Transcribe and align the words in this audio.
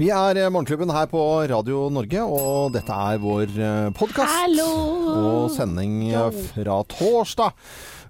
Vi 0.00 0.06
er 0.08 0.38
eh, 0.40 0.48
Morgenklubben 0.48 0.90
her 0.94 1.08
på 1.10 1.20
Radio 1.50 1.88
Norge, 1.92 2.22
og 2.24 2.72
dette 2.72 2.94
er 2.96 3.18
vår 3.20 3.50
podkast. 3.98 4.32
Og 5.12 5.50
sending 5.52 5.98
eh, 6.08 6.38
fra 6.54 6.78
torsdag. 6.88 7.58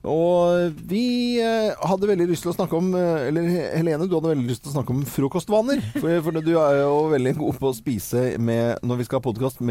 Og 0.03 0.79
vi 0.91 1.39
eh, 1.43 1.75
hadde 1.87 2.09
veldig 2.11 2.27
lyst 2.31 2.43
til 2.47 2.51
å 2.51 2.57
snakke 2.57 2.75
om 2.75 2.89
eh, 2.99 3.29
Eller 3.29 3.47
Helene, 3.77 4.09
du 4.11 4.17
hadde 4.17 4.33
veldig 4.33 4.49
lyst 4.51 4.65
til 4.65 4.73
å 4.73 4.77
snakke 4.77 4.95
om 4.95 5.03
frokostvaner. 5.07 5.83
For, 6.01 6.23
for 6.27 6.39
du 6.43 6.55
er 6.55 6.81
jo 6.81 6.97
veldig 7.13 7.35
god 7.39 7.59
på 7.63 7.71
å 7.71 7.77
spise 7.77 8.25
med, 8.39 8.83
når 8.87 9.03
vi 9.03 9.09
skal 9.09 9.21
ha 9.21 9.27
podkast, 9.27 9.63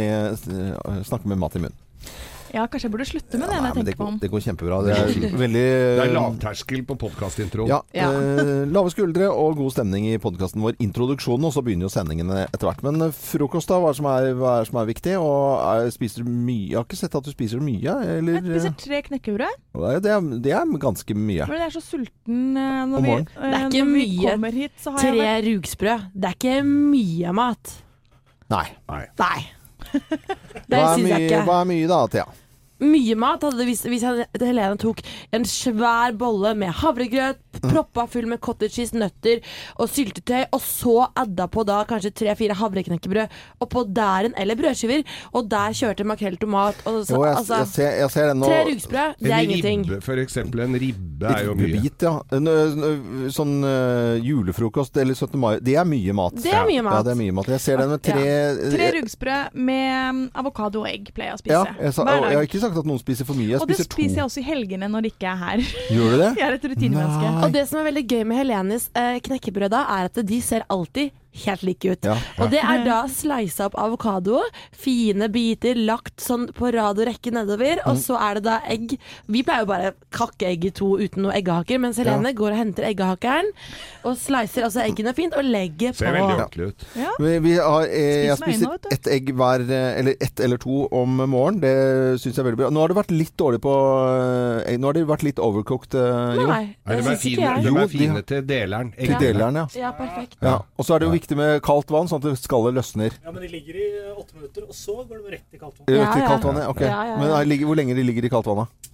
snakke 1.07 1.31
med 1.31 1.39
mat 1.39 1.55
i 1.55 1.63
munnen. 1.63 1.79
Ja, 2.52 2.65
kanskje 2.68 2.88
jeg 2.89 2.91
burde 2.91 3.05
slutte 3.07 3.39
med 3.39 3.47
det 3.47 3.47
når 3.47 3.54
jeg 3.55 3.61
Nei, 3.61 3.71
men 3.71 3.86
det, 3.86 3.91
tenker 3.93 3.99
på 4.02 4.05
går, 4.09 4.15
det 4.21 4.29
går 4.34 4.41
kjempebra. 4.45 4.77
Det 4.84 4.95
er 4.97 5.36
veldig 5.39 5.61
Det 5.61 6.04
er 6.04 6.09
lavterskel 6.17 6.81
på 6.89 6.95
podkastintroen. 7.05 7.70
Ja, 7.71 7.77
Ja. 7.95 8.09
eh, 8.11 8.49
lave 8.67 8.91
skuldre 8.91 9.29
og 9.31 9.55
god 9.61 9.71
stemning 9.71 10.07
i 10.11 10.17
podkasten 10.20 10.59
vår. 10.66 10.75
Introduksjonen, 10.84 11.45
og 11.48 11.53
så 11.55 11.63
begynner 11.63 11.88
jo 11.88 11.91
sendingene 11.94 12.41
etter 12.49 12.67
hvert. 12.67 12.84
Men 12.84 13.02
eh, 13.08 13.13
frokost, 13.16 13.72
da? 13.72 13.77
Hva 13.80 13.91
er 13.91 13.95
det 13.95 13.99
som 14.02 14.09
er, 14.11 14.27
hva 14.41 14.55
er, 14.59 14.67
som 14.67 14.81
er 14.81 14.89
viktig? 14.91 15.13
Og 15.22 15.38
er, 15.63 15.91
spiser 15.95 16.25
du 16.25 16.31
mye? 16.34 16.67
Jeg 16.73 16.80
har 16.81 16.88
ikke 16.89 16.99
sett 16.99 17.16
at 17.22 17.23
du 17.23 17.31
spiser 17.31 17.63
mye, 17.63 17.95
eller? 18.17 18.41
Jeg 18.41 18.52
spiser 18.52 18.75
tre 18.83 19.02
knekkebrød. 19.08 19.61
Det 20.02 20.11
er, 20.11 20.27
det 20.44 20.55
er 20.59 20.75
ganske 20.83 21.16
mye. 21.16 21.47
Men 21.47 21.63
jeg 21.63 21.72
er 21.72 21.75
så 21.77 21.83
sulten 21.86 22.44
eh, 22.59 22.83
når 22.91 23.08
vi, 23.08 23.16
eh, 23.16 23.23
Det 23.31 23.47
er 23.47 23.66
ikke 23.70 23.86
når 23.86 23.95
vi 23.95 24.03
mye. 24.11 24.27
kommer 24.36 24.59
hit. 24.59 24.75
Så 24.83 24.91
har 24.91 24.99
jeg 25.08 25.16
Tre 25.16 25.23
vært, 25.23 25.47
rugsprø. 25.47 25.95
Det 26.13 26.30
er 26.33 26.38
ikke 26.38 26.59
mye 26.67 27.33
mat. 27.39 27.73
Nei. 28.52 28.67
Nei. 28.91 29.02
Nei. 29.23 29.39
Det 29.91 30.77
er, 30.77 30.86
syns 30.95 31.09
jeg 31.09 31.25
ikke. 31.27 31.39
hva 31.47 31.55
er 31.63 31.67
mye 31.72 31.88
da, 31.89 31.97
Thea? 32.11 32.25
Mye 32.81 33.16
mat 33.20 33.44
hadde 33.45 33.59
det 33.62 33.67
hvis, 33.70 33.84
hvis 33.90 34.03
Helene 34.41 34.77
tok 34.81 35.02
en 35.35 35.45
svær 35.48 36.16
bolle 36.17 36.53
med 36.58 36.73
havregrøt, 36.81 37.39
proppa 37.62 38.08
full 38.09 38.26
med 38.31 38.39
cottage 38.41 38.73
cheese, 38.77 38.95
nøtter 38.98 39.41
og 39.77 39.89
syltetøy, 39.91 40.45
og 40.55 40.62
så 40.63 40.95
adda 41.20 41.45
på 41.52 41.66
da 41.67 41.81
kanskje 41.89 42.13
tre-fire 42.22 42.55
havreknekkebrød 42.58 43.36
oppå 43.62 43.83
der 43.94 44.30
en 44.30 44.36
eller 44.39 44.58
brødskiver, 44.58 45.03
og 45.38 45.50
der 45.52 45.75
kjørte 45.78 46.08
makrell 46.08 46.38
tomat 46.42 46.80
og 46.89 47.02
så, 47.05 47.16
Jo, 47.16 47.23
jeg, 47.28 47.36
altså, 47.42 47.59
jeg, 47.61 47.72
ser, 47.75 47.92
jeg 48.02 48.11
ser 48.16 48.31
det 48.31 48.38
nå. 48.39 48.50
Tre 48.50 48.61
rugsbrød, 48.72 49.14
det 49.20 49.31
er 49.31 49.38
En 49.38 49.50
ingenting. 49.50 49.86
ribbe, 49.86 50.02
for 50.05 50.23
eksempel. 50.23 50.64
En 50.66 50.80
ribbe 50.81 51.36
er 51.36 51.45
jo 51.45 51.55
mye. 51.59 51.81
Bit, 51.81 52.08
ja. 52.08 52.16
En, 52.33 52.50
sånn 53.31 53.53
uh, 53.66 54.16
julefrokost 54.23 54.98
eller 55.02 55.14
17. 55.17 55.38
mai. 55.39 55.52
Det 55.61 55.75
er 55.77 55.86
mye 55.88 56.16
mat. 56.17 56.39
Det 56.42 56.53
er 56.55 56.66
mye 56.67 56.86
mat. 56.88 56.98
Ja, 56.98 57.03
det 57.05 57.14
er 57.14 57.20
mye 57.22 57.36
mat. 57.38 57.52
Jeg 57.53 57.64
ser 57.64 57.81
den 57.83 57.92
med 57.94 58.02
tre 58.05 58.25
tre 58.72 58.89
rugsbrød 58.98 59.55
med 59.70 60.16
mm, 60.16 60.22
avokado 60.42 60.81
og 60.83 60.89
egg 60.89 61.11
pleier 61.16 61.31
jeg 61.33 61.38
å 61.38 61.42
spise. 61.44 61.59
Ja, 61.59 61.77
jeg, 61.86 61.94
sa, 61.95 62.05
Hver 62.08 62.23
dag. 62.25 62.30
jeg 62.31 62.39
har 62.42 62.50
ikke 62.50 62.61
sagt 62.64 62.70
at 62.80 62.86
noen 62.88 63.00
spiser 63.02 63.25
for 63.27 63.36
mye. 63.36 63.50
Jeg 63.52 63.61
Og 63.61 63.67
det 63.67 63.77
spiser 63.81 64.16
to. 64.16 64.19
jeg 64.22 64.23
også 64.23 64.39
i 64.39 64.47
helgene 64.47 64.88
når 64.88 65.08
jeg 65.08 65.14
ikke 65.16 65.27
er 65.27 65.36
her. 65.36 65.58
Gjør 65.91 66.11
du 66.11 66.17
det? 66.23 66.30
Jeg 66.39 66.47
er 66.47 66.53
et 66.58 66.66
rutinemenneske. 66.72 67.31
Og 67.45 67.53
det 67.53 67.67
som 67.69 67.80
er 67.81 67.89
veldig 67.91 68.05
gøy 68.08 68.23
med 68.31 68.38
Helenes 68.41 68.89
eh, 68.95 69.19
knekkebrød 69.27 69.69
da, 69.73 69.81
er 70.00 70.09
at 70.11 70.22
de 70.27 70.41
ser 70.41 70.64
alltid 70.69 71.11
helt 71.45 71.63
like 71.63 71.85
ut. 71.85 72.03
Ja. 72.05 72.15
Og 72.43 72.49
det 72.51 72.59
er 72.59 72.83
da 72.85 73.05
sleisa 73.07 73.65
opp 73.69 73.75
avokado, 73.79 74.41
fine 74.75 75.29
biter 75.31 75.75
lagt 75.79 76.19
sånn 76.21 76.49
på 76.53 76.71
rad 76.75 76.99
og 76.99 77.07
rekke 77.07 77.31
nedover, 77.31 77.79
og 77.85 77.95
Mm. 77.95 78.01
så 78.03 78.17
er 78.19 78.33
det 78.35 78.43
da 78.43 78.59
egg. 78.67 78.97
Vi 79.27 79.43
pleier 79.43 79.61
jo 79.63 79.65
bare 79.69 79.93
kakke 80.11 80.47
egg 80.49 80.65
i 80.65 80.69
to 80.71 80.97
uten 80.99 81.23
noe 81.23 81.31
eggehaker, 81.33 81.79
mens 81.79 81.97
Helene 81.97 82.33
går 82.35 82.52
og 82.52 82.57
henter 82.57 82.83
eggehakeren 82.89 83.52
og 84.03 84.17
slicer 84.17 84.63
altså 84.67 84.81
eggene 84.83 85.13
fint 85.15 85.33
og 85.33 85.43
legger 85.45 85.93
Ser 85.93 86.11
veldig 86.11 86.35
på. 86.35 86.41
ordentlig 86.41 86.67
ut. 86.67 86.85
Ja. 86.95 87.11
Vi, 87.19 87.39
vi 87.39 87.55
har, 87.57 87.81
eh, 87.87 88.25
jeg 88.27 88.37
spiser 88.37 88.77
ett 88.91 89.07
egg 89.07 89.31
hver 89.35 89.61
eh, 89.69 89.99
Eller 90.02 90.15
ett 90.19 90.39
eller 90.39 90.57
to 90.57 90.87
om 90.91 91.15
morgenen. 91.17 91.61
Det 91.61 92.19
syns 92.21 92.35
jeg 92.35 92.39
er 92.45 92.49
veldig 92.52 92.57
bra. 92.57 92.69
Nå 92.69 92.79
har 92.81 92.87
det 92.89 92.97
vært 92.97 93.11
litt 93.11 93.35
dårlig 93.37 93.61
på 93.61 93.71
eh, 93.75 94.71
egg. 94.73 94.79
Nå 94.81 94.87
har 94.87 94.93
det 94.93 95.05
vært 95.07 95.23
litt 95.23 95.39
overcooked, 95.39 95.95
eh, 95.95 96.35
jo. 96.41 96.47
Nei, 96.47 96.75
Nei, 96.85 96.95
det 96.95 96.97
de 96.97 97.09
syns 97.09 97.25
ikke 97.31 97.41
jeg. 97.41 97.63
de 97.63 97.75
er 97.83 97.87
fine 97.91 98.21
til 98.23 98.41
deleren. 98.47 98.91
Til 98.97 99.15
deleren, 99.19 99.55
ja. 99.61 99.65
Ja, 99.75 99.91
perfekt. 99.97 100.35
ja. 100.41 100.57
Og 100.77 100.85
så 100.85 100.95
er 100.95 100.99
det 100.99 101.07
jo 101.09 101.13
viktig 101.22 101.38
med 101.39 101.61
kaldt 101.66 101.91
vann, 101.94 102.09
sånn 102.11 102.23
at 102.25 102.41
skallet 102.41 102.75
løsner. 102.75 103.16
Ja, 103.23 103.31
men 103.31 103.41
de 103.45 103.50
ligger 103.53 103.77
i 103.77 103.88
åtte 104.17 104.36
minutter, 104.36 104.67
og 104.67 104.75
så 104.75 104.97
går 105.05 105.22
de 105.22 105.36
rett 105.38 105.47
i 105.53 105.61
kaldt 105.61 105.77
vann. 105.80 105.88
Rett 105.88 106.02
Ja, 106.02 106.11
i 106.17 106.27
kaldt 106.27 106.47
vann, 106.50 106.61
ja. 106.64 106.67
Ok. 106.73 106.81
Ja, 106.81 106.91
ja, 106.91 107.03
ja. 107.14 107.17
Men 107.22 107.50
ligger- 107.50 107.67
hvor 107.69 107.77
lenge 107.80 107.95
de 107.95 108.04
ligger 108.04 108.26
i 108.26 108.30
kaldt 108.33 108.49
vann, 108.52 108.65
da? 108.65 108.90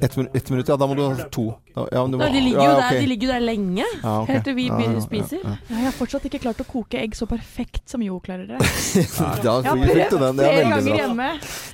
Ett 0.00 0.16
minutt. 0.16 0.34
et 0.36 0.50
minutt, 0.50 0.68
ja. 0.68 0.76
Da 0.76 0.86
må 0.86 0.94
du 0.96 1.02
ha 1.02 1.24
to. 1.28 1.50
Da- 1.74 1.86
Ja, 1.92 2.02
du 2.06 2.16
må, 2.16 2.18
Nei, 2.18 2.30
de 2.32 2.40
ligger 2.40 2.64
jo 2.64 2.70
ja, 2.70 2.90
der, 2.90 3.00
de 3.00 3.06
ligger 3.06 3.26
jo 3.28 3.32
der 3.32 3.40
lenge, 3.46 3.84
Ja, 4.02 4.14
okay. 4.22 4.34
helt 4.34 4.44
til 4.44 4.54
vi 4.56 4.64
begynner 4.70 4.96
ja, 4.96 5.00
å 5.00 5.04
spise. 5.04 5.38
ja, 5.38 5.50
Ja, 5.70 5.76
Jeg 5.76 5.84
har 5.84 5.92
fortsatt 5.92 6.24
ikke 6.26 6.40
klart 6.42 6.58
å 6.60 6.66
koke 6.66 6.98
egg 6.98 7.14
så 7.14 7.26
perfekt 7.30 7.88
som 7.88 8.02
Jo 8.02 8.18
klarer 8.20 8.46
det. 8.48 8.58
ja. 8.60 9.28
Da 9.42 9.60
Jeg 9.60 9.68
har 9.68 9.76
fikk 9.86 10.10
du 10.10 10.18
den. 10.18 10.36
Det 10.36 10.46
er 10.46 10.64
veldig 10.64 11.16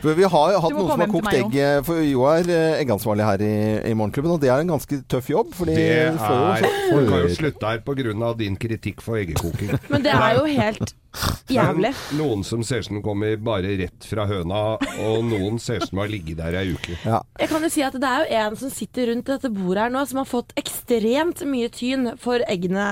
bra. 0.03 0.15
vi 0.17 0.23
har 0.35 0.53
jo 0.53 0.61
hatt 0.61 0.77
noen 0.77 0.91
som 0.91 1.01
har 1.01 1.13
kokt 1.15 1.33
egg, 1.35 1.57
eh, 1.57 1.81
for 1.87 2.03
Jo 2.03 2.27
er 2.29 2.51
eh, 2.51 2.83
eggansvarlig 2.85 3.25
her 3.25 3.41
i, 3.47 3.55
i 3.91 3.95
Morgenklubben, 3.95 4.33
og 4.37 4.41
det 4.41 4.51
er 4.53 4.61
en 4.61 4.75
ganske 4.75 5.01
tøff 5.09 5.31
jobb. 5.31 5.55
Fordi 5.57 5.75
Det 5.75 6.13
du 6.13 6.19
får 6.19 6.37
jo 6.37 6.53
er 6.53 6.69
Folk 6.93 7.11
har 7.15 7.25
jo 7.25 7.35
slutte 7.41 7.67
her 7.73 7.79
pga. 7.87 8.37
din 8.37 8.57
kritikk 8.57 9.01
for 9.01 9.17
eggekoking. 9.17 9.79
Men 9.91 10.03
det 10.03 10.13
er 10.13 10.35
jo 10.37 10.45
helt 10.45 10.95
jævlig. 11.49 11.95
Noen 12.19 12.45
som 12.45 12.63
ser 12.67 12.83
ut 12.83 12.87
som 12.91 12.97
de 12.99 13.03
kommer 13.03 13.37
bare 13.41 13.73
rett 13.81 14.05
fra 14.05 14.27
høna, 14.29 14.77
og 15.01 15.25
noen 15.25 15.59
ser 15.63 15.81
ut 15.81 15.89
som 15.89 15.97
de 15.97 16.03
har 16.05 16.13
ligget 16.13 16.37
der 16.43 16.59
ei 16.61 16.75
uke. 16.75 16.99
Ja. 17.07 17.23
Jeg 17.41 17.49
kan 17.49 17.63
jo 17.65 17.71
si 17.73 17.83
at 17.87 17.97
Det 17.97 18.06
er 18.09 18.23
jo 18.23 18.43
en 18.43 18.59
som 18.61 18.73
sitter 18.73 19.11
rundt 19.11 19.31
dette 19.31 19.51
bordet 19.53 19.87
her 19.87 19.95
nå, 19.95 20.05
som 20.09 20.23
har 20.23 20.29
fått 20.31 20.55
ekstremt 20.61 21.43
mye 21.49 21.71
tyn 21.73 22.13
for 22.23 22.45
eggene 22.51 22.87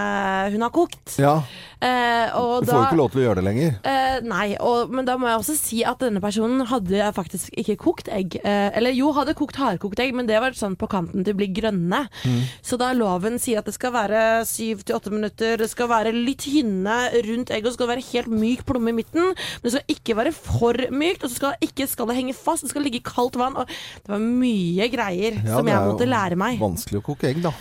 hun 0.55 0.67
har 0.67 0.75
kokt. 0.75 1.19
ja. 1.21 1.39
Eh, 1.85 2.33
og 2.39 2.65
Du 2.65 2.71
får 2.71 2.73
da, 2.73 2.77
jo 2.79 2.85
ikke 2.87 2.97
lov 2.97 3.11
til 3.13 3.21
å 3.21 3.25
gjøre 3.27 3.41
det 3.41 3.45
lenger. 3.45 3.73
Eh, 3.85 4.15
nei, 4.25 4.47
og, 4.57 4.93
men 4.95 5.05
da 5.05 5.19
må 5.21 5.29
jeg 5.29 5.41
også 5.43 5.57
si 5.59 5.81
at 5.85 6.01
denne 6.01 6.23
personen 6.25 6.65
hadde 6.71 7.11
faktisk 7.17 7.53
ikke 7.61 7.77
kokt 7.83 8.09
egg. 8.09 8.39
Eh, 8.41 8.71
eller 8.79 8.95
jo, 8.97 9.11
hadde 9.17 9.35
kokt 9.37 9.59
hardkokt 9.61 10.01
egg, 10.01 10.15
men 10.17 10.29
det 10.31 10.39
var 10.41 10.57
sånn 10.57 10.79
på 10.81 10.89
kanten 10.89 11.27
til 11.27 11.37
å 11.37 11.41
bli 11.43 11.51
grønne. 11.53 12.07
Mm. 12.25 12.39
Så 12.65 12.79
da 12.81 12.89
loven 12.97 13.37
sier 13.43 13.61
at 13.61 13.69
det 13.69 13.77
skal 13.77 13.93
være 13.97 14.23
syv 14.49 14.87
til 14.87 14.97
åtte 14.97 15.13
minutter, 15.13 15.59
det 15.61 15.69
skal 15.73 15.91
være 15.93 16.15
litt 16.17 16.47
hinne 16.49 16.97
rundt 17.27 17.53
egget, 17.53 17.69
og 17.69 17.75
så 17.75 17.77
skal 17.77 17.91
det 17.91 17.95
være 17.99 18.09
helt 18.15 18.33
myk 18.33 18.65
plomme 18.65 18.95
i 18.95 18.99
midten. 19.03 19.35
Men 19.35 19.69
det 19.69 19.75
skal 19.77 19.97
ikke 19.99 20.19
være 20.23 20.35
for 20.39 20.81
mykt, 20.89 21.27
og 21.27 21.35
så 21.35 21.41
skal 21.43 21.69
ikke 21.69 21.91
skallet 21.91 22.21
henge 22.23 22.39
fast, 22.39 22.65
det 22.65 22.73
skal 22.73 22.87
ligge 22.87 23.03
i 23.03 23.05
kaldt 23.05 23.37
vann. 23.41 23.61
Og 23.61 23.69
det 23.69 24.15
var 24.15 24.25
mye 24.25 24.89
greier 24.89 25.04
Ja, 25.13 25.59
som 25.59 25.69
jeg 25.69 25.87
måtte 25.89 26.09
lære 26.09 26.39
meg. 26.41 26.59
Vanskelig 26.63 27.03
å 27.03 27.07
koke 27.13 27.29
egg, 27.31 27.43
da. 27.45 27.53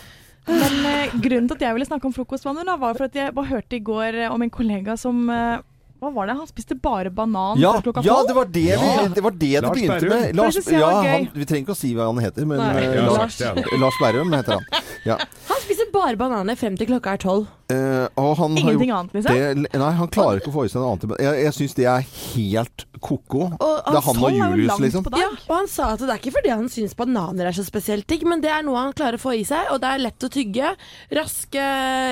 Men 0.48 0.80
eh, 0.88 1.12
grunnen 1.24 1.46
til 1.48 1.56
at 1.56 1.62
jeg 1.66 1.76
ville 1.76 1.88
snakke 1.88 2.08
om 2.08 2.14
frokostvaner, 2.16 2.66
da, 2.68 2.76
var 2.80 2.96
for 2.98 3.08
at 3.08 3.16
jeg 3.16 3.34
bare 3.36 3.52
hørte 3.52 3.78
i 3.78 3.84
går 3.84 4.18
eh, 4.24 4.32
om 4.32 4.42
en 4.44 4.52
kollega 4.52 4.96
som 5.00 5.22
eh, 5.32 5.62
Hva 6.04 6.12
var 6.14 6.28
det? 6.30 6.36
Han 6.38 6.48
spiste 6.50 6.76
bare 6.84 7.10
banan 7.14 7.58
Ja, 7.62 7.72
før 7.78 7.88
klokka 7.88 8.04
ja 8.04 8.18
tolv? 8.20 8.28
det 8.30 8.36
var 8.38 8.50
det, 8.52 8.64
vi, 8.68 8.70
Ja. 8.74 9.08
det, 9.14 9.24
var 9.24 9.36
det 9.40 9.52
det 9.54 9.72
begynte 9.72 9.98
Berrum. 10.00 10.14
med. 10.14 10.36
Lars, 10.36 10.58
ja, 10.68 10.90
han, 11.08 11.28
vi 11.34 11.48
trenger 11.48 11.64
ikke 11.64 11.76
å 11.76 11.80
si 11.80 11.94
hva 11.96 12.08
han 12.10 12.20
heter, 12.22 12.48
men 12.50 12.60
har 12.60 13.08
Lars. 13.08 13.40
Lars 13.80 14.00
Berrum 14.02 14.32
heter 14.36 14.58
han. 14.60 14.68
Ja. 15.08 15.18
Han 15.50 15.60
spiser 15.64 15.88
bare 15.94 16.16
bananer 16.20 16.56
frem 16.60 16.76
til 16.80 16.88
klokka 16.90 17.14
er 17.16 17.20
tolv. 17.22 17.48
Uh, 17.72 18.04
og 18.20 18.34
han 18.36 18.56
Ingenting 18.60 18.90
gjort 18.90 18.98
annet, 18.98 19.14
liksom? 19.16 19.36
det, 19.64 19.78
nei, 19.80 19.92
han 19.96 20.10
klarer 20.12 20.40
ikke 20.42 20.50
å 20.52 20.54
få 20.58 20.64
i 20.66 20.72
seg 20.72 20.82
noe 20.82 20.94
annet. 20.94 21.14
Jeg, 21.24 21.38
jeg 21.46 21.54
syns 21.56 21.76
det 21.78 21.86
er 21.88 22.02
helt 22.34 22.84
ko-ko. 23.04 23.46
Det 23.56 23.96
er 23.96 24.04
han 24.04 24.20
og 24.20 24.36
jo 24.36 24.48
Julius, 24.52 24.82
liksom. 24.84 25.08
Ja, 25.16 25.30
og 25.48 25.54
han 25.56 25.70
sa 25.72 25.90
at 25.94 26.02
det 26.04 26.10
er 26.12 26.20
ikke 26.20 26.34
fordi 26.36 26.52
han 26.52 26.68
syns 26.72 26.96
bananer 26.98 27.48
er 27.48 27.56
så 27.56 27.64
spesielt 27.64 28.06
digg, 28.10 28.24
men 28.28 28.44
det 28.44 28.52
er 28.52 28.64
noe 28.66 28.80
han 28.80 28.92
klarer 28.96 29.16
å 29.16 29.22
få 29.24 29.32
i 29.38 29.44
seg, 29.48 29.72
og 29.72 29.80
det 29.84 29.92
er 29.94 30.04
lett 30.04 30.28
å 30.28 30.30
tygge. 30.32 30.74
Raske, 31.16 31.64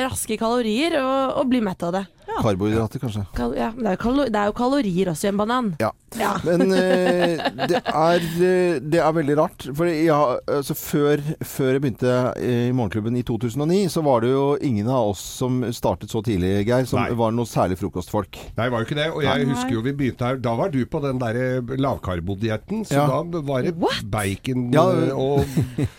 raske 0.07 0.39
kalorier, 0.41 0.97
og, 1.03 1.37
og 1.43 1.53
bli 1.53 1.61
mett 1.65 1.85
av 1.85 1.97
det. 1.99 2.05
Karbohydrater, 2.43 3.03
kanskje. 3.03 3.25
Kal 3.37 3.57
ja, 3.57 3.71
det, 3.77 3.87
er 3.93 4.25
det 4.29 4.39
er 4.39 4.51
jo 4.51 4.55
kalorier 4.57 5.11
også 5.13 5.29
i 5.29 5.33
en 5.33 5.41
banan. 5.43 5.75
Ja. 5.81 5.91
Ja. 6.19 6.33
Men 6.47 6.63
uh, 6.73 7.67
det, 7.69 7.79
er, 7.89 8.27
eh, 8.45 8.79
det 8.83 9.01
er 9.01 9.13
veldig 9.17 9.37
rart. 9.39 9.67
For 9.77 9.89
ja, 9.89 10.19
altså, 10.51 10.75
før, 10.77 11.23
før 11.47 11.71
jeg 11.77 11.83
begynte 11.85 12.17
i 12.43 12.57
Morgenklubben 12.77 13.17
i 13.19 13.23
2009, 13.27 13.87
så 13.93 14.03
var 14.05 14.25
det 14.25 14.33
jo 14.33 14.45
ingen 14.65 14.89
av 14.93 15.13
oss 15.15 15.23
som 15.41 15.63
startet 15.75 16.13
så 16.13 16.23
tidlig, 16.25 16.67
Geir, 16.69 16.85
som 16.89 17.01
Nei. 17.03 17.11
var 17.19 17.33
noe 17.35 17.49
særlig 17.49 17.79
frokostfolk. 17.81 18.37
Nei, 18.59 18.67
det 18.67 18.73
var 18.75 18.83
jo 18.85 18.89
ikke 18.91 18.99
det. 19.01 19.09
Og 19.13 19.23
jeg 19.25 19.47
Nei. 19.47 19.55
husker 19.55 19.77
jo 19.79 19.85
vi 19.87 19.95
begynte 19.99 20.27
her 20.29 20.41
Da 20.43 20.53
var 20.59 20.71
du 20.73 20.81
på 20.87 21.01
den 21.05 21.19
der 21.23 21.39
lavkarbodietten, 21.81 22.85
så 22.89 23.01
Ja. 23.03 23.07
da 23.09 23.41
var 23.49 23.63
det 23.67 23.75
What? 23.81 24.03
bacon 24.13 24.69
Ja. 24.75 24.85
eh, 24.93 25.17
og 25.17 25.45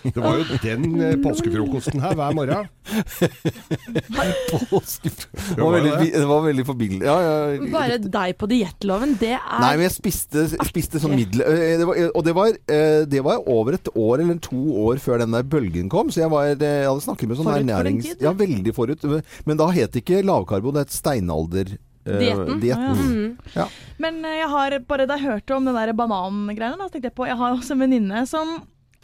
Det 0.04 0.22
var 0.22 0.38
jo 0.40 0.60
den 0.64 0.88
eh, 1.02 1.16
påskefrokosten 1.26 2.02
her 2.04 2.14
hver 2.20 2.34
morgen. 2.38 2.70
Påskefrokost 4.14 5.04
Det 5.04 5.58
Jo, 5.58 5.66
var 5.70 5.78
veldig, 5.80 6.12
det? 6.14 6.26
var 6.30 6.42
veldig 6.46 6.66
forbilledlig. 6.68 7.08
Ja, 7.08 7.16
ja, 7.24 7.68
Bare 7.74 7.98
deg 8.04 8.36
på 8.40 8.50
diettloven, 8.52 9.16
det 9.22 9.34
er 9.38 9.60
Nei, 9.64 9.72
men 9.78 9.86
jeg 9.88 9.96
spiste, 10.04 10.44
spiste 10.68 11.00
sånn 11.02 11.16
middel... 11.16 11.42
Det 11.80 11.88
var, 11.88 12.02
og 12.12 12.26
det 12.28 12.34
var, 12.36 12.58
det 13.08 13.22
var 13.26 13.48
over 13.50 13.78
et 13.80 13.88
år 13.96 14.22
eller 14.26 14.38
to 14.44 14.60
år 14.84 15.00
før 15.04 15.24
den 15.24 15.32
der 15.34 15.48
bølgen 15.48 15.88
kom, 15.92 16.12
så 16.12 16.26
jeg, 16.26 16.32
var, 16.34 16.52
jeg 16.52 16.60
hadde 16.90 17.06
snakket 17.08 17.32
med 17.32 17.40
sånn 17.40 17.48
Forut 17.48 17.56
for 17.56 17.64
ernærings... 17.64 18.10
tid, 18.12 18.22
Ja, 18.28 18.36
veldig 18.44 18.76
forut. 18.76 19.08
Men 19.48 19.60
da 19.64 19.70
het 19.74 19.96
det 19.96 20.04
ikke 20.04 20.20
lavkarbo, 20.28 20.76
det 20.76 20.86
het 20.88 20.94
steinalder... 21.00 21.74
eh, 22.04 22.20
Dietten. 22.20 22.60
ja. 22.68 22.78
Mm. 23.00 23.38
Ja. 23.56 23.68
Men 24.04 24.20
jeg 24.28 24.50
har 24.52 24.78
bare 24.90 25.08
da 25.08 25.16
jeg 25.16 25.30
hørte 25.30 25.56
om 25.56 25.66
den 25.72 25.78
der 25.80 25.94
banangreiene, 25.96 26.76
da 26.82 26.90
tenkte 26.92 27.08
jeg 27.12 27.16
på 27.16 27.30
Jeg 27.30 27.38
har 27.40 27.56
også 27.56 27.78
en 27.78 27.84
venninne 27.86 28.26
som 28.28 28.58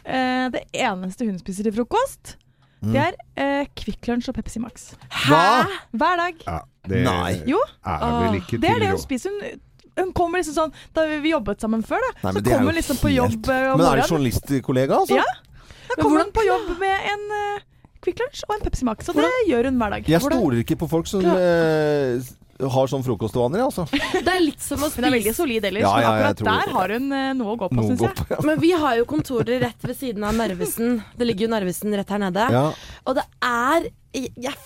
eh, 0.04 0.46
Det 0.52 0.66
eneste 0.76 1.24
hun 1.30 1.40
spiser 1.40 1.64
til 1.70 1.76
frokost, 1.80 2.36
Mm. 2.80 2.94
det 2.94 3.00
er 3.04 3.16
eh, 3.36 3.66
Kvikk 3.76 4.06
Lunsj 4.08 4.30
og 4.30 4.36
Pepsi 4.38 4.56
Max. 4.62 4.86
Hva? 5.26 5.66
Hver 5.92 6.14
dag. 6.16 6.38
Ja, 6.46 6.54
det 6.88 7.02
Nei. 7.04 7.34
Jo. 7.44 7.58
er 7.84 8.14
vel 8.22 8.38
ikke 8.38 8.56
Det 8.62 8.70
er 8.72 8.78
det 8.80 8.88
hun 8.94 9.02
spiser. 9.02 9.34
Hun, 9.36 9.60
hun 10.00 10.12
kommer 10.16 10.42
liksom 10.42 10.56
sånn 10.56 10.74
Da 10.96 11.06
vi 11.10 11.32
jobbet 11.32 11.62
sammen 11.62 11.84
før, 11.86 12.02
da, 12.06 12.10
Nei, 12.24 12.32
så 12.34 12.42
det 12.42 12.50
er 12.50 12.56
kom 12.56 12.66
jo 12.66 12.72
hun 12.72 12.78
liksom 12.80 13.00
på 13.00 13.14
jobb 13.14 13.38
om 13.38 13.54
morgenen. 13.54 13.80
Men 13.80 13.86
er 13.90 14.02
det 14.02 14.08
journalistkollega, 14.10 15.00
altså? 15.04 15.20
Ja. 15.20 15.28
Da 15.90 16.02
kommer 16.02 16.24
hun 16.24 16.34
på 16.34 16.44
jobb 16.46 16.74
med 16.80 17.08
en 17.14 17.24
uh, 17.34 17.62
Kvikk 18.04 18.20
Lunsj 18.22 18.44
og 18.48 18.56
en 18.56 18.62
Pepsi 18.64 18.86
Max. 18.88 19.08
Og 19.12 19.18
det 19.20 19.30
gjør 19.50 19.70
hun 19.70 19.80
hver 19.80 19.96
dag. 19.96 20.12
Jeg 20.14 20.22
stoler 20.24 20.62
ikke 20.62 20.78
på 20.80 20.88
folk 20.90 21.10
som 21.10 21.24
uh, 21.26 22.30
har 22.74 22.90
sånn 22.92 23.04
frokostvaner, 23.04 23.62
altså. 23.64 23.86
Det 24.26 24.32
er 24.32 24.42
litt 24.44 24.62
som 24.64 24.80
å 24.80 24.88
spise. 24.90 25.00
Men 25.00 25.06
det 25.06 25.10
er 25.10 25.16
veldig 25.18 25.36
solid 25.36 25.68
ellers, 25.70 25.86
Ja, 25.86 25.94
ja, 26.04 26.12
akkurat 26.14 26.42
der 26.50 26.74
har 26.76 26.94
hun 26.96 27.08
uh, 27.12 27.30
noe 27.36 27.54
å 27.54 27.60
gå 27.60 27.70
på, 27.72 27.86
syns 27.88 28.04
jeg. 28.06 28.26
Ja. 28.32 28.40
Men 28.48 28.60
vi 28.62 28.72
har 28.84 28.98
jo 29.00 29.06
kontoret 29.10 29.64
rett 29.64 29.88
ved 29.88 29.98
siden 29.98 30.26
av 30.28 30.36
Narvesen. 30.38 31.00
Det 31.16 31.28
ligger 31.28 31.48
jo 31.48 31.54
Narvesen 31.56 31.96
rett 32.00 32.14
her 32.16 32.22
nede. 32.22 32.46
Ja. 32.56 32.66
Og 33.06 33.18
det 33.20 33.26
er 33.46 33.90
Jeg, 34.10 34.32
jeg 34.42 34.56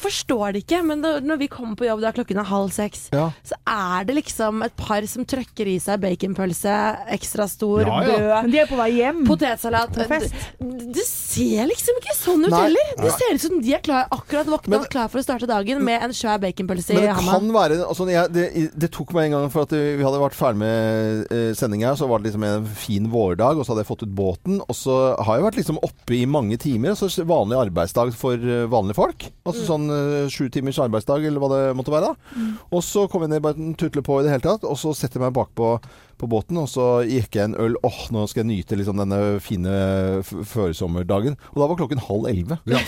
forstår 0.00 0.52
det 0.56 0.62
ikke, 0.66 0.80
men 0.86 1.02
da- 1.02 1.18
når 1.20 1.38
vi 1.38 1.48
kommer 1.48 1.76
på 1.76 1.86
jobb 1.88 2.00
da 2.04 2.12
klokken 2.12 2.38
er 2.40 2.44
halv 2.48 2.70
seks, 2.74 3.08
Ja. 3.12 3.30
så 3.44 3.54
er 3.66 4.04
det 4.04 4.16
liksom 4.16 4.62
et 4.64 4.76
par 4.76 5.02
som 5.06 5.24
trøkker 5.24 5.66
i 5.66 5.78
seg 5.78 6.00
baconpølse, 6.00 6.72
ekstra 7.14 7.48
stor, 7.48 7.80
Ja, 7.82 8.00
ja. 8.02 8.08
brød, 8.18 8.42
Men 8.42 8.50
de 8.50 8.58
er 8.58 8.66
på 8.66 8.76
vei 8.76 8.90
hjem. 8.98 9.26
potetsalat. 9.26 9.92
Det, 9.92 11.04
ser 11.06 11.66
liksom 11.68 11.98
ikke 12.00 12.14
sånn 12.16 12.44
ut 12.46 12.50
Nei. 12.50 12.62
heller. 12.68 12.92
Det 13.02 13.12
ser 13.12 13.34
ut 13.34 13.40
som 13.40 13.60
de 13.60 13.74
er 13.74 13.80
klar, 13.84 14.06
akkurat 14.10 14.46
våkna 14.46 14.80
og 14.80 14.88
klar 14.90 15.08
for 15.10 15.18
å 15.20 15.24
starte 15.24 15.46
dagen 15.46 15.82
med 15.84 16.02
en 16.02 16.10
svær 16.16 16.38
baconpølse 16.42 16.94
i 16.96 17.00
det 17.00 17.08
handa. 17.14 17.38
altså, 17.88 18.06
det, 18.06 18.72
det 18.78 18.90
tok 18.92 19.12
meg 19.14 19.26
en 19.26 19.32
gang 19.38 19.50
for 19.50 19.62
at 19.62 19.70
vi 19.70 20.02
hadde 20.02 20.20
vært 20.22 20.36
ferdig 20.38 20.58
med 20.62 21.32
eh, 21.32 21.52
sending 21.58 21.82
her, 21.82 21.94
så 21.98 22.08
var 22.08 22.18
det 22.20 22.30
liksom 22.32 22.44
en 22.44 22.66
fin 22.78 23.08
vårdag, 23.10 23.58
og 23.58 23.64
så 23.66 23.74
hadde 23.74 23.84
jeg 23.84 23.90
fått 23.90 24.02
ut 24.06 24.14
båten. 24.14 24.60
Og 24.68 24.74
så 24.76 25.16
har 25.24 25.38
jeg 25.38 25.46
vært 25.48 25.60
liksom 25.62 25.78
oppe 25.82 26.16
i 26.18 26.24
mange 26.26 26.58
timer. 26.60 26.94
Så 26.98 27.08
vanlig 27.28 27.58
arbeidsdag 27.58 28.12
for 28.14 28.34
eh, 28.38 28.66
vanlige 28.70 28.98
folk. 28.98 29.28
Altså 29.48 29.64
sånn 29.68 29.87
eh, 29.94 30.28
sju 30.32 30.48
timers 30.52 30.78
arbeidsdag, 30.82 31.24
eller 31.28 31.42
hva 31.42 31.50
det 31.52 31.62
måtte 31.78 31.94
være. 31.94 32.12
da. 32.12 32.44
Og 32.72 32.84
så 32.84 33.06
kom 33.10 33.24
jeg 33.24 33.34
ned 33.34 33.44
bare 33.44 33.58
en 33.60 33.74
tutle 33.78 34.04
på 34.04 34.20
i 34.20 34.26
det 34.26 34.34
hele 34.34 34.44
tatt, 34.44 34.66
og 34.68 34.78
så 34.80 34.94
setter 34.96 35.20
jeg 35.20 35.28
meg 35.28 35.36
bakpå 35.38 35.76
på 36.18 36.28
båten, 36.30 36.58
og 36.60 36.68
så 36.70 36.86
gikk 37.06 37.38
jeg 37.38 37.50
en 37.50 37.56
øl. 37.58 37.76
Åh, 37.86 37.98
nå 38.14 38.24
skal 38.30 38.42
jeg 38.44 38.48
nyte 38.50 38.78
liksom 38.78 38.98
denne 39.00 39.18
fine 39.44 39.72
førsommerdagen. 40.26 41.36
Og 41.54 41.60
da 41.62 41.68
var 41.70 41.78
klokken 41.80 42.02
halv 42.08 42.28
elleve. 42.30 42.58
Ja. 42.68 42.80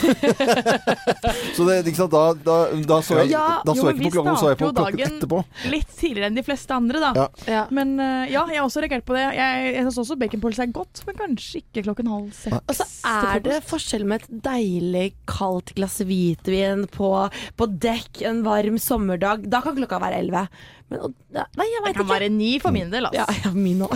så 1.56 1.67
det, 1.69 1.77
ikke 1.87 2.00
sant, 2.03 2.12
da, 2.15 2.23
da, 2.44 2.56
da 2.88 2.99
så 3.05 3.21
jeg, 3.23 3.32
Ja, 3.35 3.44
da 3.67 3.75
så 3.75 3.85
jo, 3.85 3.88
jeg 3.91 3.99
ikke 4.00 4.11
på 4.11 4.15
klokken, 4.19 4.38
så 4.41 4.50
jeg 4.53 4.59
på 4.61 4.71
starter 4.71 4.71
jo 4.71 4.75
klokken 4.75 4.99
dagen- 5.00 5.19
etterpå. 5.21 5.43
Litt 5.75 5.93
tidligere 6.00 6.31
enn 6.31 6.38
de 6.41 6.44
fleste 6.47 6.77
andre, 6.77 7.03
da. 7.03 7.11
Ja. 7.17 7.27
Ja. 7.50 7.62
Men 7.75 7.94
eh, 8.00 8.32
ja, 8.35 8.44
jeg 8.50 8.61
har 8.61 8.67
også 8.69 8.85
reagert 8.85 9.06
på 9.09 9.17
det. 9.17 9.27
Jeg, 9.38 9.71
jeg 9.77 9.87
syns 9.87 10.00
også 10.05 10.19
baconpølse 10.21 10.67
er 10.67 10.75
godt, 10.75 11.03
men 11.09 11.19
kanskje 11.21 11.62
ikke 11.62 11.85
klokken 11.88 12.11
halv 12.11 12.32
seks. 12.37 12.59
Og 12.67 12.77
så 12.81 12.88
er 13.11 13.44
det 13.47 13.61
forskjell 13.69 14.06
med 14.11 14.25
et 14.27 14.43
deilig 14.50 15.06
kaldt 15.31 15.75
glass 15.79 16.00
hvitvin 16.05 16.87
på, 16.94 17.12
på 17.61 17.71
dekk 17.87 18.23
en 18.31 18.43
varm 18.47 18.79
sommerdag. 18.81 19.47
Da 19.50 19.62
kan 19.65 19.79
klokka 19.79 20.00
være 20.03 20.21
elleve. 20.25 20.47
Men 20.90 21.00
og- 21.06 21.14
Nei, 21.31 21.66
jeg 21.70 21.82
Det 21.84 21.94
kan 21.94 22.06
være 22.08 22.28
ni 22.34 22.58
for 22.58 22.72
min 22.75 22.90
del, 22.90 23.06
altså. 23.06 23.22
ja, 23.44 23.50
min 23.54 23.78
òg. 23.87 23.92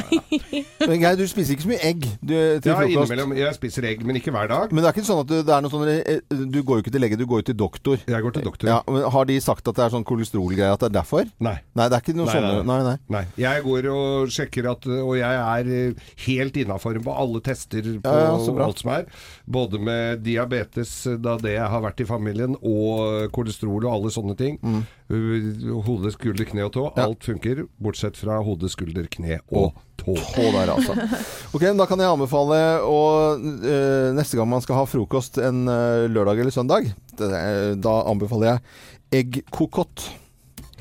Men 0.87 1.01
Geir, 1.03 1.17
du 1.19 1.25
spiser 1.27 1.57
ikke 1.57 1.65
så 1.65 1.71
mye 1.73 1.83
egg 1.83 2.05
du, 2.23 2.35
til 2.63 2.71
Ja, 2.71 2.77
frokost. 2.79 3.11
innimellom. 3.11 3.33
Jeg 3.37 3.55
spiser 3.57 3.85
egg, 3.91 4.05
men 4.07 4.17
ikke 4.21 4.31
hver 4.31 4.49
dag. 4.49 4.71
Men 4.73 4.85
det 4.85 4.89
er 4.91 4.95
ikke 4.95 5.07
sånn 5.09 5.21
at 5.25 5.27
du, 5.33 5.35
det 5.43 5.51
er 5.57 5.65
noe 5.65 5.73
sånn 5.73 5.89
eh, 5.91 6.21
Du 6.31 6.61
går 6.63 6.79
jo 6.79 6.83
ikke 6.85 6.93
til 6.95 7.03
lege, 7.03 7.19
du 7.19 7.27
går 7.27 7.43
jo 7.43 7.47
til 7.51 7.59
doktor. 7.59 7.99
Jeg 8.07 8.23
går 8.23 8.37
til 8.39 8.47
doktor. 8.47 8.71
Ja, 8.71 8.79
men 8.87 9.03
Har 9.11 9.25
de 9.27 9.41
sagt 9.43 9.67
at 9.67 9.75
det 9.75 9.85
er 9.85 9.91
sånn 9.97 10.07
kolesterolgreie, 10.07 10.71
at 10.73 10.85
det 10.85 10.91
er 10.93 10.97
derfor? 11.01 11.27
Nei. 11.43 11.57
Nei, 11.75 11.89
det 11.91 11.99
er 11.99 12.05
ikke 12.07 12.15
noe 12.17 12.31
Nei, 12.31 12.37
sånne 12.39 12.53
nei, 12.63 12.79
Nei, 12.79 12.79
nei. 12.87 12.97
Nei. 13.19 13.25
Jeg 13.43 13.65
går 13.67 13.91
og 13.91 14.31
sjekker 14.39 14.71
at 14.71 14.87
Og 14.95 15.15
jeg 15.19 15.43
er 15.43 15.73
eh, 15.75 16.07
helt 16.29 16.55
innafor 16.63 17.03
på 17.03 17.19
alle 17.25 17.43
tester 17.43 17.83
på 17.83 18.15
Ja, 18.15 18.31
ja, 18.31 18.65
alt 18.65 18.79
som 18.79 18.91
er. 18.95 19.07
Både 19.51 19.81
med 19.83 20.23
diabetes, 20.23 20.95
da 21.19 21.35
det 21.43 21.59
har 21.59 21.83
vært 21.83 22.01
i 22.01 22.09
familien, 22.09 22.55
og 22.63 23.27
kolesterol 23.35 23.85
og 23.85 23.91
alle 23.93 24.11
sånne 24.15 24.37
ting. 24.39 24.57
Uh, 24.65 24.83
Hode, 25.09 26.11
skulder, 26.15 26.47
kne 26.49 26.65
og 26.65 26.73
tå. 26.73 26.85
Alt 26.97 27.27
funker, 27.29 27.65
bortsett 27.83 28.17
fra 28.17 28.39
hode, 28.45 28.71
skulder, 28.73 29.05
kne 29.13 29.37
og 29.53 29.75
tå. 30.01 30.15
tå 30.33 30.47
der, 30.55 30.73
altså. 30.73 30.97
Ok, 31.53 31.67
Da 31.77 31.87
kan 31.91 32.01
jeg 32.01 32.09
anbefale 32.09 32.61
å 32.89 32.99
eh, 33.37 34.09
Neste 34.17 34.39
gang 34.41 34.49
man 34.49 34.65
skal 34.65 34.81
ha 34.81 34.87
frokost 34.89 35.37
en 35.45 35.67
eh, 35.69 36.07
lørdag 36.09 36.41
eller 36.41 36.55
søndag, 36.55 36.89
det, 37.21 37.31
da 37.85 37.95
anbefaler 38.11 38.55
jeg 38.55 39.25
eggkokott. 39.25 40.09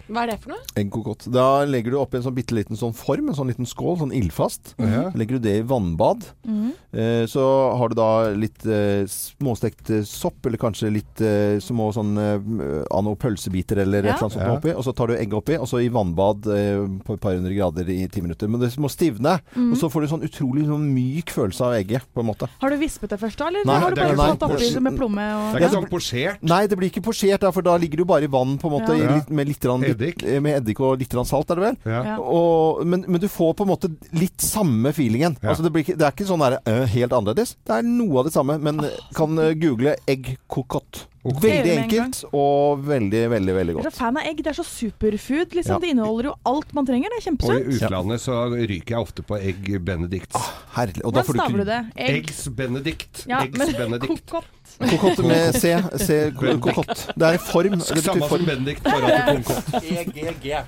Hva 0.09 0.23
er 0.23 0.31
det 0.33 0.39
for 0.43 0.51
noe? 0.53 0.61
Eggkokott. 0.75 1.27
Da 1.31 1.63
legger 1.65 1.91
du 1.91 1.97
oppi 2.01 2.17
en 2.19 2.23
sånn 2.25 2.35
bitte 2.35 2.55
liten 2.57 2.75
sånn 2.79 2.93
form, 2.93 3.29
en 3.29 3.35
sånn 3.37 3.47
liten 3.51 3.65
skål, 3.69 3.97
sånn 4.01 4.11
ildfast. 4.15 4.73
Ja. 4.77 5.09
Legger 5.15 5.37
du 5.39 5.45
det 5.47 5.57
i 5.61 5.65
vannbad. 5.67 6.25
Mhm. 6.45 6.71
Eh, 6.93 7.25
så 7.25 7.41
har 7.77 7.89
du 7.89 7.95
da 7.97 8.29
litt 8.37 8.65
eh, 8.69 9.05
småstekt 9.09 9.89
eh, 9.89 10.03
sopp, 10.05 10.45
eller 10.45 10.57
kanskje 10.61 10.91
litt 10.93 11.21
eh, 11.25 11.57
små 11.63 11.87
sånn 11.95 12.11
eh, 12.21 13.15
pølsebiter 13.23 13.79
eller 13.83 14.03
et 14.03 14.13
eller 14.13 14.19
annet 14.19 14.35
sånt 14.35 14.43
Ja. 14.45 14.57
oppi. 14.57 14.73
Og 14.75 14.83
så 14.85 14.93
tar 14.95 15.07
du 15.07 15.15
egget 15.15 15.33
oppi, 15.33 15.57
og 15.57 15.67
så 15.67 15.79
i 15.81 15.89
vannbad 15.89 16.45
eh, 16.53 16.83
på 17.05 17.15
et 17.15 17.21
par 17.23 17.33
hundre 17.33 17.53
grader 17.55 17.89
i 17.89 18.07
ti 18.07 18.21
minutter. 18.21 18.47
Men 18.47 18.59
det 18.61 18.71
må 18.77 18.89
stivne. 18.91 19.39
Mhm. 19.55 19.71
Og 19.73 19.77
så 19.79 19.89
får 19.89 20.01
du 20.01 20.07
sånn 20.13 20.27
utrolig 20.27 20.65
sånn 20.67 20.85
myk 20.93 21.31
følelse 21.33 21.61
av 21.65 21.73
egget, 21.79 22.03
på 22.13 22.21
en 22.21 22.29
måte. 22.29 22.49
Har 22.61 22.69
du 22.69 22.77
vispet 22.77 23.09
det 23.09 23.19
først, 23.19 23.37
da? 23.37 23.47
Eller 23.47 23.65
Nei, 23.65 23.79
har 23.79 23.91
du 23.91 24.01
bare 24.01 24.35
tatt 24.37 24.49
oppi 24.51 24.69
med 24.79 24.97
plomme 24.97 25.23
Det 25.53 25.61
er 25.61 25.67
ikke 25.67 25.75
sånn 25.79 25.89
posjert. 25.89 26.43
Nei, 26.43 26.67
det 26.67 26.77
blir 26.77 26.89
ikke 26.91 27.03
posjert, 27.05 27.41
for 27.53 27.61
da 27.65 27.77
ligger 27.77 27.97
du 27.97 28.05
bare 28.05 28.23
i 28.23 28.31
vann, 28.31 28.57
på 28.59 28.69
en 28.69 28.75
måte, 28.77 28.93
Ja. 28.97 29.09
i 29.09 29.15
litt, 29.19 29.29
med 29.29 29.47
litt 29.47 29.59
grann, 29.59 29.81
Eddik. 30.03 30.25
eh, 30.27 30.41
med 30.43 30.59
eddik 30.61 30.81
og 30.83 30.99
litt 31.01 31.15
salt, 31.27 31.51
er 31.53 31.59
det 31.59 31.65
vel? 31.69 31.79
Ja. 31.87 32.17
Og, 32.19 32.83
men, 32.87 33.05
men 33.07 33.21
du 33.21 33.29
får 33.31 33.55
på 33.59 33.67
en 33.67 33.71
måte 33.73 33.91
litt 34.15 34.43
samme 34.43 34.93
feelingen. 34.95 35.37
Ja. 35.41 35.53
Altså 35.53 35.65
det, 35.65 35.73
blir 35.75 35.87
det 35.87 36.03
er 36.03 36.13
ikke 36.13 36.27
sånn 36.29 36.43
der, 36.43 36.59
uh, 36.67 36.83
helt 36.89 37.15
annerledes. 37.15 37.55
Det 37.63 37.79
er 37.79 37.87
noe 37.87 38.21
av 38.21 38.29
det 38.29 38.35
samme, 38.35 38.59
men 38.63 38.83
kan 39.17 39.39
øh, 39.39 39.53
google 39.59 39.97
egg 40.09 40.35
kokott. 40.51 41.05
Okay. 41.23 41.39
Veldig 41.53 41.75
enkelt 41.85 42.17
og 42.35 42.81
veldig, 42.83 43.21
veldig 43.31 43.53
veldig 43.55 43.75
godt. 43.77 43.85
Jeg 43.85 43.93
er 43.93 43.95
så 43.95 44.01
fan 44.01 44.17
av 44.19 44.25
egg. 44.27 44.41
Det 44.43 44.49
er 44.51 44.57
så 44.57 44.65
superfood. 44.67 45.53
Liksom. 45.55 45.77
Ja. 45.77 45.79
Det 45.79 45.91
inneholder 45.93 46.27
jo 46.27 46.33
alt 46.51 46.73
man 46.75 46.87
trenger. 46.89 47.13
Det 47.13 47.21
er 47.23 47.37
Og 47.47 47.53
i 47.53 47.77
utlandet 47.77 48.23
så 48.25 48.39
ryker 48.51 48.97
jeg 48.97 49.07
ofte 49.07 49.23
på 49.23 49.39
egg 49.39 49.69
benedict. 49.87 50.35
Herlig. 50.75 50.99
Og 50.99 51.15
da 51.15 51.23
Hvordan 51.23 51.29
får 51.29 51.37
du 51.37 51.39
staver 51.39 51.55
du 51.55 51.63
ikke 51.63 51.69
det? 51.71 51.79
Egg? 51.95 52.17
Eggs 52.17 52.43
benedict. 52.59 53.23
Ja, 53.31 53.39
Eggs 53.47 53.77
benedict. 53.79 54.35
Kokott. 54.79 54.99
kokott 54.99 55.25
med 55.25 55.55
C. 55.55 55.83
C 56.05 56.31
kokott. 56.37 57.09
Det 57.15 57.27
er 57.27 57.37
form. 57.37 57.69
Det 57.79 57.79
betyr 57.79 58.01
Samme 58.01 58.27
som 58.29 58.45
Bendik, 58.45 58.83
bare 58.83 59.03
at 59.03 59.09
det 59.17 59.25
kom 59.27 59.43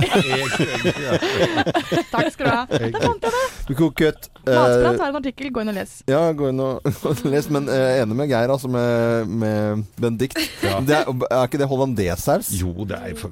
Takk 2.13 2.27
skal 2.33 2.45
du 2.45 2.51
ha. 2.51 2.65
Der 2.69 2.91
fant 2.99 3.23
jeg 3.23 3.31
det. 3.33 3.75
Kokott. 3.77 4.29
Matprat 4.43 4.95
Eh, 4.95 4.99
har 4.99 5.09
en 5.09 5.15
artikkel. 5.21 5.51
Gå 5.53 5.59
inn 5.63 5.69
og 5.71 5.75
les. 5.77 5.91
ja, 6.09 6.21
gå 6.35 6.49
inn 6.51 6.59
og 6.63 6.73
les. 7.33 7.45
Men 7.53 7.63
uh, 7.69 7.73
er 7.75 8.01
enig 8.03 8.15
med 8.17 8.27
Geir, 8.31 8.49
altså, 8.51 8.67
med, 8.71 9.27
med 9.27 9.83
Bendikt. 10.01 10.37
Ja. 10.63 10.79
Det 10.83 10.95
er, 10.99 11.03
er 11.29 11.43
ikke 11.47 11.57
det 11.61 11.67
hollandesaus? 11.71 12.47
Jo, 12.59 12.71
det 12.89 12.97
er, 12.99 13.15
for, 13.19 13.29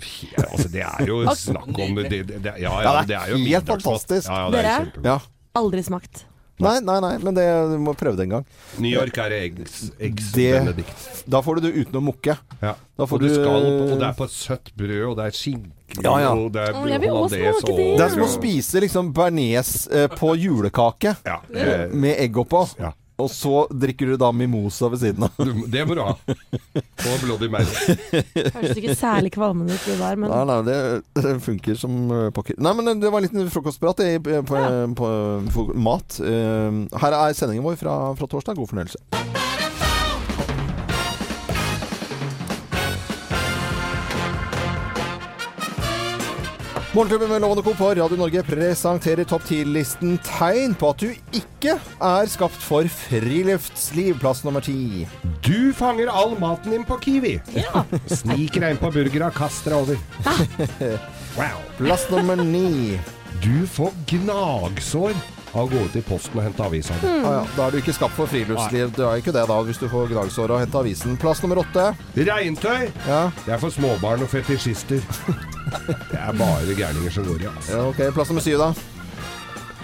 altså, 0.48 0.68
det 0.72 0.82
er 0.88 1.02
jo 1.08 1.16
snakk 1.36 1.68
om 1.72 1.96
det, 2.00 2.06
det, 2.12 2.20
det, 2.32 2.40
Ja, 2.62 2.72
Ja, 2.82 2.92
det 3.08 3.16
er 3.18 3.22
er 3.22 3.28
jo 3.36 3.40
helt 3.46 3.68
fantastisk. 3.68 4.28
Ja, 4.30 4.34
ja, 4.46 4.50
det 4.52 4.60
er 4.66 4.86
Dere? 5.02 5.20
Aldri 5.56 5.84
smakt. 5.84 6.26
Nei, 6.62 6.80
nei, 6.86 7.00
nei, 7.02 7.18
men 7.24 7.34
det, 7.38 7.46
du 7.72 7.78
må 7.82 7.94
prøve 7.98 8.16
det 8.20 8.28
en 8.28 8.36
gang. 8.38 8.46
New 8.80 8.92
York 8.92 9.18
er 9.18 9.32
eggs, 9.42 9.92
eggs 10.00 10.32
Det- 10.36 10.54
benedict. 10.60 11.24
Da 11.30 11.42
får 11.42 11.56
du 11.60 11.62
det 11.68 11.74
uten 11.86 12.00
å 12.00 12.04
mukke. 12.12 12.38
Ja. 12.62 12.76
Da 12.98 13.06
får 13.06 13.14
og, 13.18 13.20
du 13.22 13.28
du- 13.28 13.34
skal, 13.36 13.68
og 13.92 14.00
det 14.00 14.08
er 14.08 14.14
på 14.18 14.28
søtt 14.30 14.72
brød, 14.78 15.04
og 15.12 15.16
det 15.18 15.26
er 15.26 15.32
skinke, 15.38 16.04
Ja, 16.04 16.14
ja. 16.20 16.32
og 16.34 16.52
det 16.54 16.70
er 16.70 16.74
hollandaise 16.74 17.30
det. 17.36 17.50
og 17.74 17.98
Det 17.98 18.06
er 18.06 18.10
som 18.10 18.22
å 18.24 18.32
spise 18.32 18.80
liksom 18.80 19.14
bearnés 19.14 19.74
eh, 19.92 20.08
på 20.08 20.36
julekake 20.40 21.16
Ja, 21.26 21.40
med 21.92 22.16
egg 22.18 22.38
oppå. 22.38 22.64
Ja. 22.80 22.94
Og 23.22 23.30
så 23.34 23.64
drikker 23.72 24.12
du 24.12 24.18
da 24.22 24.32
mimosa 24.36 24.90
ved 24.92 25.02
siden 25.04 25.28
av. 25.28 25.42
det 25.74 25.84
må 25.88 25.96
du 25.98 26.02
ha. 26.04 26.16
Og 26.82 27.24
Bloody 27.24 27.50
Mary. 27.54 27.96
Høres 28.56 28.78
ikke 28.80 28.96
særlig 28.98 29.32
kvalmende 29.36 29.76
ut 29.78 29.86
det 29.88 29.98
der, 30.02 30.18
men 30.22 30.32
Nei, 30.34 30.42
nei, 30.52 30.60
det, 30.68 30.78
det 31.22 31.36
funker 31.46 31.78
som 31.80 31.98
eh, 32.16 32.28
pokker. 32.36 32.60
Nei, 32.62 32.74
men 32.80 32.92
det 33.02 33.12
var 33.14 33.22
en 33.22 33.28
liten 33.30 33.52
frokostprat 33.54 34.04
i- 34.06 34.18
på, 34.24 34.42
på, 34.48 34.64
på, 35.00 35.12
på 35.56 35.68
mat. 35.88 36.20
Eh, 36.24 36.82
Her 37.06 37.18
er 37.24 37.38
sendingen 37.38 37.66
vår 37.66 37.80
fra, 37.82 38.00
fra 38.20 38.30
torsdag. 38.36 38.58
God 38.60 38.72
fornøyelse. 38.74 39.41
Morgenklubben 46.94 47.30
med 47.30 47.42
Lovende 47.42 47.64
Co. 47.64 47.74
på 47.74 47.90
Radio 47.96 48.18
Norge 48.20 48.42
presenterer 48.44 49.24
topp 49.24 49.46
10-listen 49.48 50.18
tegn 50.28 50.74
på 50.76 50.90
at 50.92 51.00
du 51.00 51.38
ikke 51.40 51.78
er 52.04 52.28
skapt 52.28 52.60
for 52.60 52.84
friluftsliv. 52.92 54.18
Plass 54.20 54.42
nummer 54.44 54.60
ti. 54.66 55.06
Du 55.40 55.72
fanger 55.72 56.12
all 56.12 56.36
maten 56.42 56.76
din 56.76 56.84
på 56.84 56.98
Kiwi. 57.00 57.38
Ja. 57.56 57.86
Sniker 58.20 58.66
deg 58.66 58.76
inn 58.76 58.82
på 58.82 58.92
burgera, 58.92 59.32
kaster 59.32 59.72
deg 59.72 59.86
over. 59.86 61.00
Wow. 61.40 61.64
Plass 61.80 62.10
nummer 62.12 62.36
ni. 62.44 63.00
Du 63.40 63.64
får 63.72 63.96
gnagsår 64.12 65.16
av 65.54 65.66
å 65.66 65.70
gå 65.72 65.82
ut 65.86 65.96
i 66.00 66.02
posten 66.08 66.38
og 66.40 66.46
hente 66.46 66.64
avisene. 66.64 67.00
Ah, 67.26 67.34
ja. 67.42 67.42
Da 67.58 67.66
er 67.68 67.72
du 67.76 67.78
ikke 67.82 67.94
skapt 67.98 68.16
for 68.16 68.30
friluftsliv. 68.32 68.94
Du 68.96 69.02
er 69.08 69.20
ikke 69.22 69.34
det 69.36 69.44
da, 69.50 69.58
hvis 69.68 69.80
du 69.82 69.88
får 69.92 70.08
gnagsår 70.14 70.54
og 70.56 70.62
henter 70.64 70.80
avisen. 70.84 71.18
Plass 71.22 71.42
nummer 71.44 71.60
åtte. 71.64 71.90
Regntøy, 72.16 72.88
Ja. 73.08 73.32
det 73.46 73.54
er 73.54 73.58
for 73.60 73.70
småbarn 73.70 74.24
og 74.24 74.30
fetisjister. 74.32 75.02
Det 76.12 76.20
er 76.20 76.34
bare 76.40 76.74
gærninger 76.76 77.12
som 77.12 77.26
går 77.28 77.44
i. 77.46 77.52
Altså. 77.52 77.72
ja, 77.78 77.84
ok. 77.90 78.02
Plass 78.16 78.30
nummer 78.32 78.42
syv, 78.42 78.58
da. 78.60 78.72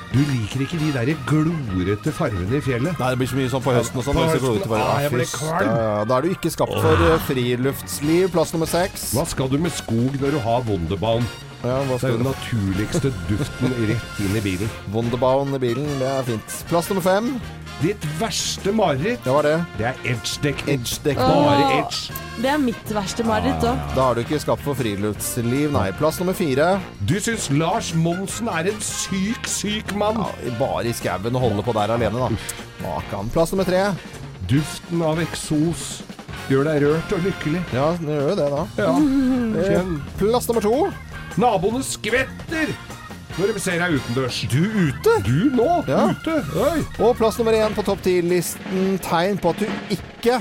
Du 0.08 0.20
liker 0.24 0.62
ikke 0.64 0.78
de 0.80 0.92
der 0.96 1.10
glorete 1.28 2.12
fargene 2.16 2.58
i 2.58 2.62
fjellet. 2.64 2.96
Nei, 2.98 3.10
det 3.12 3.18
blir 3.20 3.28
så 3.28 3.36
mye 3.36 3.50
sånn 3.52 3.64
på 3.66 3.74
høsten 3.76 4.00
og 4.00 4.06
sånn. 4.08 4.16
På 4.16 4.24
høsten, 4.32 4.72
ah, 4.80 5.02
jeg 5.04 5.10
Ja, 5.10 5.10
ble 5.12 5.26
kvalm. 5.28 5.68
ja, 5.68 5.76
ja. 5.84 6.06
Da 6.08 6.18
er 6.18 6.22
du 6.22 6.30
ikke 6.32 6.52
skapt 6.54 6.78
for 6.80 7.04
eh, 7.10 7.18
friluftsliv. 7.28 8.32
Plass 8.32 8.54
nummer 8.56 8.66
seks. 8.72 9.10
Hva 9.14 9.26
skal 9.28 9.52
du 9.52 9.58
med 9.60 9.76
skog 9.76 10.16
når 10.24 10.32
du 10.32 10.40
har 10.48 10.64
Wunderbaum? 10.64 11.28
Ja, 11.66 11.80
hva 11.88 11.96
Det 11.98 12.06
er 12.06 12.12
jo 12.14 12.18
den 12.22 12.28
naturligste 12.30 13.10
duften 13.30 13.72
rett 13.90 14.20
inn 14.24 14.36
i 14.38 14.42
bilen. 14.46 14.70
Wunderbaum 14.94 15.56
i 15.58 15.62
bilen, 15.64 15.88
det 16.02 16.10
er 16.10 16.28
fint. 16.28 16.58
Plass 16.70 16.90
nummer 16.92 17.06
fem. 17.06 17.32
Ditt 17.78 18.02
verste 18.18 18.72
mareritt, 18.74 19.22
Det 19.26 19.34
var 19.34 19.46
det. 19.46 19.56
det 19.78 19.86
er 19.92 19.98
edge-dekning. 20.14 20.80
Edge-dekning. 20.80 21.44
Bare 21.46 21.68
edge. 21.78 22.16
Det 22.42 22.50
er 22.50 22.58
mitt 22.62 22.94
verste 22.94 23.26
mareritt 23.26 23.66
òg. 23.70 23.84
Da 23.94 24.08
er 24.12 24.18
du 24.18 24.22
ikke 24.24 24.40
skapt 24.42 24.64
for 24.66 24.78
friluftsliv, 24.78 25.70
nei. 25.76 25.88
Plass 26.00 26.18
nummer 26.22 26.34
fire. 26.38 26.72
Du 27.10 27.16
syns 27.22 27.50
Lars 27.54 27.92
Monsen 27.98 28.50
er 28.50 28.72
en 28.72 28.82
syk, 28.82 29.46
syk 29.50 29.94
mann. 29.98 30.18
Ja, 30.46 30.54
bare 30.58 30.90
i 30.90 30.94
skauen 30.98 31.38
og 31.38 31.42
holde 31.46 31.66
på 31.66 31.74
der 31.78 31.94
alene, 31.98 32.18
da. 32.18 32.32
Makan. 32.82 33.30
Plass 33.34 33.54
nummer 33.54 33.66
tre. 33.70 33.84
Duften 34.50 35.02
av 35.06 35.22
eksos 35.22 35.88
gjør 36.50 36.70
deg 36.72 36.82
rørt 36.86 37.14
og 37.18 37.26
lykkelig. 37.28 37.62
Ja, 37.76 37.92
det 38.00 38.14
gjør 38.18 38.30
jo 38.32 38.38
det, 38.42 38.50
da. 38.58 38.66
Ja. 38.82 38.94
Eh, 39.58 39.88
Plass 40.20 40.46
nummer 40.50 40.62
to. 40.62 40.76
Naboene 41.38 41.84
skvetter 41.86 42.72
når 43.38 43.52
de 43.54 43.62
ser 43.62 43.78
deg 43.78 43.94
utendørs. 44.00 44.40
Du 44.50 44.64
ute? 44.66 45.12
Du 45.28 45.52
nå, 45.54 45.84
Ja. 45.86 46.08
ute. 46.10 46.40
Oi. 46.58 46.80
Og 47.06 47.16
plass 47.20 47.38
nummer 47.38 47.54
én 47.54 47.76
på 47.76 47.84
topp 47.86 48.02
ti-listen. 48.02 48.98
Tegn 49.06 49.38
på 49.38 49.52
at 49.54 49.60
du 49.62 49.68
ikke 49.94 50.40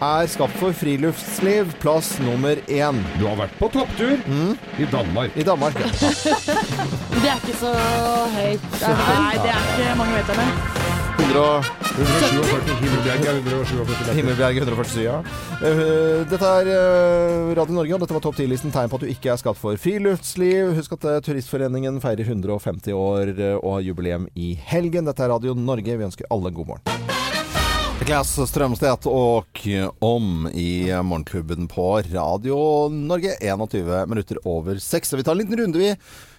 er 0.00 0.26
skapt 0.30 0.54
for 0.60 0.70
friluftsliv. 0.72 1.72
Plass 1.82 2.12
nummer 2.22 2.54
én. 2.70 3.02
Du 3.18 3.26
har 3.26 3.34
vært 3.42 3.58
på 3.58 3.66
topptur 3.74 4.14
i 4.78 4.86
Danmark. 4.92 5.34
I 5.34 5.42
Danmark. 5.42 5.74
Ja. 5.82 5.90
Det 7.18 7.26
er 7.26 7.40
ikke 7.42 7.58
så 7.58 7.74
høyt. 8.38 8.70
Nei, 8.86 9.32
det 9.42 9.50
er 9.50 9.64
ikke 9.74 9.96
mange 9.98 10.20
vet 10.20 10.77
det. 11.18 11.28
100 11.28 11.40
og 11.42 11.66
147 11.98 12.76
Himmelbjerg 12.78 13.26
er 13.26 13.38
147 13.42 13.88
meter. 13.88 14.14
Himmelbjerg 14.18 14.60
147, 14.62 15.02
ja. 15.04 15.16
Eh, 15.58 16.22
dette 16.30 16.52
er 16.60 16.70
eh, 16.72 17.50
Radio 17.58 17.76
Norge, 17.76 17.94
og 17.96 18.02
dette 18.04 18.16
var 18.16 18.24
topp 18.24 18.38
10-listen 18.38 18.74
tegn 18.74 18.90
på 18.90 19.00
at 19.00 19.04
du 19.06 19.10
ikke 19.12 19.32
er 19.34 19.40
skapt 19.40 19.60
for 19.60 19.78
friluftsliv. 19.80 20.72
Husk 20.78 20.94
at 20.98 21.08
eh, 21.10 21.20
Turistforeningen 21.26 21.98
feirer 22.04 22.28
150 22.28 22.94
år 22.94 23.34
og 23.58 23.70
har 23.78 23.86
jubileum 23.86 24.28
i 24.38 24.54
helgen. 24.70 25.08
Dette 25.08 25.26
er 25.26 25.34
Radio 25.34 25.56
Norge. 25.58 25.98
Vi 25.98 26.08
ønsker 26.08 26.30
alle 26.30 26.52
en 26.52 26.58
god 26.60 26.72
morgen. 26.74 27.16
Niklas 27.98 28.30
Strømstedt 28.48 29.08
og 29.10 29.58
om 30.06 30.46
i 30.54 30.86
Morgenklubben 31.02 31.66
på 31.68 31.90
Radio 32.12 32.86
Norge. 32.94 33.34
21 33.42 34.06
minutter 34.08 34.38
over 34.46 34.78
seks. 34.80 35.12
Vi 35.12 35.26
tar 35.26 35.34
en 35.34 35.42
liten 35.42 35.58
runde, 35.58 35.82
vi. 35.82 35.90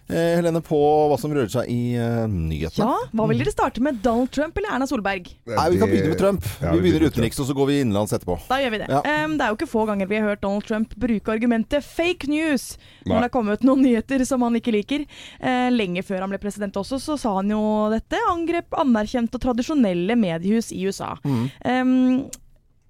Eh, 0.10 0.36
Helene, 0.40 0.58
på 0.66 0.78
hva 1.12 1.18
som 1.22 1.30
rører 1.36 1.52
seg 1.54 1.68
i 1.70 1.94
eh, 1.94 2.24
nyhetene. 2.26 2.82
Ja, 2.82 3.10
Hva 3.14 3.28
vil 3.30 3.44
dere 3.44 3.54
starte 3.54 3.84
med? 3.86 4.00
Donald 4.02 4.32
Trump 4.34 4.58
eller 4.58 4.74
Erna 4.74 4.88
Solberg? 4.90 5.28
Nei, 5.46 5.66
Vi 5.70 5.78
kan 5.82 5.92
begynne 5.92 6.10
med 6.16 6.18
Trump. 6.18 6.48
Ja, 6.64 6.72
vi 6.74 6.82
begynner 6.82 7.06
med 7.06 7.14
Trump. 7.14 7.20
utenriks, 7.20 7.40
og 7.44 7.50
så 7.50 7.56
går 7.60 7.70
vi 7.70 7.76
innenlands 7.84 8.16
etterpå. 8.18 8.40
Da 8.50 8.58
gjør 8.64 8.74
vi 8.74 8.82
det. 8.82 8.90
Ja. 8.90 9.04
Um, 9.06 9.36
det 9.38 9.46
er 9.46 9.54
jo 9.54 9.60
ikke 9.60 9.70
få 9.70 9.86
ganger 9.92 10.10
vi 10.10 10.18
har 10.18 10.32
hørt 10.32 10.42
Donald 10.42 10.66
Trump 10.66 10.98
bruke 10.98 11.36
argumentet 11.36 11.86
fake 11.86 12.26
news 12.32 12.72
Nei. 12.80 13.12
når 13.12 13.16
det 13.16 13.24
har 13.28 13.36
kommet 13.38 13.68
noen 13.70 13.86
nyheter 13.86 14.26
som 14.26 14.42
han 14.48 14.58
ikke 14.58 14.74
liker. 14.74 15.06
Uh, 15.38 15.70
lenge 15.78 16.02
før 16.08 16.26
han 16.26 16.34
ble 16.34 16.42
president 16.42 16.82
også, 16.82 16.98
så 16.98 17.18
sa 17.22 17.36
han 17.38 17.54
jo 17.54 17.62
dette. 17.94 18.18
Angrep 18.34 18.74
anerkjente 18.82 19.38
og 19.38 19.46
tradisjonelle 19.46 20.18
mediehus 20.18 20.74
i 20.74 20.88
USA. 20.90 21.14
Mm. 21.22 21.44
Em, 21.70 21.98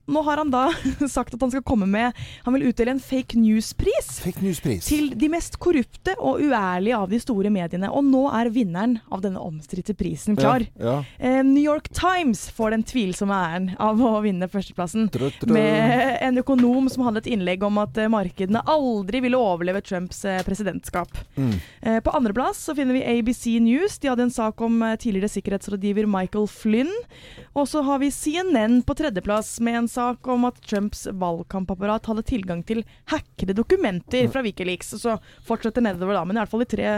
nå 0.10 0.24
har 0.26 0.42
han 0.42 0.52
da 0.54 0.68
sagt 1.16 1.36
at 1.36 1.42
han 1.44 1.52
skal 1.54 1.64
komme 1.66 1.88
med 1.90 2.18
Han 2.46 2.56
vil 2.56 2.70
utdele 2.70 2.96
en 2.96 3.02
fake 3.04 3.38
news-pris. 3.40 4.10
News-pris. 4.42 4.86
Til 4.90 5.12
de 5.20 5.30
mest 5.32 5.58
korrupte 5.62 6.16
og 6.20 6.42
uærlige 6.44 6.98
av 6.98 7.10
de 7.12 7.20
store 7.22 7.52
mediene. 7.54 7.90
Og 7.94 8.06
nå 8.08 8.26
er 8.36 8.52
vinneren 8.54 8.98
av 9.12 9.24
denne 9.24 9.42
omstridte 9.44 9.96
prisen 9.98 10.38
klar. 10.40 10.66
Ja, 10.80 11.00
ja. 11.00 11.04
Eh, 11.18 11.42
New 11.46 11.64
York 11.64 11.90
Times 11.96 12.48
får 12.56 12.76
den 12.76 12.86
tvilsomme 12.88 13.36
æren 13.36 13.70
av 13.82 14.00
å 14.02 14.14
vinne 14.26 14.50
førsteplassen. 14.52 15.10
Trø, 15.14 15.32
trø. 15.42 15.52
Med 15.56 16.18
en 16.26 16.42
økonom 16.42 16.90
som 16.92 17.06
hadde 17.08 17.24
et 17.24 17.32
innlegg 17.36 17.64
om 17.68 17.80
at 17.82 17.98
eh, 18.00 18.10
markedene 18.12 18.64
aldri 18.70 19.22
ville 19.26 19.40
overleve 19.40 19.84
Trumps 19.86 20.24
eh, 20.26 20.42
presidentskap. 20.48 21.14
Mm. 21.38 21.54
Eh, 21.82 22.00
På 22.06 22.14
andreplass 22.18 22.64
så 22.70 22.76
finner 22.78 22.98
vi 22.98 23.06
ABC 23.06 23.46
News. 23.64 24.00
De 24.00 24.12
hadde 24.12 24.28
en 24.28 24.34
sak 24.34 24.62
om 24.66 24.82
eh, 24.86 24.96
tidligere 25.00 25.32
sikkerhetsrådgiver 25.36 26.10
Michael 26.10 26.48
Flynn. 26.52 26.92
Og 27.58 27.68
så 27.70 27.84
har 27.86 28.00
vi 28.02 28.12
CNN 28.14 28.82
på 28.88 28.96
tredjeplass 29.00 29.58
med 29.66 29.84
en 29.84 29.88
sak 29.92 29.99
om 30.34 30.46
at 30.50 30.58
Trumps 30.66 31.06
valgkampapparat 31.12 32.06
hadde 32.10 32.24
tilgang 32.28 32.64
til 32.68 32.84
hackede 33.12 33.54
dokumenter 33.58 34.30
fra 34.34 34.42
Wikileaks. 34.46 34.94
Og 34.98 35.00
så 35.04 35.18
fortsetter 35.48 35.82
nedover 35.86 36.14
da, 36.18 36.24
men 36.26 36.38
i 36.38 36.42
hvert 36.42 36.52
fall 36.54 36.64
de 36.64 36.70
tre 36.76 36.94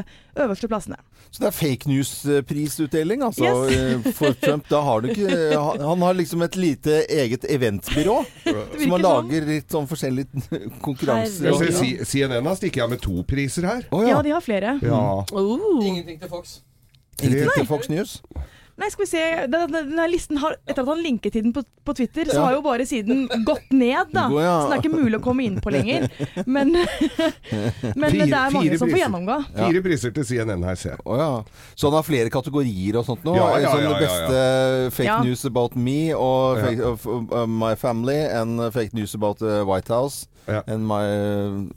øverste 0.45 0.69
plassene. 0.71 0.97
Så 1.31 1.43
det 1.43 1.47
er 1.51 1.55
fake 1.55 1.87
news-prisutdeling, 1.91 3.21
altså, 3.23 3.45
Yes. 3.45 4.05
eh, 4.05 4.11
for 4.13 4.33
Trump. 4.43 4.67
Da 4.69 4.81
har 4.81 5.01
du 5.01 5.09
ikke 5.11 5.29
Han 5.57 5.79
han 5.91 6.01
har 6.01 6.13
liksom 6.17 6.41
et 6.43 6.55
lite 6.55 7.01
eget 7.09 7.45
eventbyrå 7.49 8.17
som 8.43 8.55
han 8.55 8.89
sånn. 8.89 9.01
lager 9.05 9.45
litt 9.47 9.69
sånn 9.71 9.87
forskjellige 9.87 10.27
konkurranser. 10.85 11.45
Jeg 11.45 11.53
og- 11.53 11.77
ser 11.77 12.05
CNN 12.05 12.45
har 12.47 12.55
stikket 12.59 12.83
av 12.83 12.89
med 12.95 13.01
to 13.01 13.23
priser 13.23 13.63
her. 13.67 13.85
Oh, 13.91 14.01
Ja, 14.03 14.17
ja. 14.17 14.21
de 14.21 14.29
har 14.35 14.41
flere. 14.41 14.79
Ja. 14.81 15.03
Oh. 15.31 15.79
Ingenting 15.85 16.19
til 16.19 16.29
Fox. 16.29 16.59
Ingenting 17.21 17.49
til 17.55 17.65
Fox 17.69 17.89
News. 17.89 18.21
Nei, 18.81 18.87
skal 18.89 19.05
vi 19.05 19.09
se. 19.11 19.21
Den, 19.45 19.67
den, 19.69 19.89
denne 19.91 20.07
listen 20.09 20.39
har, 20.41 20.55
Etter 20.65 20.81
at 20.81 20.89
han 20.89 21.01
linket 21.05 21.35
til 21.35 21.43
den 21.45 21.53
på, 21.53 21.61
på 21.85 21.93
Twitter, 21.97 22.25
så 22.31 22.39
Ja. 22.39 22.45
har 22.47 22.55
jo 22.57 22.61
bare 22.65 22.85
siden 22.89 23.27
gått 23.45 23.69
ned, 23.75 24.09
da. 24.15 24.23
God, 24.31 24.41
ja. 24.41 24.55
Så 24.57 24.69
den 24.71 24.73
er 24.77 24.81
ikke 24.81 24.93
mulig 25.03 25.19
å 25.19 25.23
komme 25.25 25.45
inn 25.45 25.59
på 25.61 25.69
lenger. 25.73 26.07
Men, 26.49 26.73
men 27.95 28.07
Fire- 28.09 28.25
det 28.25 28.39
er 28.39 28.55
mange 28.55 28.79
som 28.81 28.89
får 28.89 29.01
gjennomgå. 29.03 29.37
Ja. 29.53 29.67
Fire 29.69 29.83
priser 29.85 30.15
til 30.15 30.25
CNN 30.27 30.65
her, 30.65 30.79
ser 30.81 30.95
jeg. 30.95 31.03
Oh, 31.05 31.17
ja. 31.19 31.29
Så 31.75 31.89
han 31.91 31.97
har 31.99 32.07
flere 32.07 32.33
kategorier 32.33 32.97
og 33.01 33.05
sånt 33.07 33.23
nå? 33.27 33.35
Ja, 33.37 33.49
ja, 33.61 33.73
sånn 33.75 33.85
ja, 33.85 33.91
ja, 33.93 34.01
beste 34.01 34.95
fake 34.97 35.09
Ja. 35.11 35.19
news 35.25 35.45
about 35.49 35.75
me 35.77 35.99
og 36.17 36.61
fake, 36.65 36.95
uh, 37.37 37.45
my 37.47 37.73
family 37.75 38.17
and 38.31 38.65
fake 38.73 38.93
news 38.97 39.13
about 39.17 39.41
uh, 39.45 39.61
White 39.67 39.93
House. 39.93 40.25
Ja. 40.49 40.63
And 40.65 40.87
my 40.89 41.03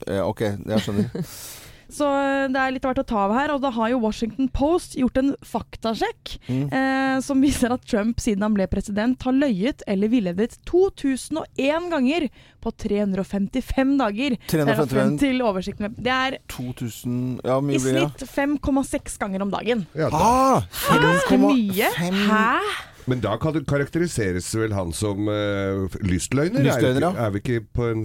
uh, 0.08 0.22
OK, 0.28 0.40
jeg 0.46 0.80
skjønner. 0.86 1.12
Så 1.94 2.08
eh, 2.10 2.48
det 2.50 2.58
er 2.58 2.72
litt 2.74 2.82
verdt 2.86 2.98
å 3.04 3.06
ta 3.06 3.20
av 3.28 3.34
her. 3.36 3.52
Og 3.54 3.60
da 3.62 3.70
har 3.76 3.92
jo 3.92 4.00
Washington 4.02 4.48
Post 4.50 4.96
gjort 4.98 5.20
en 5.20 5.34
faktasjekk 5.46 6.32
Mm. 6.48 6.64
eh, 6.74 7.20
som 7.24 7.40
viser 7.40 7.72
at 7.72 7.84
Trump 7.88 8.18
siden 8.20 8.42
han 8.42 8.54
ble 8.56 8.66
president 8.68 9.22
har 9.24 9.32
løyet 9.32 9.84
eller 9.88 10.10
villedet 10.12 10.56
2001 10.68 11.86
ganger 11.92 12.26
på 12.64 12.72
355 12.82 13.94
dager. 14.00 14.36
Det 14.50 14.60
er 14.60 14.64
da 14.66 14.74
355. 14.74 14.88
frem 14.90 15.18
til 15.20 15.42
oversikten. 15.46 15.94
Det 15.96 16.12
er 16.12 16.38
2000 16.48 17.40
Ja, 17.44 17.58
i 17.58 17.78
blir 17.78 17.78
det? 17.78 18.08
snitt 18.18 18.28
5,6 18.34 19.18
ganger 19.22 19.42
om 19.46 19.50
dagen. 19.54 19.86
Ja, 19.94 20.10
da. 20.10 20.18
Ah! 20.18 20.62
Ganske 20.90 21.38
mye. 21.38 21.92
5,5 21.94 22.26
Hæ? 22.28 22.60
Men 23.06 23.20
da 23.20 23.36
kan 23.40 23.52
det 23.56 23.64
karakteriseres 23.68 24.46
vel 24.56 24.72
han 24.72 24.92
som 24.96 25.28
uh, 25.28 25.86
lystløgner? 26.00 26.62
Lystløgner, 26.64 27.04
er, 27.04 27.04
vi 27.04 27.04
ja. 27.04 27.10
ikke, 27.10 27.24
er 27.26 27.30
vi 27.34 27.42
ikke 27.42 27.66
på 27.76 27.88
en 27.90 28.04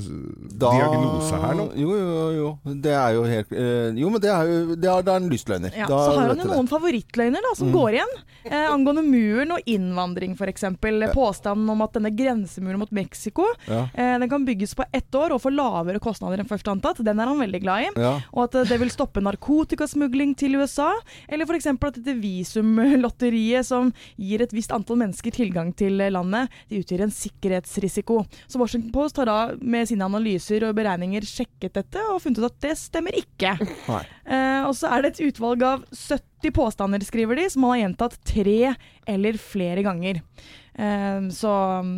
Da- 0.60 0.72
diagnose 0.76 1.40
her 1.44 1.54
nå? 1.60 1.68
Jo, 1.80 1.94
jo, 1.96 2.26
jo. 2.36 2.50
Det 2.84 2.94
er 2.96 3.14
jo 3.16 3.24
helt 3.30 3.54
uh, 3.54 3.90
Jo, 4.00 4.10
men 4.14 4.22
det 4.24 4.32
er 4.34 4.50
jo 4.50 4.76
det 4.76 4.90
er, 4.92 5.06
det 5.08 5.14
er 5.14 5.22
en 5.24 5.30
lystløgner. 5.32 5.78
Ja, 5.78 5.88
Da 5.88 6.00
så 6.04 6.18
har 6.18 6.34
han 6.34 6.44
jo 6.44 6.50
noen 6.50 6.68
det. 6.68 6.74
favorittløgner 6.74 7.48
da, 7.48 7.54
som 7.60 7.72
går 7.74 7.98
igjen. 8.00 8.14
Eh, 8.50 8.66
angående 8.72 9.04
muren 9.04 9.52
og 9.52 9.66
innvandring, 9.68 10.34
f.eks. 10.40 10.64
Påstanden 11.14 11.70
om 11.74 11.82
at 11.84 11.94
denne 11.98 12.12
grensemuren 12.16 12.80
mot 12.80 12.92
Mexico 12.96 13.44
Ja. 13.68 13.82
eh, 13.94 14.16
den 14.20 14.30
kan 14.32 14.46
bygges 14.48 14.74
på 14.80 14.86
ett 14.96 15.16
år 15.16 15.34
og 15.36 15.42
få 15.44 15.52
lavere 15.54 16.00
kostnader 16.00 16.40
enn 16.40 16.48
først 16.50 16.68
antatt. 16.72 17.02
Den 17.04 17.20
er 17.20 17.28
han 17.30 17.40
veldig 17.40 17.62
glad 17.62 17.84
i. 17.84 17.90
Ja. 18.00 18.14
Og 18.34 18.44
at 18.48 18.56
eh, 18.56 18.68
det 18.72 18.80
vil 18.82 18.90
stoppe 18.94 19.22
narkotikasmugling 19.24 20.36
til 20.40 20.56
USA. 20.60 20.92
Eller 21.28 21.46
f.eks. 21.46 21.68
at 21.68 22.00
dette 22.00 22.16
visumlotteriet 22.20 23.66
som 23.68 23.92
gir 24.18 24.42
et 24.42 24.54
visst 24.56 24.72
antall 24.76 24.89
mennesker 24.98 25.36
tilgang 25.36 25.72
til 25.78 26.00
landet, 26.14 26.50
de 26.70 26.80
utgjør 26.82 27.06
en 27.06 27.14
sikkerhetsrisiko. 27.14 28.22
Så 28.48 28.62
Washington 28.62 28.94
Post 28.96 29.20
har 29.22 29.30
da 29.30 29.40
med 29.62 29.90
sine 29.90 30.08
analyser 30.08 30.66
og 30.68 30.78
beregninger 30.78 31.28
sjekket 31.28 31.78
dette 31.82 32.06
og 32.10 32.22
funnet 32.24 32.42
ut 32.42 32.50
at 32.50 32.62
det 32.66 32.76
stemmer 32.80 33.20
ikke. 33.20 33.58
Eh, 34.30 34.64
og 34.68 34.76
så 34.78 34.92
er 34.94 35.02
det 35.02 35.14
et 35.16 35.24
utvalg 35.30 35.64
av 35.66 35.86
70 35.90 36.54
påstander, 36.56 37.04
skriver 37.06 37.40
de, 37.40 37.48
som 37.50 37.64
man 37.66 37.76
har 37.76 37.84
gjentatt 37.84 38.20
tre 38.30 38.74
eller 39.10 39.40
flere 39.42 39.86
ganger. 39.86 40.22
Eh, 40.80 41.20
så 41.36 41.52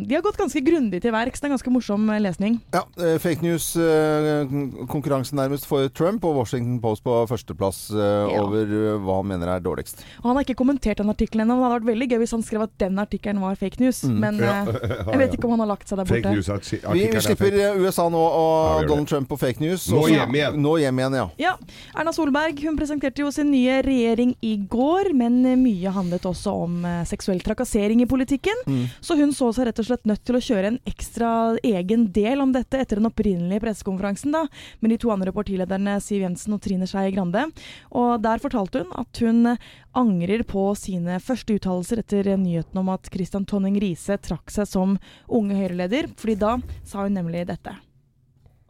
de 0.08 0.14
har 0.16 0.22
gått 0.26 0.36
ganske 0.40 0.60
grundig 0.66 0.98
til 1.04 1.12
verks. 1.14 1.38
Det 1.40 1.46
er 1.46 1.52
en 1.52 1.56
ganske 1.56 1.70
morsom 1.74 2.08
eh, 2.10 2.18
lesning. 2.24 2.56
Ja, 2.74 2.82
eh, 2.98 3.16
fake 3.22 3.42
news-konkurransen 3.46 5.38
nærmest 5.38 5.66
for 5.70 5.86
Trump 5.94 6.24
og 6.26 6.36
Washington 6.40 6.80
Post 6.82 7.04
på 7.06 7.14
førsteplass 7.30 7.90
eh, 7.94 8.00
Ja. 8.32 8.42
over 8.42 8.62
eh, 8.66 8.96
hva 9.02 9.18
han 9.20 9.28
mener 9.30 9.52
er 9.54 9.60
dårligst. 9.62 10.02
Og 10.22 10.30
han 10.30 10.36
har 10.38 10.44
ikke 10.46 10.58
kommentert 10.58 10.98
den 11.02 11.10
artikkelen 11.12 11.44
ennå. 11.46 11.54
men 11.56 11.62
Det 11.62 11.70
hadde 11.70 11.78
vært 11.80 11.90
veldig 11.92 12.08
gøy 12.12 12.18
hvis 12.24 12.34
han 12.36 12.42
skrev 12.46 12.64
at 12.66 12.74
den 12.82 12.98
artikkelen 13.02 13.40
var 13.42 13.54
fake 13.60 13.80
news. 13.82 14.02
Mm. 14.04 14.18
Men 14.24 14.40
Ja. 14.42 14.56
eh, 14.66 15.06
jeg 15.12 15.18
vet 15.22 15.36
ikke 15.38 15.46
om 15.48 15.54
han 15.56 15.64
har 15.64 15.70
lagt 15.74 15.88
seg 15.88 15.98
der 16.02 16.08
borte. 16.10 16.34
news 16.34 16.48
Vi, 16.72 16.80
vi 16.92 17.04
er 17.06 17.20
slipper 17.22 17.58
eh, 17.58 17.78
USA 17.82 18.08
nå 18.12 18.18
og 18.22 18.82
Ja, 18.82 18.88
Donald 18.88 19.08
Trump 19.08 19.28
på 19.30 19.38
fake 19.38 19.60
news. 19.62 19.86
Nå 19.92 20.06
hjem 20.10 20.34
igjen. 20.34 20.58
Nå 20.62 20.76
hjem 20.82 20.98
igjen, 21.02 21.18
ja. 21.20 21.26
Ja, 21.42 21.54
Erna 21.94 22.12
Solberg 22.14 22.58
hun 22.66 22.76
presenterte 22.78 23.22
jo 23.22 23.30
sin 23.34 23.50
nye 23.52 23.80
regjering 23.84 24.34
i 24.42 24.56
går, 24.70 25.12
men 25.14 25.40
eh, 25.46 25.56
mye 25.60 25.92
handlet 25.94 26.26
også 26.28 26.54
om 26.66 26.82
eh, 26.88 27.02
seksuell 27.08 27.40
trakassering 27.44 28.02
i 28.02 28.08
politikken. 28.10 28.64
Mm. 28.72 28.86
Så 29.04 29.16
hun 29.18 29.34
så 29.36 29.50
seg 29.54 29.68
rett 29.68 29.82
og 29.82 29.88
slett 29.88 30.08
nødt 30.08 30.24
til 30.26 30.38
å 30.38 30.42
kjøre 30.48 30.72
en 30.72 30.80
ekstra 30.88 31.30
egen 31.66 32.08
del 32.14 32.42
om 32.44 32.54
dette 32.54 32.80
etter 32.80 33.00
den 33.00 33.10
opprinnelige 33.10 33.62
pressekonferansen 33.64 34.34
da, 34.34 34.46
med 34.80 34.94
de 34.94 34.98
to 35.02 35.12
andre 35.14 35.34
partilederne 35.36 35.98
Siv 36.02 36.24
Jensen 36.24 36.56
og 36.56 36.62
Trine 36.64 36.88
Skei 36.90 37.12
Grande. 37.14 37.46
Og 37.90 38.16
der 38.24 38.42
fortalte 38.42 38.82
hun 38.82 38.96
at 39.04 39.22
hun 39.22 39.54
angrer 39.98 40.44
på 40.48 40.70
sine 40.78 41.20
første 41.20 41.58
uttalelser 41.58 42.02
etter 42.02 42.32
nyheten 42.40 42.80
om 42.80 42.92
at 42.94 43.12
Christian 43.12 43.46
Tonning 43.48 43.78
Riise 43.82 44.16
trakk 44.22 44.52
seg 44.52 44.68
som 44.70 44.98
unge 45.28 45.56
Høyre-leder, 45.58 46.10
fordi 46.16 46.38
da 46.40 46.56
sa 46.88 47.04
hun 47.04 47.18
nemlig 47.18 47.46
dette. 47.50 47.76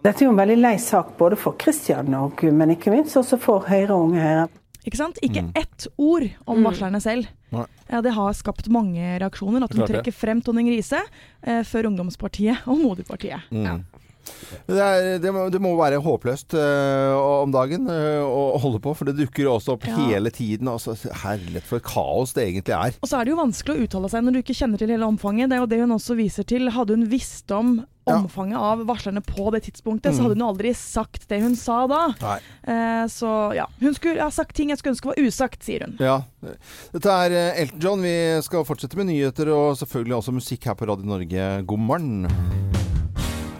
Dette 0.02 0.24
er 0.24 0.26
jo 0.26 0.32
en 0.32 0.40
veldig 0.40 0.56
lei 0.58 0.74
sak 0.82 1.12
både 1.18 1.36
for 1.38 1.54
Kristian, 1.54 2.10
og, 2.18 2.42
men 2.50 2.74
ikke 2.74 2.90
minst 2.90 3.14
også 3.20 3.38
for 3.38 3.68
Høyre 3.68 3.94
og 3.94 4.08
Unge 4.08 4.24
Høyre. 4.24 4.48
Ikke 4.84 4.96
sant? 4.98 5.18
Ikke 5.22 5.42
Mm. 5.42 5.52
ett 5.54 5.86
ord 5.96 6.24
om 6.46 6.58
Mm. 6.58 6.64
varslerne 6.66 7.00
selv. 7.00 7.26
Ja, 7.52 8.00
det 8.00 8.12
har 8.14 8.32
skapt 8.32 8.68
mange 8.68 9.18
reaksjoner 9.20 9.62
at 9.64 9.72
hun 9.74 9.86
trekker 9.86 10.12
frem 10.12 10.40
Tonning 10.42 10.68
Riise 10.68 11.00
eh, 11.42 11.62
før 11.62 11.86
Ungdomspartiet 11.90 12.66
og 12.66 12.78
Moderpartiet. 12.80 13.42
Mm. 13.52 13.84
Det, 14.68 14.78
er, 14.78 15.18
det, 15.22 15.32
må, 15.34 15.46
det 15.52 15.60
må 15.62 15.72
være 15.78 16.00
håpløst 16.02 16.54
øh, 16.58 17.14
om 17.42 17.52
dagen 17.54 17.88
øh, 17.90 18.22
å 18.24 18.58
holde 18.62 18.80
på, 18.84 18.94
for 18.96 19.08
det 19.10 19.16
dukker 19.18 19.48
også 19.52 19.76
opp 19.76 19.86
Ja. 19.88 19.96
hele 20.08 20.30
tiden. 20.30 20.68
Altså, 20.70 20.94
herlighet 21.24 21.64
for 21.68 21.80
kaos 21.84 22.32
det 22.36 22.46
egentlig 22.48 22.74
er. 22.76 22.98
Og 23.02 23.08
så 23.10 23.18
er 23.20 23.24
det 23.28 23.34
jo 23.34 23.40
vanskelig 23.42 23.74
å 23.76 23.86
uttale 23.88 24.10
seg 24.12 24.24
når 24.26 24.32
du 24.38 24.42
ikke 24.44 24.56
kjenner 24.58 24.78
til 24.82 24.92
hele 24.94 25.08
omfanget. 25.08 25.50
Det 25.50 25.56
er 25.58 25.64
jo 25.64 25.70
det 25.72 25.80
hun 25.82 25.96
også 25.98 26.16
viser 26.18 26.46
til. 26.48 26.70
Hadde 26.74 26.96
hun 26.98 27.08
visst 27.12 27.50
om 27.56 27.80
Ja. 28.02 28.16
omfanget 28.18 28.58
av 28.58 28.80
varslerne 28.88 29.20
på 29.22 29.44
det 29.54 29.60
tidspunktet, 29.62 30.10
Mm. 30.10 30.16
så 30.16 30.22
hadde 30.24 30.34
hun 30.34 30.48
aldri 30.48 30.72
sagt 30.74 31.28
det 31.30 31.38
hun 31.40 31.54
sa 31.54 31.86
da. 31.86 32.00
Eh, 32.66 33.04
så 33.06 33.54
ja, 33.54 33.66
hun 33.80 33.94
skulle 33.94 34.18
ha 34.20 34.28
sagt 34.34 34.56
ting 34.56 34.70
jeg 34.72 34.78
skulle 34.80 34.96
ønske 34.96 35.12
var 35.12 35.20
usagt, 35.22 35.62
sier 35.62 35.84
hun. 35.86 35.94
Ja. 36.02 36.16
Dette 36.92 37.06
er 37.14 37.30
eh, 37.30 37.60
Elton 37.62 37.78
John. 37.80 38.02
Vi 38.02 38.42
skal 38.42 38.64
fortsette 38.66 38.98
med 38.98 39.06
nyheter 39.06 39.52
og 39.54 39.76
selvfølgelig 39.78 40.18
også 40.18 40.34
musikk 40.34 40.66
her 40.66 40.74
på 40.74 40.88
Radio 40.90 41.06
Norge. 41.06 41.62
God 41.64 41.78
morgen. 41.78 42.91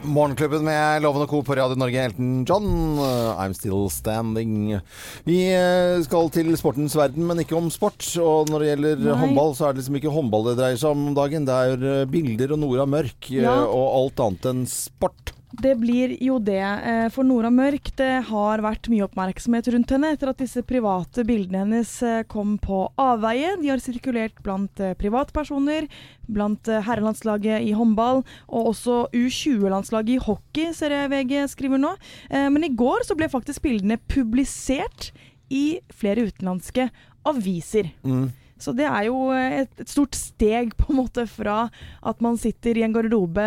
Morgenklubben 0.03 0.65
med 0.67 1.03
Loven 1.05 1.23
og 1.23 1.31
Co. 1.31 1.41
på 1.47 1.55
Radio 1.55 1.77
Norge. 1.79 2.01
Elton 2.09 2.45
John, 2.49 2.65
eh, 2.99 3.39
I'm 3.39 3.53
Still 3.55 3.85
Standing. 3.93 4.81
Vi 5.29 5.37
eh, 5.55 6.01
skal 6.03 6.31
til 6.35 6.51
sportens 6.59 6.97
verden, 6.99 7.23
men 7.29 7.39
ikke 7.45 7.55
om 7.59 7.69
sport. 7.71 8.03
Og 8.19 8.51
når 8.51 8.65
det 8.65 8.71
gjelder 8.73 9.05
Nei. 9.05 9.19
håndball, 9.21 9.55
så 9.55 9.69
er 9.69 9.77
det 9.77 9.83
liksom 9.85 10.01
ikke 10.01 10.15
håndball 10.15 10.49
det 10.51 10.57
dreier 10.59 10.81
seg 10.81 10.91
om 10.97 11.07
om 11.13 11.15
dagen. 11.19 11.47
Det 11.47 11.55
er 11.55 11.87
eh, 11.93 12.09
bilder 12.11 12.57
og 12.57 12.63
Nora 12.65 12.87
Mørk 12.89 13.31
Ja. 13.31 13.55
og 13.63 13.87
alt 14.01 14.25
annet 14.27 14.51
enn 14.51 14.65
sport. 14.71 15.35
Det 15.61 15.75
blir 15.77 16.15
jo 16.23 16.39
det. 16.41 16.63
eh, 16.63 17.09
For 17.13 17.27
Nora 17.29 17.51
Mørk 17.53 17.91
det 17.99 18.25
har 18.31 18.63
vært 18.65 18.89
mye 18.89 19.05
oppmerksomhet 19.05 19.69
rundt 19.75 19.91
henne 19.93 20.13
etter 20.15 20.31
at 20.33 20.41
disse 20.41 20.63
private 20.65 21.27
bildene 21.29 21.65
hennes 21.67 21.93
eh, 22.03 22.23
kom 22.25 22.57
på 22.63 22.87
avveie. 22.97 23.59
De 23.61 23.69
har 23.69 23.83
sirkulert 23.83 24.41
blant 24.43 24.81
eh, 24.81 24.95
privatpersoner, 24.97 25.91
blant 26.25 26.71
herrelandslaget 26.87 27.67
i 27.69 27.75
håndball 27.77 28.23
og 28.49 28.71
også 28.73 29.11
U20-landslaget 29.13 30.17
i 30.17 30.23
hockey, 30.25 30.73
ser 30.73 30.95
jeg 30.97 31.13
VG 31.13 31.35
skriver 31.53 31.81
nå. 31.83 31.91
Men 32.31 32.65
i 32.65 32.71
går 32.73 33.05
så 33.05 33.17
ble 33.19 33.29
faktisk 33.29 33.65
bildene 33.67 33.99
publisert 34.09 35.11
i 35.53 35.83
flere 35.93 36.25
utenlandske 36.31 36.87
aviser. 37.29 37.91
Mm. 38.07 38.31
Så 38.63 38.73
det 38.79 38.87
er 38.87 39.09
jo 39.09 39.17
et, 39.35 39.71
et 39.83 39.91
stort 39.91 40.15
steg 40.15 40.77
på 40.79 40.93
en 40.93 41.01
måte 41.03 41.25
fra 41.31 41.65
at 42.07 42.21
man 42.23 42.37
sitter 42.41 42.79
i 42.79 42.85
en 42.87 42.95
garderobe 42.95 43.45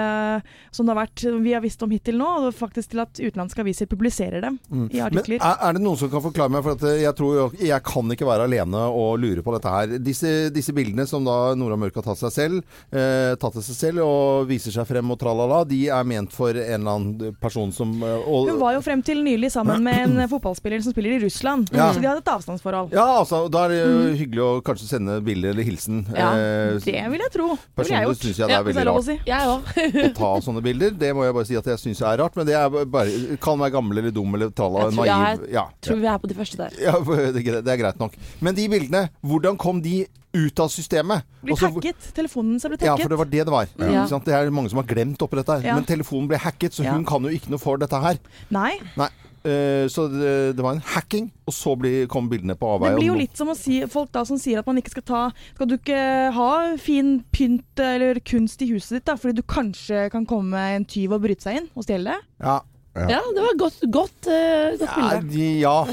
som 0.75 0.85
det 0.87 0.93
har 0.95 1.01
vært, 1.05 1.23
vi 1.43 1.53
har 1.55 1.63
visst 1.63 1.81
om 1.85 1.91
hittil 1.93 2.17
nå, 2.19 2.27
og 2.47 2.55
faktisk 2.55 2.91
til 2.91 3.01
at 3.05 3.19
utenlandske 3.21 3.63
aviser 3.63 3.89
publiserer 3.91 4.41
dem 4.43 4.59
Mm. 4.71 4.87
i 4.91 4.97
Men 4.97 5.05
artikler. 5.05 5.39
er, 5.45 5.57
er 5.69 5.73
det 5.77 5.81
noen 5.83 5.97
som 5.99 6.09
kan 6.09 6.21
forklare 6.23 6.49
meg, 6.51 6.63
for 6.65 6.85
eh, 6.89 7.01
jeg 7.03 7.15
tror 7.15 7.53
jeg 7.59 7.81
kan 7.85 8.11
ikke 8.11 8.25
være 8.27 8.45
alene 8.47 8.81
og 8.91 9.19
lure 9.21 9.43
på 9.45 9.53
dette 9.55 9.71
her. 9.71 9.93
Disse, 10.03 10.31
disse 10.53 10.73
bildene 10.75 11.05
som 11.07 11.23
da 11.27 11.53
Nora 11.55 11.77
Mørk 11.79 11.95
har 11.99 12.05
tatt 12.07 12.19
seg 12.23 12.33
selv, 12.33 12.63
eh, 12.91 13.35
tatt 13.39 13.53
til 13.57 13.63
seg 13.67 13.77
selv 13.77 14.03
og 14.05 14.47
viser 14.49 14.73
seg 14.75 14.87
frem 14.89 15.11
og 15.13 15.19
tralala, 15.21 15.61
de 15.69 15.83
er 15.93 16.03
ment 16.07 16.33
for 16.35 16.49
en 16.55 16.63
eller 16.81 16.91
annen 16.97 17.35
person 17.41 17.71
som 17.75 17.93
eh, 18.03 18.25
og, 18.25 18.49
Hun 18.49 18.59
var 18.61 18.73
jo 18.77 18.81
frem 18.85 19.03
til 19.05 19.21
nylig 19.25 19.51
sammen 19.53 19.83
med 19.85 20.01
en 20.23 20.27
fotballspiller 20.31 20.81
som 20.83 20.95
spiller 20.95 21.17
i 21.19 21.23
Russland, 21.25 21.69
Ja. 21.75 21.91
så 21.93 22.01
de 22.01 22.07
hadde 22.09 22.23
et 22.25 22.33
avstandsforhold. 22.35 22.91
Ja, 22.95 23.05
altså, 23.21 23.45
da 23.51 23.65
er 23.65 23.69
det 23.75 23.79
jo 23.83 24.01
hyggelig 24.23 24.43
å 24.45 24.51
kanskje 24.65 24.89
sende 24.89 25.04
bilde 25.25 25.49
eller 25.53 25.63
hilsen. 25.67 26.01
Mm. 26.07 26.15
Ja, 26.17 26.29
Eh, 26.35 26.79
Det 26.83 27.03
vil 27.11 27.23
jeg 27.23 27.31
tro. 27.33 27.47
Personlig 27.77 28.17
syns 28.19 28.37
jeg 28.41 28.47
det 28.49 28.57
er 28.57 28.63
veldig 28.67 28.85
rart 28.89 29.05
si. 29.05 29.15
Å 30.05 30.13
ta 30.17 30.31
sånne 30.45 30.61
bilder. 30.65 30.91
Det 30.99 31.13
må 31.15 31.23
jeg 31.27 31.33
bare 31.37 31.45
si 31.49 31.55
at 31.59 31.65
jeg 31.71 31.81
syns 31.83 32.01
er 32.01 32.17
rart, 32.23 32.35
men 32.35 32.45
det 32.49 32.55
er 32.59 32.69
bare, 32.85 33.37
kan 33.41 33.57
være 33.61 33.75
gammel 33.77 33.97
eller 34.01 34.11
dum 34.15 34.35
eller 34.35 34.49
tralla, 34.55 34.89
Jeg 34.89 34.97
tror 34.97 35.09
jeg. 35.11 35.49
Ja. 35.55 35.65
Tror 35.81 36.01
vi 36.03 36.07
er 36.11 36.19
på 36.19 36.27
de 36.31 36.37
første 36.41 36.57
der. 36.57 36.77
Ja, 36.81 36.93
det 37.35 37.73
er 37.73 37.81
greit- 37.81 37.99
nok. 37.99 38.13
Men 38.41 38.55
de 38.57 38.67
bildene, 38.69 39.09
hvordan 39.23 39.57
kom 39.57 39.81
de 39.81 40.05
ut 40.35 40.59
av 40.59 40.67
systemet? 40.67 41.23
Blir 41.45 41.55
Og 41.55 41.61
hacket. 41.63 42.09
Telefonen 42.17 42.57
ble 42.59 42.75
hacket. 42.75 42.87
Ja, 42.89 42.95
for 42.99 43.09
det 43.13 43.17
var 43.21 43.29
det 43.31 43.43
det 43.47 43.53
var. 43.53 43.67
Ja. 43.79 43.85
Ikke 44.03 44.09
sant? 44.11 44.25
Det 44.27 44.33
er 44.35 44.49
mange 44.51 44.69
som 44.73 44.81
har 44.81 44.87
glemt 44.89 45.21
oppi 45.23 45.37
dette. 45.39 45.55
her. 45.61 45.69
Ja. 45.69 45.75
Men 45.79 45.85
telefonen 45.87 46.27
ble 46.27 46.37
hacket, 46.43 46.73
så 46.75 46.83
Ja. 46.83 46.91
hun 46.97 47.05
kan 47.07 47.23
jo 47.23 47.29
ikke 47.31 47.49
noe 47.53 47.61
for 47.61 47.77
dette 47.79 47.95
her. 48.01 48.17
Nei. 48.51 48.73
Nei. 48.99 49.07
Eh, 49.45 49.85
så 49.91 50.07
det, 50.09 50.33
det 50.57 50.63
var 50.65 50.73
en 50.73 50.83
hacking, 50.95 51.29
og 51.45 51.53
så 51.53 51.75
bli, 51.77 51.93
kom 52.09 52.29
bildene 52.31 52.55
på 52.57 52.69
avveie. 52.75 52.95
Det 52.95 53.01
blir 53.03 53.11
jo 53.11 53.17
litt 53.19 53.37
som 53.37 53.51
å 53.53 53.57
si 53.57 53.77
folk 53.91 54.09
da 54.15 54.23
som 54.25 54.39
sier 54.41 54.61
at 54.61 54.69
man 54.69 54.79
ikke 54.81 54.95
skal 54.95 55.05
ta 55.05 55.23
Skal 55.53 55.69
du 55.69 55.75
ikke 55.77 55.99
ha 56.33 56.51
fin 56.81 57.19
pynt 57.35 57.81
eller 57.81 58.17
kunst 58.25 58.63
i 58.65 58.69
huset 58.71 58.97
ditt 58.97 59.09
da, 59.09 59.17
fordi 59.19 59.37
du 59.37 59.45
kanskje 59.45 60.07
kan 60.13 60.25
komme 60.29 60.61
en 60.75 60.87
tyv 60.89 61.13
og 61.15 61.27
bryte 61.27 61.45
seg 61.45 61.61
inn 61.61 61.69
og 61.75 61.85
stjele 61.85 62.15
det? 62.15 62.31
Ja. 62.41 62.57
Ja, 62.95 63.19
det 63.35 63.41
var 63.43 63.55
godt, 63.59 63.79
godt, 63.91 64.27
uh, 64.31 64.77
godt 64.79 64.85
Ja, 64.85 65.19
bilde. 65.19 65.31
de, 65.33 65.47
ja. 65.59 65.85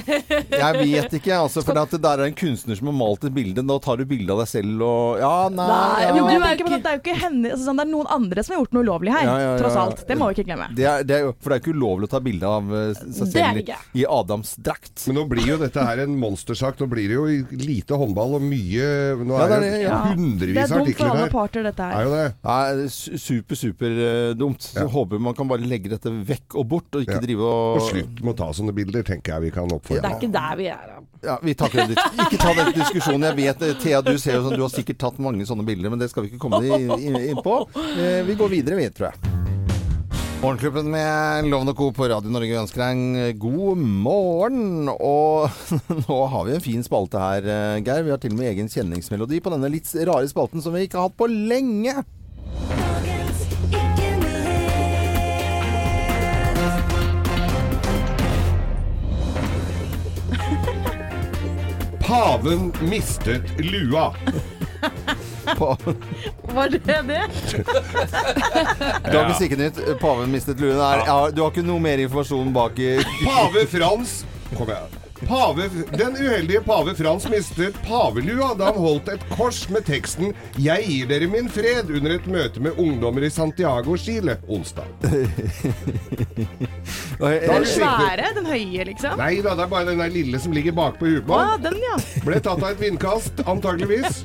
Jeg 0.52 0.76
vet 0.78 1.16
ikke, 1.18 1.34
altså. 1.34 1.62
For 1.66 1.74
det 1.74 1.98
der 2.02 2.20
er 2.22 2.28
en 2.30 2.36
kunstner 2.38 2.78
som 2.78 2.86
har 2.92 2.94
malt 2.94 3.24
et 3.26 3.34
bilde. 3.34 3.64
Da 3.66 3.78
tar 3.82 3.98
du 3.98 4.04
bilde 4.06 4.30
av 4.30 4.38
deg 4.44 4.50
selv 4.52 4.84
og 4.86 5.18
Ja, 5.18 5.48
nei, 5.50 5.66
Nei, 5.66 6.02
ja. 6.04 6.12
Jo, 6.16 6.26
Du 6.28 6.44
er 6.46 6.54
ikke- 6.54 6.70
Det 6.82 6.86
er 6.86 6.96
jo 6.98 7.02
ikke 7.02 7.16
henne, 7.24 7.50
altså, 7.52 7.64
sånn, 7.66 7.76
det 7.80 7.86
er 7.86 7.90
noen 7.92 8.06
andre 8.10 8.42
som 8.44 8.54
har 8.54 8.62
gjort 8.64 8.72
noe 8.76 8.84
ulovlig 8.86 9.12
her, 9.16 9.24
Ja, 9.26 9.34
ja, 9.38 9.50
ja, 9.52 9.58
tross 9.62 9.76
alt. 9.82 10.04
Det 10.06 10.16
må 10.18 10.28
vi 10.30 10.36
ikke 10.38 10.46
glemme. 10.46 10.68
det 10.74 10.84
er, 10.86 11.02
det 11.04 11.16
er, 11.18 11.32
for 11.40 11.50
det 11.50 11.56
er 11.58 11.62
ikke 11.64 11.74
ulovlig 11.76 12.06
å 12.08 12.12
ta 12.14 12.20
bilde 12.20 12.46
av 12.46 12.72
eh, 12.72 12.94
seg 12.94 13.26
er 13.26 13.32
selv 13.32 13.74
i, 13.98 14.04
Adams 14.06 14.54
drakt. 14.62 15.06
Men 15.08 15.16
nå 15.16 15.26
blir 15.28 15.46
jo 15.46 15.56
dette 15.58 15.82
her 15.84 15.98
en 16.06 16.14
monstersak. 16.18 16.78
Nå 16.78 16.88
blir 16.88 17.08
det 17.10 17.18
jo 17.18 17.26
lite 17.66 17.98
håndball 17.98 18.34
og 18.38 18.42
mye 18.46 18.86
Nå 19.22 19.36
Ja, 19.38 19.44
er 19.44 19.48
det 19.48 19.56
er 19.56 19.60
det, 19.60 19.70
det, 19.72 19.82
jo 19.82 19.88
ja. 19.88 20.00
Det 20.12 20.62
er 20.62 20.72
dumt 20.72 20.96
for 20.96 21.10
alle 21.10 21.28
parter, 21.32 21.62
dette 21.66 21.82
Er 21.82 21.92
her. 21.98 22.04
jo 22.04 22.10
det. 22.14 22.34
Nei, 22.44 22.74
det 22.78 22.84
er 22.86 22.94
su- 22.94 23.18
super, 23.18 23.54
super 23.58 23.90
eh, 24.06 24.34
dumt. 24.38 24.60
Så 24.62 24.86
håper 24.88 25.18
man 25.20 25.34
kan 25.34 25.48
bare 25.50 25.66
legge 25.66 25.90
dette 25.90 26.10
vekk 26.12 26.56
og 26.60 26.68
bort, 26.68 26.90
og 26.94 27.02
ikke 27.07 27.16
Ja. 27.16 27.20
drive 27.24 27.40
Og 27.40 27.76
og 27.76 27.87
slutt 27.90 28.20
med 28.22 28.35
å 28.35 28.37
ta 28.37 28.48
sånne 28.52 28.74
bilder, 28.76 29.02
tenker 29.02 29.33
jeg 29.35 29.42
vi 29.42 29.50
kan 29.50 29.68
Det 29.68 30.02
er 30.05 30.18
ikke 30.18 30.33
der 30.33 30.57
vi 30.57 30.66
er. 30.66 30.87
da. 30.87 30.98
Ja, 31.22 31.38
vi 31.42 31.55
tar 31.55 31.68
ikke, 31.68 31.94
ikke 31.94 32.38
ta 32.38 32.52
den 32.55 32.72
diskusjonen. 32.74 33.22
Jeg 33.31 33.37
vet, 33.37 33.62
eh, 33.62 33.74
Thea, 33.81 34.00
du 34.02 34.18
ser 34.18 34.35
jo 34.35 34.42
sånn, 34.48 34.57
du 34.57 34.62
har 34.62 34.72
sikkert 34.74 34.98
tatt 34.98 35.18
mange 35.18 35.46
sånne 35.46 35.64
bilder, 35.64 35.90
men 35.90 35.98
det 35.98 36.11
skal 36.11 36.24
vi 36.24 36.31
ikke 36.33 36.40
komme 36.42 36.62
inn, 36.66 37.37
på. 37.42 37.68
Eh, 37.96 38.22
vi 38.26 38.35
går 38.35 38.48
videre, 38.50 38.76
vi, 38.76 38.88
tror 38.90 39.12
jeg. 39.12 39.33
Morgenklubben 40.42 40.88
med 40.90 41.44
Loven 41.46 41.68
og 41.70 41.76
Co. 41.78 41.92
på 41.94 42.09
Radio 42.11 42.28
Norge 42.28 42.57
ønsker 42.59 42.83
deg 42.83 42.96
en 42.98 43.38
god 43.38 43.78
morgen. 43.78 44.88
Og 44.90 45.48
nå 46.09 46.16
har 46.33 46.44
vi 46.48 46.57
en 46.57 46.61
fin 46.64 46.83
spalte 46.83 47.14
her, 47.22 47.46
eh, 47.46 47.81
Geir. 47.87 48.02
Vi 48.02 48.11
har 48.11 48.18
til 48.18 48.33
og 48.35 48.38
med 48.40 48.50
egen 48.50 48.66
kjenningsmelodi 48.66 49.38
på 49.40 49.52
denne 49.55 49.70
litt 49.70 49.87
rare 50.02 50.26
spalten 50.26 50.61
som 50.61 50.74
vi 50.74 50.88
ikke 50.88 50.98
har 50.98 51.07
hatt 51.09 51.16
på 51.16 51.31
lenge. 51.31 51.94
Paven 62.12 62.72
mistet 62.81 63.42
lua. 63.59 64.14
Paven. 65.59 66.03
Var 66.42 66.68
det 66.68 66.79
det? 66.79 67.20
Dagens 69.12 69.40
Ikke 69.40 69.57
Nytt. 69.57 69.81
Paven 70.01 70.29
mistet 70.31 70.61
luen. 70.61 70.77
Er, 70.77 71.07
ja, 71.07 71.31
du 71.33 71.40
har 71.40 71.55
ikke 71.55 71.64
noe 71.64 71.81
mer 71.81 72.03
informasjon 72.05 72.53
bak 72.53 72.77
i 72.85 72.98
Pave 73.22 73.64
Frans 73.72 74.18
Kom 74.59 74.68
igjen. 74.68 75.01
Pave, 75.28 75.68
den 75.98 76.16
uheldige 76.16 76.61
pave 76.66 76.94
Frans 76.98 77.28
mistet 77.30 77.76
pavelua 77.87 78.52
da 78.58 78.70
han 78.70 78.80
holdt 78.82 79.08
et 79.12 79.22
kors 79.32 79.64
med 79.72 79.87
teksten 79.87 80.32
'Jeg 80.58 80.87
gir 80.88 81.06
dere 81.11 81.28
min 81.30 81.48
fred' 81.50 81.90
under 81.94 82.16
et 82.16 82.26
møte 82.26 82.61
med 82.61 82.78
ungdommer 82.78 83.26
i 83.26 83.30
Santiago, 83.30 83.96
Chile 83.96 84.38
onsdag. 84.48 84.88
Den 87.22 87.66
svære, 87.66 88.32
den 88.35 88.46
høye, 88.50 88.85
liksom? 88.88 89.14
Nei 89.20 89.37
da, 89.44 89.52
det 89.54 89.62
er 89.66 89.70
bare 89.70 89.87
den 89.92 90.00
der 90.02 90.11
lille 90.11 90.40
som 90.42 90.54
ligger 90.54 90.74
bakpå 90.74 91.06
huet 91.06 91.26
på 91.28 91.37
ah, 91.38 91.54
den, 91.61 91.76
ja. 91.78 91.94
Ble 92.26 92.40
tatt 92.42 92.58
av 92.58 92.72
et 92.72 92.80
vindkast, 92.82 93.44
antageligvis. 93.46 94.24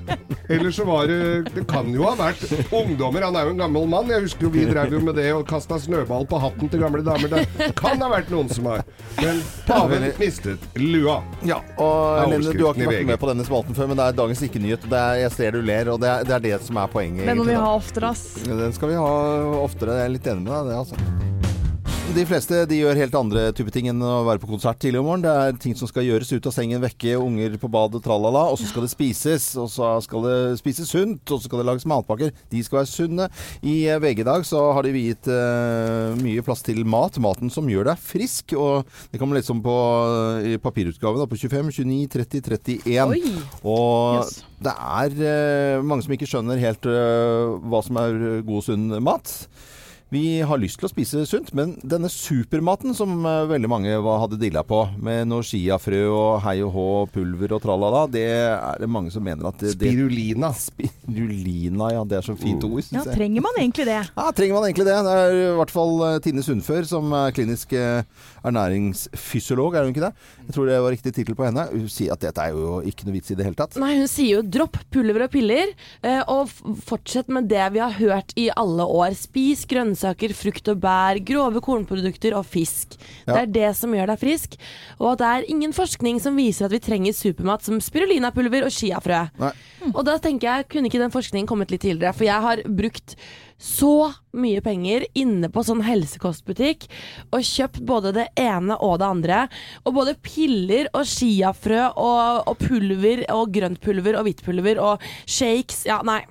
Eller 0.50 0.72
så 0.72 0.86
var 0.88 1.08
det 1.12 1.52
Det 1.54 1.66
kan 1.68 1.90
jo 1.94 2.06
ha 2.08 2.14
vært 2.18 2.42
ungdommer. 2.72 3.26
Han 3.28 3.36
er 3.36 3.50
jo 3.50 3.54
en 3.54 3.62
gammel 3.62 3.88
mann. 3.92 4.10
Jeg 4.12 4.24
husker 4.26 4.48
jo 4.48 4.52
vi 4.54 4.66
drev 4.70 4.96
jo 4.96 5.02
med 5.04 5.18
det 5.20 5.28
og 5.36 5.46
kasta 5.50 5.78
snøball 5.82 6.26
på 6.30 6.40
hatten 6.42 6.72
til 6.72 6.82
gamle 6.82 7.04
damer. 7.06 7.34
Det 7.36 7.70
kan 7.78 8.02
ha 8.02 8.10
vært 8.12 8.32
noen 8.34 8.50
som 8.50 8.70
har. 8.72 8.86
Men 9.20 9.42
paven 9.68 10.08
mistet 10.22 10.64
lua. 10.88 11.18
Ja, 11.46 11.60
og 11.78 12.30
Lene, 12.32 12.54
du 12.54 12.66
har 12.66 12.74
ikke 12.78 12.90
vært 12.92 13.06
med 13.12 13.20
på 13.22 13.30
denne 13.32 13.46
spalten 13.48 13.76
før, 13.78 13.88
men 13.92 13.98
det 14.00 14.06
er 14.08 14.18
dagens 14.22 14.42
ikke-nyhet. 14.48 14.82
det 14.90 15.00
er- 15.04 15.20
Jeg 15.28 15.32
ser 15.32 15.52
du 15.52 15.62
ler, 15.62 15.90
og 15.94 16.00
det 16.02 16.10
er 16.10 16.24
det, 16.24 16.34
er 16.36 16.40
det 16.40 16.62
som 16.66 16.78
er 16.78 16.88
poenget. 16.88 17.26
Den 17.26 17.38
må 17.38 17.46
vi 17.46 17.54
ha 17.54 17.76
oftere, 17.76 18.10
ass. 18.10 18.36
Den 18.44 18.74
skal 18.74 18.90
vi 18.90 18.96
ha 18.96 19.08
oftere. 19.64 19.98
Jeg 20.00 20.06
er 20.06 20.10
litt 20.10 20.28
enig 20.28 20.44
med 20.44 20.54
deg 20.54 20.66
i 20.66 20.70
det, 20.70 20.78
altså. 20.78 20.96
De 22.16 22.24
fleste 22.26 22.64
de 22.66 22.78
gjør 22.80 22.98
helt 22.98 23.16
andre 23.20 23.42
type 23.54 23.70
ting 23.76 23.90
enn 23.92 24.00
å 24.02 24.24
være 24.26 24.40
på 24.42 24.48
konsert 24.50 24.80
tidlig 24.82 25.02
om 25.02 25.06
morgenen. 25.10 25.26
Det 25.28 25.34
er 25.38 25.58
ting 25.62 25.76
som 25.78 25.90
skal 25.90 26.06
gjøres 26.08 26.32
ut 26.34 26.48
av 26.50 26.54
sengen, 26.56 26.80
vekke 26.82 27.18
unger 27.20 27.58
på 27.62 27.70
badet, 27.70 28.00
tralala. 28.06 28.46
Og 28.50 28.58
så 28.58 28.70
skal 28.70 28.86
det 28.86 28.90
spises. 28.94 29.46
Og 29.60 29.68
så 29.70 29.90
skal 30.02 30.24
det 30.26 30.38
spises 30.58 30.90
sunt, 30.90 31.22
og 31.28 31.38
så 31.38 31.50
skal 31.50 31.62
det 31.62 31.68
lages 31.68 31.86
matpakker. 31.90 32.32
De 32.50 32.64
skal 32.66 32.80
være 32.80 32.90
sunne. 32.90 33.28
I 33.62 33.76
eh, 33.92 34.00
VG 34.02 34.24
i 34.24 34.28
dag 34.32 34.48
så 34.48 34.64
har 34.74 34.88
de 34.88 34.96
viet 34.96 35.30
uh, 35.30 36.16
mye 36.24 36.46
plass 36.48 36.66
til 36.66 36.82
mat. 36.90 37.20
Maten 37.22 37.54
som 37.54 37.70
gjør 37.70 37.92
deg 37.92 38.02
frisk. 38.02 38.56
Og 38.58 38.88
det 39.12 39.22
kommer 39.22 39.38
liksom 39.38 39.62
på 39.68 39.78
i 40.48 40.58
papirutgaven 40.64 41.22
da, 41.22 41.30
på 41.30 41.38
25, 41.38 41.70
29, 41.84 42.10
30, 42.18 42.46
31. 42.88 43.14
Oi. 43.14 43.38
Og 43.68 44.24
Yes. 44.24 44.38
det 44.64 44.74
er 44.74 45.18
uh, 45.22 45.86
mange 45.86 46.08
som 46.08 46.18
ikke 46.18 46.30
skjønner 46.32 46.66
helt 46.66 46.88
hva 46.88 47.84
som 47.86 48.00
er 48.02 48.22
god, 48.48 48.64
sunn 48.72 48.90
mat. 49.06 49.36
Vi 50.10 50.40
har 50.48 50.56
lyst 50.62 50.80
til 50.80 50.88
å 50.88 50.90
spise 50.92 51.26
sunt, 51.28 51.50
men 51.58 51.74
denne 51.84 52.08
supermaten 52.08 52.94
som 52.96 53.12
eh, 53.28 53.42
veldig 53.50 53.68
mange 53.68 53.96
hadde 54.22 54.38
dilla 54.40 54.62
på, 54.64 54.86
med 55.04 55.28
noe 55.28 55.44
chiafrø 55.44 56.00
og 56.08 56.38
hei 56.46 56.62
og 56.64 56.72
hå, 56.72 56.86
pulver 57.12 57.52
og 57.58 57.60
tralala, 57.66 58.06
det 58.08 58.24
er 58.32 58.80
det 58.80 58.88
mange 58.88 59.12
som 59.12 59.26
mener 59.28 59.50
at 59.50 59.60
det, 59.60 59.74
det 59.82 59.90
Spirulina. 59.92 60.54
Spirulina, 60.56 61.90
ja. 61.98 62.06
Det 62.08 62.22
er 62.22 62.28
så 62.30 62.38
fint 62.40 62.64
ord, 62.64 62.78
Ja, 62.80 62.86
syns 62.88 63.10
jeg. 63.10 63.18
trenger 63.18 63.44
man 63.50 63.60
egentlig 63.60 63.88
det? 63.90 64.00
Ja, 64.16 64.30
trenger 64.32 64.56
man 64.62 64.70
egentlig 64.70 64.88
det? 64.88 64.96
Det 65.10 65.18
er 65.26 65.36
i 65.42 65.46
hvert 65.60 65.76
fall 65.76 65.94
eh, 66.08 66.18
Tine 66.24 66.46
Sundfør, 66.48 66.88
som 66.88 67.12
er 67.26 67.36
klinisk 67.36 67.76
eh, 67.76 68.08
ernæringsfysiolog, 68.48 69.76
er 69.76 69.86
hun 69.86 69.94
ikke 69.94 70.06
det? 70.08 70.14
Jeg 70.48 70.56
tror 70.56 70.70
det 70.70 70.80
var 70.84 70.94
riktig 70.96 71.14
tittel 71.16 71.38
på 71.38 71.46
henne. 71.48 71.68
Hun 71.72 71.88
sier 71.92 72.16
at 72.16 72.24
dette 72.24 72.44
er 72.44 72.56
jo 72.56 72.80
ikke 72.88 73.08
noe 73.08 73.18
vits 73.18 73.34
i 73.34 73.38
det 73.38 73.48
hele 73.48 73.58
tatt. 73.60 73.78
Nei, 73.82 73.94
hun 74.00 74.10
sier 74.12 74.40
jo 74.40 74.46
dropp 74.58 74.80
pulver 74.94 75.26
og 75.28 75.32
piller, 75.34 75.74
eh, 76.02 76.22
og 76.32 76.52
fortsett 76.88 77.32
med 77.34 77.50
det 77.52 77.66
vi 77.76 77.84
har 77.84 77.96
hørt 78.00 78.34
i 78.40 78.48
alle 78.56 78.86
år. 78.88 79.16
Spis 79.18 79.66
grønnsaker, 79.70 80.34
frukt 80.38 80.72
og 80.74 80.82
bær, 80.84 81.20
grove 81.28 81.64
kornprodukter 81.64 82.38
og 82.38 82.46
fisk. 82.48 82.98
Det 83.28 83.40
er 83.44 83.52
det 83.52 83.72
som 83.78 83.94
gjør 83.96 84.14
deg 84.14 84.22
frisk. 84.22 84.58
Og 85.00 85.18
det 85.20 85.28
er 85.28 85.50
ingen 85.52 85.76
forskning 85.76 86.22
som 86.24 86.38
viser 86.40 86.68
at 86.68 86.76
vi 86.76 86.84
trenger 86.84 87.16
supermat 87.16 87.66
som 87.68 87.82
spirulinapulver 87.84 88.68
og 88.68 88.74
chiafrø. 88.74 89.26
Og 89.94 90.02
da 90.08 90.18
tenker 90.22 90.48
jeg, 90.50 90.70
kunne 90.72 90.90
ikke 90.90 91.02
den 91.02 91.14
forskningen 91.14 91.50
kommet 91.50 91.72
litt 91.74 91.84
tidligere? 91.86 92.16
For 92.18 92.28
jeg 92.28 92.44
har 92.48 92.64
brukt 92.68 93.18
så 93.58 94.12
mye 94.38 94.62
penger 94.62 95.06
inne 95.18 95.50
på 95.50 95.64
sånn 95.66 95.82
helsekostbutikk 95.82 96.86
og 97.34 97.42
kjøpt 97.42 97.80
både 97.90 98.12
det 98.14 98.28
ene 98.38 98.78
og 98.86 99.00
det 99.02 99.08
andre. 99.08 99.40
Og 99.84 99.96
både 99.98 100.14
piller 100.22 100.92
og 100.94 101.08
chiafrø 101.10 101.88
og, 101.98 102.48
og 102.52 102.60
pulver 102.62 103.24
og 103.34 103.50
grønt 103.56 103.82
pulver 103.82 104.20
og 104.20 104.28
hvitt 104.30 104.44
pulver 104.46 104.82
og 104.84 105.02
shakes. 105.26 105.84
Ja, 105.90 106.04
nei. 106.06 106.22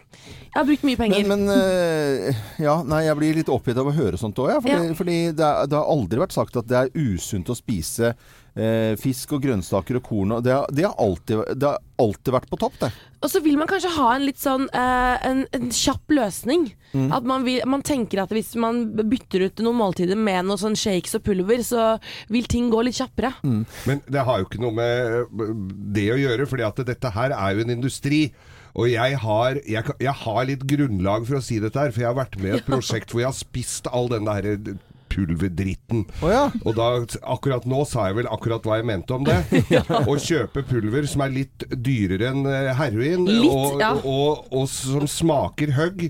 Jeg 0.56 0.62
har 0.62 0.68
brukt 0.70 0.86
mye 0.88 0.96
penger. 0.96 1.26
Men, 1.28 1.44
men 1.44 1.58
øh, 1.58 2.38
ja, 2.62 2.78
nei, 2.88 3.02
jeg 3.04 3.18
blir 3.18 3.36
litt 3.42 3.50
oppgitt 3.52 3.76
av 3.82 3.90
å 3.90 3.92
høre 3.92 4.16
sånt 4.16 4.38
òg, 4.40 4.54
ja, 4.54 4.62
fordi, 4.64 4.78
Ja. 4.88 4.94
fordi 4.96 5.18
det, 5.36 5.50
det 5.68 5.76
har 5.76 5.90
aldri 5.92 6.22
vært 6.22 6.32
sagt 6.38 6.56
at 6.56 6.70
det 6.70 6.78
er 6.78 6.94
usunt 6.96 7.50
å 7.52 7.58
spise 7.58 8.14
eh, 8.56 8.94
fisk 9.00 9.36
og 9.36 9.44
grønnsaker 9.44 9.98
og 10.00 10.06
korn. 10.08 10.32
Og 10.38 10.42
det, 10.46 10.54
har, 10.56 10.66
det, 10.72 10.86
har 10.88 10.96
alltid, 11.02 11.42
det 11.60 11.68
har 11.70 11.78
alltid 12.02 12.32
vært 12.34 12.48
på 12.50 12.58
topp, 12.60 12.78
det. 12.80 12.90
Og 13.24 13.30
så 13.32 13.40
vil 13.44 13.56
man 13.60 13.68
kanskje 13.70 13.92
ha 13.96 14.08
en 14.14 14.24
litt 14.26 14.40
sånn 14.40 14.66
eh, 14.72 15.28
en, 15.30 15.44
en 15.56 15.70
kjapp 15.74 16.12
løsning. 16.16 16.66
Mm. 16.96 17.08
At 17.16 17.28
man, 17.28 17.44
vil, 17.46 17.60
man 17.68 17.84
tenker 17.84 18.22
at 18.24 18.32
hvis 18.32 18.54
man 18.60 18.82
bytter 18.96 19.46
ut 19.48 19.62
noen 19.64 19.78
måltider 19.80 20.18
med 20.18 20.46
noen 20.48 20.60
sånn 20.60 20.76
shakes 20.78 21.16
og 21.18 21.24
pulver, 21.26 21.62
så 21.66 21.86
vil 22.32 22.48
ting 22.50 22.68
gå 22.72 22.82
litt 22.86 22.98
kjappere. 23.00 23.32
Mm. 23.44 23.62
Men 23.88 24.04
det 24.08 24.26
har 24.28 24.40
jo 24.42 24.48
ikke 24.50 24.62
noe 24.64 24.76
med 24.76 25.40
det 25.96 26.08
å 26.14 26.20
gjøre, 26.20 26.48
fordi 26.50 26.66
at 26.68 26.84
dette 26.92 27.14
her 27.16 27.34
er 27.36 27.56
jo 27.56 27.66
en 27.66 27.74
industri. 27.78 28.22
Og 28.76 28.90
jeg 28.92 29.16
har, 29.22 29.56
jeg, 29.64 29.84
kan- 29.86 30.02
jeg 30.04 30.12
har 30.20 30.42
litt 30.50 30.64
grunnlag 30.68 31.24
for 31.24 31.38
å 31.38 31.44
si 31.44 31.56
dette 31.64 31.80
her, 31.80 31.92
for 31.94 32.02
jeg 32.04 32.10
har 32.10 32.18
vært 32.18 32.36
med 32.42 32.52
i 32.52 32.58
et 32.60 32.66
prosjekt 32.72 33.12
hvor 33.14 33.22
jeg 33.24 33.30
har 33.30 33.38
spist 33.38 33.88
all 33.88 34.10
den 34.12 34.28
der 34.28 34.50
pulverdritten. 35.16 36.04
Oh, 36.20 36.30
ja. 36.30 36.44
Og 36.62 36.76
da, 36.76 36.90
akkurat 37.34 37.66
nå 37.68 37.82
sa 37.88 38.10
jeg 38.10 38.20
vel 38.20 38.30
akkurat 38.32 38.66
hva 38.66 38.80
jeg 38.80 38.88
mente 38.92 39.16
om 39.16 39.26
det. 39.26 39.40
Å 40.10 40.16
kjøpe 40.20 40.64
pulver 40.68 41.08
som 41.10 41.24
er 41.26 41.34
litt 41.34 41.66
dyrere 41.72 42.30
enn 42.32 42.46
eh, 42.50 42.72
heroin, 42.76 43.26
Litt, 43.26 43.50
og, 43.50 43.80
ja. 43.82 43.94
og, 44.04 44.46
og, 44.52 44.68
som 44.70 45.08
smaker 45.10 45.74
høgg, 45.76 46.08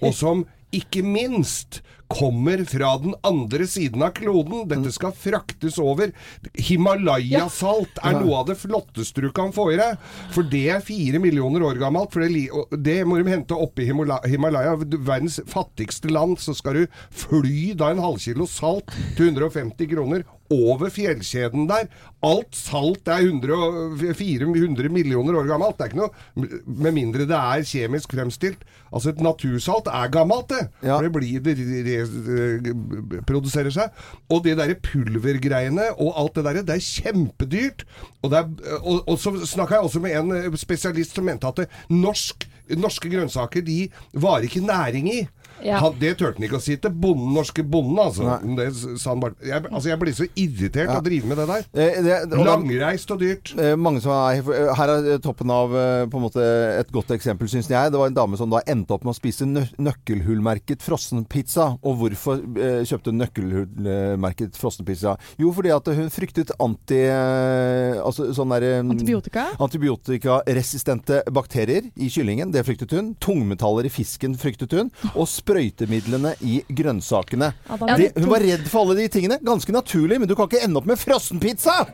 og 0.00 0.12
som 0.16 0.46
ikke 0.74 1.04
minst 1.06 1.80
kommer 2.08 2.62
fra 2.68 2.92
den 3.02 3.14
andre 3.26 3.66
siden 3.68 4.04
av 4.06 4.14
kloden. 4.16 4.66
Dette 4.70 4.92
skal 4.94 5.14
fraktes 5.16 5.78
over. 5.82 6.12
Himalaya-salt 6.54 8.00
er 8.02 8.18
noe 8.20 8.40
av 8.42 8.50
det 8.50 8.58
flotteste 8.60 9.24
du 9.24 9.30
kan 9.34 9.52
få 9.56 9.70
i 9.74 9.80
deg. 9.80 9.98
For 10.34 10.46
det 10.46 10.64
er 10.76 10.84
fire 10.86 11.20
millioner 11.22 11.64
år 11.66 11.80
gammelt. 11.82 12.14
For 12.14 12.24
det, 12.24 12.46
det 12.86 13.00
må 13.08 13.18
de 13.20 13.34
hente 13.34 13.58
oppe 13.58 13.84
i 13.84 13.90
Himalaya. 13.90 14.76
Verdens 14.78 15.40
fattigste 15.50 16.12
land. 16.12 16.38
Så 16.42 16.56
skal 16.56 16.82
du 16.82 16.98
fly 17.10 17.72
da 17.78 17.92
en 17.92 18.02
halvkilo 18.04 18.48
salt 18.50 18.92
til 19.18 19.32
150 19.32 19.90
kroner 19.90 20.26
over 20.52 20.90
fjellkjeden 20.94 21.66
der. 21.70 21.88
Alt 22.26 22.54
salt 22.56 23.08
er 23.10 23.24
100, 23.26 24.14
400 24.18 24.90
millioner 24.92 25.40
år 25.40 25.48
gammelt. 25.50 25.78
Det 25.78 25.86
er 25.86 25.92
ikke 25.92 26.02
noe 26.04 26.76
Med 26.86 26.94
mindre 26.96 27.26
det 27.28 27.36
er 27.38 27.66
kjemisk 27.66 28.14
fremstilt. 28.14 28.62
Altså 28.92 29.12
et 29.12 29.22
natursalt 29.24 29.90
er 29.90 30.12
gammelt, 30.12 30.48
det. 30.52 30.68
Ja. 30.86 30.96
For 30.96 31.06
det 31.06 31.12
blir 31.16 31.42
det 31.42 31.95
re- 32.04 33.22
produserer 33.28 33.72
seg. 33.74 34.02
Og 34.32 34.42
de 34.44 34.56
derre 34.58 34.76
pulvergreiene 34.82 35.88
og 35.96 36.12
alt 36.20 36.36
det 36.38 36.44
derre, 36.48 36.64
det 36.66 36.76
er 36.76 36.84
kjempedyrt. 36.84 37.86
Og, 38.22 38.30
det 38.32 38.42
er, 38.42 38.76
og, 38.82 39.00
og 39.06 39.18
så 39.22 39.32
snakka 39.46 39.78
jeg 39.78 39.88
også 39.88 40.02
med 40.04 40.18
en 40.18 40.34
eh, 40.36 40.58
spesialist 40.60 41.16
som 41.16 41.26
mente 41.28 41.48
at 41.48 41.64
norsk, 41.92 42.46
norske 42.76 43.10
grønnsaker 43.12 43.64
de 43.66 43.86
varer 44.14 44.48
ikke 44.48 44.64
næring 44.66 45.10
i. 45.12 45.20
Ja. 45.64 45.78
Han, 45.82 45.94
det 46.00 46.14
turte 46.20 46.36
han 46.38 46.46
ikke 46.48 46.58
å 46.58 46.62
si 46.64 46.76
til 46.80 46.92
bonden, 46.92 47.32
norske 47.36 47.64
bonden, 47.64 47.98
altså. 48.02 48.36
Det 48.58 48.68
sa 49.00 49.12
han 49.14 49.22
bare. 49.22 49.36
Jeg, 49.44 49.64
altså. 49.70 49.88
jeg 49.90 50.00
blir 50.02 50.16
så 50.16 50.26
irritert 50.36 50.90
av 50.92 51.00
å 51.00 51.06
drive 51.06 51.30
med 51.30 51.40
det 51.40 51.46
der. 51.50 51.66
Eh, 51.72 52.00
det, 52.04 52.18
og 52.26 52.34
det- 52.36 52.46
Langreist 52.46 53.10
og 53.14 53.20
dyrt. 53.22 53.52
Eh, 53.58 53.74
mange 53.80 54.02
som 54.04 54.12
er, 54.12 54.42
her 54.76 54.92
er 54.96 55.18
toppen 55.24 55.50
av 55.52 55.74
eh, 55.76 56.04
på 56.12 56.20
en 56.20 56.26
måte 56.26 56.44
et 56.80 56.92
godt 56.94 57.14
eksempel, 57.16 57.48
syns 57.50 57.70
jeg. 57.72 57.92
Det 57.92 58.00
var 58.00 58.10
en 58.10 58.18
dame 58.18 58.38
som 58.40 58.50
da 58.52 58.60
endte 58.68 58.94
opp 58.96 59.06
med 59.06 59.14
å 59.14 59.18
spise 59.18 59.48
nø 59.48 59.64
nøkkelhullmerket 59.80 60.84
frossenpizza. 60.84 61.68
Og 61.86 61.98
hvorfor 62.02 62.42
eh, 62.60 62.82
kjøpte 62.86 63.12
hun 63.12 63.20
nøkkelhullmerket 63.24 64.56
frossenpizza? 64.60 65.16
Jo, 65.40 65.52
fordi 65.56 65.72
at 65.74 65.90
hun 65.96 66.10
fryktet 66.12 66.52
anti... 66.62 67.00
Eh, 67.06 67.96
altså 68.02 68.30
sånn 68.36 68.52
derre 68.54 68.80
Antibiotika? 68.84 69.48
Antibiotikaresistente 69.62 71.22
bakterier 71.34 71.88
i 71.96 72.08
kyllingen, 72.12 72.52
det 72.54 72.64
fryktet 72.66 72.92
hun. 72.96 73.14
Tungmetaller 73.22 73.88
i 73.88 73.92
fisken 73.92 74.36
fryktet 74.38 74.74
hun. 74.76 74.90
Og 75.14 75.26
sprøytemidlene 75.46 76.34
i 76.42 76.60
grønnsakene. 76.68 77.52
Det 77.96 78.12
hun 78.18 78.30
var 78.30 78.42
redd 78.42 78.66
for 78.70 78.82
alle 78.84 78.98
de 79.02 79.08
tingene. 79.12 79.38
Ganske 79.46 79.72
naturlig, 79.74 80.18
men 80.20 80.28
du 80.28 80.34
kan 80.34 80.50
ikke 80.50 80.64
ende 80.66 80.80
opp 80.80 80.88
med 80.90 80.98
frossenpizza! 80.98 81.84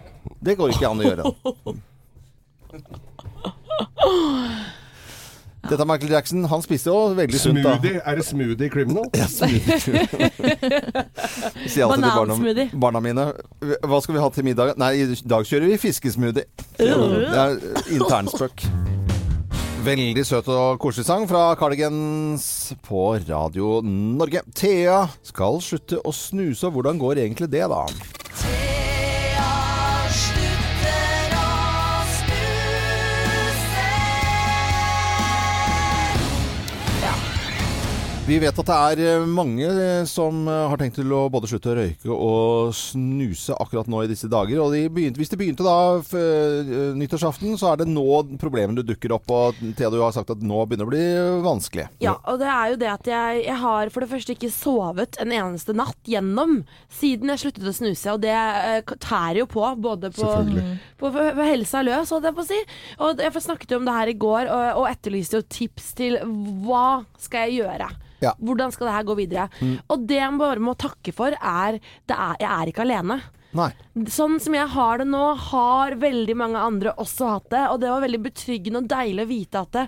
Det 0.43 0.57
går 0.59 0.73
ikke 0.75 0.89
an 0.89 1.03
å 1.03 1.09
gjøre. 1.11 1.23
Dette 5.63 5.79
er 5.79 5.87
Michael 5.87 6.11
Jackson. 6.11 6.43
Han 6.51 6.63
spiste 6.65 6.91
jo 6.91 7.13
veldig 7.15 7.39
sunt, 7.39 7.61
da. 7.63 7.77
Er 8.03 8.19
det 8.19 8.25
smoothie 8.27 8.71
criminal? 8.73 9.07
Ja, 9.15 9.29
smoothie. 9.31 9.79
Sier 11.71 11.87
alltid 11.87 12.09
til 12.59 12.73
barna 12.83 13.03
mine 13.05 13.29
Hva 13.87 14.01
skal 14.03 14.17
vi 14.17 14.25
ha 14.25 14.33
til 14.35 14.49
middag? 14.49 14.75
Nei, 14.83 14.95
i 15.05 15.21
dag 15.23 15.47
kjører 15.47 15.71
vi 15.71 15.79
fiskesmoothie. 15.85 16.49
Det 16.81 16.91
er 16.91 17.61
internspøk. 17.95 18.67
Veldig 19.83 20.23
søt 20.23 20.47
og 20.47 20.77
koselig 20.79 21.09
sang 21.09 21.25
fra 21.27 21.57
Cardigans 21.59 22.45
på 22.87 23.17
Radio 23.27 23.81
Norge. 23.83 24.45
Thea 24.55 25.09
skal 25.27 25.59
slutte 25.59 25.99
å 25.99 26.13
snuse. 26.15 26.69
og 26.69 26.77
Hvordan 26.77 27.01
går 27.03 27.25
egentlig 27.25 27.51
det, 27.51 27.65
da? 27.67 27.81
Vi 38.23 38.37
vet 38.39 38.55
at 38.55 38.69
det 38.69 38.75
er 38.79 39.01
eh, 39.03 39.25
mange 39.27 39.67
eh, 39.67 40.05
som 40.07 40.45
eh, 40.47 40.59
har 40.71 40.79
tenkt 40.79 40.95
til 40.95 41.11
å 41.11 41.25
både 41.33 41.49
slutte 41.51 41.73
å 41.73 41.75
røyke 41.75 42.15
og 42.15 42.69
snuse 42.79 43.57
akkurat 43.59 43.89
nå 43.91 44.05
i 44.05 44.11
disse 44.13 44.29
dager. 44.31 44.61
Og 44.63 44.77
de 44.77 44.85
begynte, 44.95 45.19
hvis 45.19 45.33
de 45.33 45.39
begynte 45.41 45.65
da 45.67 45.97
f 45.99 46.13
nyttårsaften, 47.01 47.57
så 47.59 47.73
er 47.73 47.81
det 47.81 47.89
nå 47.91 48.05
problemene 48.39 48.85
dukker 48.87 49.17
opp. 49.17 49.27
Og 49.27 49.59
Thea, 49.75 49.91
du 49.91 49.99
har 49.99 50.15
sagt 50.15 50.31
at 50.31 50.45
nå 50.47 50.61
begynner 50.71 50.87
det 50.87 50.87
å 50.87 50.93
bli 50.93 51.41
vanskelig. 51.49 51.89
Ja, 52.05 52.13
og 52.31 52.39
det 52.45 52.53
er 52.53 52.71
jo 52.71 52.77
det 52.85 52.93
at 52.93 53.11
jeg, 53.11 53.41
jeg 53.49 53.59
har 53.65 53.91
for 53.91 54.07
det 54.07 54.11
første 54.13 54.39
ikke 54.39 54.53
sovet 54.55 55.19
en 55.19 55.35
eneste 55.35 55.75
natt 55.75 55.99
gjennom 56.07 56.61
siden 56.95 57.35
jeg 57.35 57.43
sluttet 57.43 57.67
å 57.67 57.75
snuse, 57.75 58.15
og 58.15 58.23
det 58.23 58.39
tærer 59.03 59.43
jo 59.43 59.49
på, 59.51 59.67
både 59.83 60.13
på, 60.15 60.31
på, 61.03 61.11
på, 61.11 61.27
på 61.41 61.51
helsa 61.51 61.83
løs, 61.83 62.15
holdt 62.15 62.31
jeg 62.31 62.39
på 62.39 62.47
å 62.47 62.51
si. 62.53 62.63
Og 63.03 63.27
jeg 63.27 63.45
snakket 63.51 63.75
jo 63.75 63.83
om 63.83 63.91
det 63.91 63.99
her 63.99 64.15
i 64.15 64.17
går, 64.29 64.47
og, 64.47 64.65
og 64.85 64.89
etterlyste 64.95 65.43
jo 65.43 65.51
tips 65.59 65.93
til 65.99 66.21
hva 66.63 67.03
skal 67.19 67.51
jeg 67.51 67.65
gjøre? 67.65 67.91
Ja. 68.23 68.33
Hvordan 68.41 68.73
skal 68.75 68.89
det 68.89 68.97
her 68.97 69.07
gå 69.11 69.19
videre? 69.19 69.49
Og 69.91 70.09
det 70.09 70.21
jeg 70.21 70.41
bare 70.41 70.63
må 70.63 70.75
takke 70.79 71.15
for, 71.17 71.35
er, 71.37 71.79
at 71.83 72.17
er 72.17 72.43
jeg 72.45 72.51
er 72.51 72.73
ikke 72.73 72.85
alene. 72.87 73.21
Nei. 73.53 73.69
Sånn 74.09 74.39
som 74.41 74.55
jeg 74.57 74.69
har 74.73 75.03
det 75.03 75.07
nå, 75.11 75.23
har 75.51 75.97
veldig 76.01 76.37
mange 76.41 76.61
andre 76.61 76.95
også 77.03 77.35
hatt 77.35 77.51
det. 77.53 77.65
Og 77.69 77.81
det 77.83 77.91
var 77.93 78.05
veldig 78.05 78.23
betryggende 78.25 78.81
og 78.81 78.89
deilig 78.93 79.27
å 79.27 79.29
vite 79.29 79.61
at 79.67 79.77
det, 79.77 79.85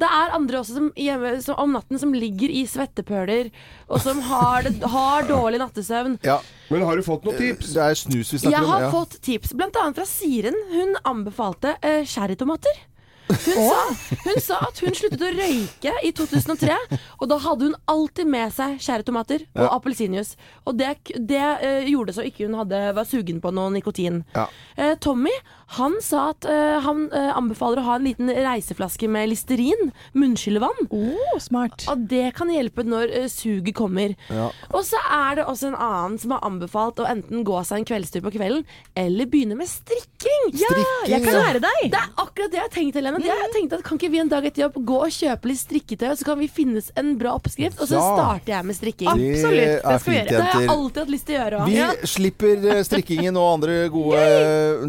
det 0.00 0.08
er 0.08 0.32
andre 0.34 0.58
også 0.62 0.78
som, 0.78 0.86
hjemme, 0.98 1.34
som, 1.44 1.58
om 1.60 1.74
natten 1.76 2.00
som 2.00 2.14
ligger 2.16 2.50
i 2.50 2.64
svettepøler, 2.66 3.50
og 3.86 4.00
som 4.02 4.22
har, 4.30 4.66
det, 4.66 4.72
har 4.96 5.28
dårlig 5.28 5.60
nattesøvn. 5.62 6.16
Ja, 6.26 6.40
Men 6.72 6.86
har 6.88 6.96
du 6.98 7.04
fått 7.06 7.28
noen 7.28 7.38
tips? 7.38 7.74
det 7.76 7.84
er 7.84 8.00
snus 8.00 8.32
vi 8.32 8.40
snakker 8.40 8.56
Jeg 8.56 8.64
om. 8.64 8.72
har 8.72 8.86
ja. 8.88 8.90
fått 8.94 9.20
tips, 9.22 9.54
bl.a. 9.54 9.84
fra 9.94 10.08
Siren. 10.08 10.56
Hun 10.72 10.96
anbefalte 11.04 11.76
eh, 11.84 12.02
cherrytomater. 12.08 12.82
Hun 13.28 13.38
sa, 13.40 13.80
hun 14.24 14.40
sa 14.42 14.58
at 14.68 14.80
hun 14.84 14.94
sluttet 14.96 15.22
å 15.24 15.30
røyke 15.32 15.92
i 16.04 16.10
2003, 16.16 16.74
og 17.18 17.28
da 17.30 17.38
hadde 17.40 17.70
hun 17.70 17.76
alltid 17.90 18.28
med 18.28 18.52
seg 18.52 18.76
skjære 18.84 19.06
tomater 19.08 19.46
og 19.54 19.62
Ja. 19.64 19.70
appelsinjuice. 19.78 20.36
Og 20.68 20.76
det, 20.78 20.90
det 21.16 21.40
uh, 21.64 21.88
gjorde 21.88 22.12
så 22.16 22.24
ikke 22.26 22.44
hun 22.48 22.58
hadde, 22.60 22.82
var 22.96 23.08
sugen 23.08 23.40
på 23.40 23.52
noe 23.56 23.72
nikotin. 23.72 24.22
Ja. 24.36 24.44
Uh, 24.76 24.92
Tommy 25.00 25.32
han 25.66 25.96
sa 26.04 26.30
at 26.34 26.44
uh, 26.48 26.78
han 26.84 27.06
uh, 27.12 27.32
anbefaler 27.36 27.80
å 27.80 27.86
ha 27.88 27.94
en 27.98 28.04
liten 28.06 28.28
reiseflaske 28.30 29.08
med 29.10 29.28
Listerin, 29.32 29.90
munnskyllevann. 30.12 30.88
Oh, 30.94 31.38
smart. 31.40 31.86
Og 31.90 32.04
det 32.10 32.34
kan 32.36 32.50
hjelpe 32.52 32.84
når 32.86 33.12
uh, 33.24 33.26
suget 33.32 33.74
kommer. 33.74 34.14
Ja. 34.28 34.50
Og 34.74 34.84
så 34.86 35.00
er 35.10 35.40
det 35.40 35.46
også 35.50 35.72
en 35.72 35.78
annen 35.78 36.18
som 36.20 36.34
har 36.36 36.44
anbefalt 36.46 37.00
å 37.02 37.08
enten 37.08 37.44
gå 37.46 37.58
seg 37.66 37.82
en 37.82 37.88
kveldstur 37.88 38.22
på 38.26 38.34
kvelden, 38.36 38.64
eller 38.98 39.26
begynne 39.30 39.56
med 39.58 39.68
strikking. 39.70 40.50
Strikking, 40.54 41.10
Jeg 41.10 41.24
kan 41.24 41.34
ja. 41.34 41.40
lære 41.48 41.62
deg! 41.64 41.80
Det 41.92 42.00
er 42.00 42.12
akkurat 42.22 42.52
det 42.52 42.60
jeg 42.60 42.66
har 42.66 42.74
tenkt, 42.74 42.98
Helene. 43.00 43.20
Mm. 43.20 43.26
Jeg 43.28 43.50
tenkte 43.56 43.78
at 43.80 43.84
Kan 43.84 43.98
ikke 44.00 44.12
vi 44.12 44.20
en 44.22 44.30
dag 44.32 44.46
etter 44.48 44.64
jobb 44.66 44.78
gå 44.88 45.00
og 45.06 45.12
kjøpe 45.12 45.50
litt 45.50 45.60
strikketøy, 45.60 46.06
og 46.12 46.20
så 46.20 46.28
kan 46.28 46.38
vi 46.40 46.48
finnes 46.50 46.90
en 47.00 47.14
bra 47.20 47.34
oppskrift, 47.38 47.80
og 47.80 47.90
så 47.90 47.98
Ja. 47.98 48.04
starter 48.14 48.52
jeg 48.54 48.68
med 48.68 48.76
strikking. 48.78 49.10
Absolutt, 49.10 49.58
det 49.58 49.80
er 49.84 49.98
skal 49.98 50.12
vi 50.12 50.18
gjøre. 50.18 50.28
Det 50.30 50.42
har 50.44 50.60
jeg 50.60 50.70
alltid 50.74 51.02
hatt 51.02 51.12
lyst 51.14 51.26
til 51.28 51.34
å 51.34 51.38
gjøre 51.40 51.60
òg. 51.60 51.72
Vi 51.74 52.08
slipper 52.14 52.68
eh, 52.74 52.82
strikkingen 52.88 53.36
og 53.40 53.48
andre 53.58 53.76
gode 53.92 54.24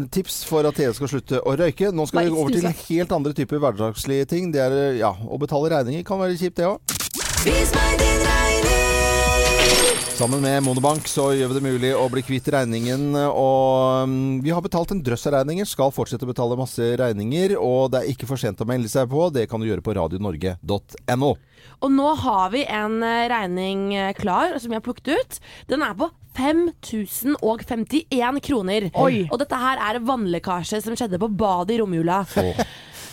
tips 0.16 0.38
for 0.48 0.65
at 0.70 0.78
Thea 0.80 0.94
skal 0.96 1.12
slutte 1.12 1.40
å 1.42 1.56
røyke. 1.58 1.92
Nå 1.94 2.08
skal 2.10 2.28
vi 2.28 2.36
over 2.36 2.56
til 2.56 2.68
helt 2.68 3.16
andre 3.16 3.34
typer 3.36 3.62
hverdagslige 3.62 4.30
ting. 4.34 4.52
Det 4.54 4.62
er 4.66 5.00
ja, 5.00 5.14
å 5.14 5.40
betale 5.40 5.72
regninger 5.78 6.06
kan 6.06 6.22
være 6.22 6.38
kjipt, 6.40 6.60
det 6.60 6.70
òg. 6.70 6.96
Vis 7.46 7.74
meg 7.76 8.00
din. 8.02 8.25
Sammen 10.16 10.40
med 10.40 10.62
Monobank 10.64 11.04
så 11.12 11.26
gjør 11.36 11.50
vi 11.50 11.56
det 11.58 11.60
mulig 11.60 11.88
å 11.92 12.06
bli 12.08 12.22
kvitt 12.24 12.46
regningen. 12.48 13.10
Og 13.28 14.08
mm, 14.08 14.38
vi 14.40 14.52
har 14.54 14.62
betalt 14.64 14.94
en 14.94 15.02
drøss 15.04 15.26
av 15.28 15.34
regninger, 15.34 15.68
skal 15.68 15.92
fortsette 15.92 16.24
å 16.24 16.30
betale 16.30 16.56
masse 16.56 16.86
regninger. 16.96 17.52
Og 17.60 17.90
det 17.92 18.00
er 18.00 18.08
ikke 18.14 18.24
for 18.30 18.40
sent 18.40 18.62
å 18.64 18.66
melde 18.68 18.88
seg 18.88 19.10
på. 19.12 19.26
Det 19.34 19.44
kan 19.50 19.60
du 19.60 19.68
gjøre 19.68 19.84
på 19.84 19.92
radionorge.no. 19.98 21.30
Og 21.84 21.92
nå 21.92 22.14
har 22.22 22.48
vi 22.54 22.62
en 22.64 23.02
eh, 23.04 23.26
regning 23.28 23.92
eh, 23.92 24.14
klar 24.16 24.56
som 24.56 24.72
vi 24.72 24.78
har 24.78 24.86
plukket 24.86 25.12
ut. 25.12 25.36
Den 25.68 25.84
er 25.84 25.92
på 26.00 26.08
5051 26.40 28.40
kroner. 28.48 28.88
Oi. 28.96 29.28
Og 29.28 29.36
dette 29.44 29.60
her 29.60 29.84
er 29.90 30.00
vannlekkasje 30.00 30.80
som 30.86 30.96
skjedde 30.96 31.20
på 31.20 31.28
badet 31.28 31.76
i 31.76 31.82
romjula. 31.82 32.22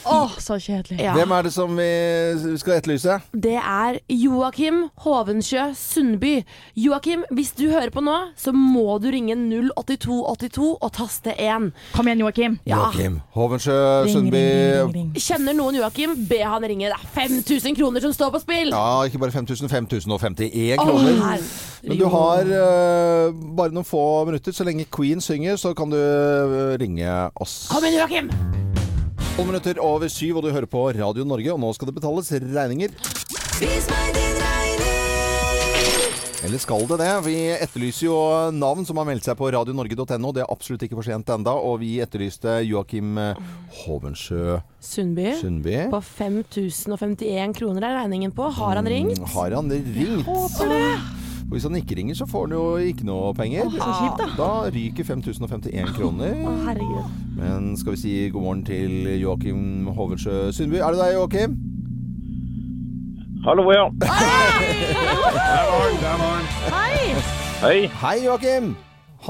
Åh, 0.05 0.31
så 0.39 0.57
kjedelig. 0.59 0.97
Ja. 0.99 1.13
Hvem 1.15 1.31
er 1.31 1.45
det 1.47 1.53
som 1.55 1.77
vi 1.77 2.57
skal 2.59 2.77
etterlyse? 2.77 3.19
Det 3.33 3.55
er 3.59 3.99
Joakim 4.11 4.83
Hovensjø 5.05 5.69
Sundby. 5.77 6.33
Joakim, 6.75 7.23
hvis 7.31 7.51
du 7.57 7.69
hører 7.71 7.89
på 7.93 8.03
nå, 8.03 8.15
så 8.37 8.51
må 8.55 8.97
du 9.03 9.09
ringe 9.13 9.35
08282 9.77 10.69
og 10.75 10.91
taste 10.95 11.35
1. 11.39 11.69
Kom 11.95 12.07
igjen, 12.09 12.23
Joakim. 12.25 12.57
Ja. 12.67 12.81
Joakim 12.89 13.19
Hovensjø 13.35 13.77
Ring, 14.03 14.13
Sundby. 14.17 14.43
ring, 14.43 14.93
ring, 14.93 14.95
ring. 14.95 15.13
Kjenner 15.23 15.57
noen 15.57 15.79
Joakim, 15.79 16.17
be 16.29 16.41
han 16.43 16.67
ringe. 16.67 16.91
Det 16.91 16.99
er 16.99 17.13
5000 17.15 17.77
kroner 17.79 18.03
som 18.03 18.13
står 18.15 18.33
på 18.35 18.43
spill! 18.43 18.73
Ja, 18.75 19.03
ikke 19.07 19.21
bare 19.23 19.31
5000, 19.31 19.69
5051 19.69 20.79
Åh, 20.79 20.85
kroner. 20.85 21.13
herregud. 21.23 21.69
Men 21.83 21.97
du 21.99 22.05
har 22.07 22.47
uh, 22.47 23.33
bare 23.57 23.73
noen 23.75 23.87
få 23.87 24.03
minutter. 24.29 24.55
Så 24.55 24.63
lenge 24.67 24.85
Queen 24.91 25.21
synger, 25.21 25.55
så 25.59 25.73
kan 25.75 25.91
du 25.91 25.97
eh, 25.97 26.77
ringe 26.79 27.09
oss. 27.35 27.67
Kom 27.71 27.83
igjen, 27.83 27.99
Joakim! 28.03 28.72
12 29.33 29.47
minutter 29.49 29.79
over 29.81 30.11
syv, 30.13 30.37
og 30.37 30.43
du 30.45 30.51
hører 30.53 30.69
på 30.69 30.83
Radio 30.93 31.23
Norge, 31.25 31.49
og 31.49 31.57
nå 31.57 31.71
skal 31.73 31.89
det 31.89 31.95
betales 31.95 32.27
regninger. 32.37 32.91
Vis 33.57 33.87
meg 33.89 34.11
din 34.13 34.35
regning. 34.37 34.83
Eller 36.43 36.61
skal 36.61 36.85
det 36.85 36.99
det? 37.01 37.09
Vi 37.25 37.35
etterlyser 37.55 38.05
jo 38.05 38.17
navn 38.53 38.85
som 38.85 38.99
har 39.01 39.07
meldt 39.09 39.25
seg 39.25 39.39
på 39.39 39.49
radionorge.no. 39.55 40.33
Det 40.35 40.43
er 40.43 40.53
absolutt 40.53 40.85
ikke 40.85 40.99
for 40.99 41.07
sent 41.07 41.33
enda, 41.33 41.55
og 41.57 41.79
vi 41.81 41.95
etterlyste 42.03 42.59
Joakim 42.67 43.17
eh, 43.17 43.41
Hovensjø 43.81 44.59
Sundby. 44.77 45.31
Sundby. 45.41 45.79
På 45.89 46.03
5051 46.03 47.57
kroner 47.57 47.89
er 47.89 47.99
regningen 48.03 48.37
på. 48.37 48.51
Har 48.53 48.77
han 48.83 48.91
ringt? 48.91 49.17
Mm, 49.17 49.29
Har 49.33 49.57
han 49.57 49.73
ringt? 49.73 49.97
Jeg 49.97 50.25
Håper 50.29 50.75
det. 50.75 51.22
Og 51.53 51.57
hvis 51.59 51.67
han 51.67 51.75
ikke 51.77 51.95
ringer, 51.99 52.15
så 52.17 52.25
får 52.25 52.47
han 52.47 52.53
jo 52.55 52.61
ikke 52.81 53.05
noe 53.05 53.27
penger. 53.37 53.67
Så 53.69 53.91
kjipt, 53.99 54.21
da. 54.23 54.29
Da 54.39 54.71
ryker 54.73 55.05
5051 55.05 55.91
kroner. 55.93 56.31
Å, 56.49 56.53
herregud. 56.65 57.11
Men 57.37 57.67
skal 57.77 57.93
vi 57.93 57.99
si 58.01 58.13
god 58.33 58.41
morgen 58.41 58.63
til 58.65 58.95
Joakim 59.21 59.85
Hovensjø 59.93 60.47
Sundby. 60.49 60.79
Er 60.81 60.97
det 60.97 61.03
deg, 61.03 61.13
Joakim? 61.13 61.53
Hallo, 63.45 63.67
ja. 63.69 63.85
Der 64.01 64.17
var 65.69 65.85
den, 65.91 66.01
der 66.01 66.17
var 66.23 66.41
den. 66.41 66.49
Hei. 67.61 67.77
Hei, 68.01 68.15
Joakim! 68.25 68.73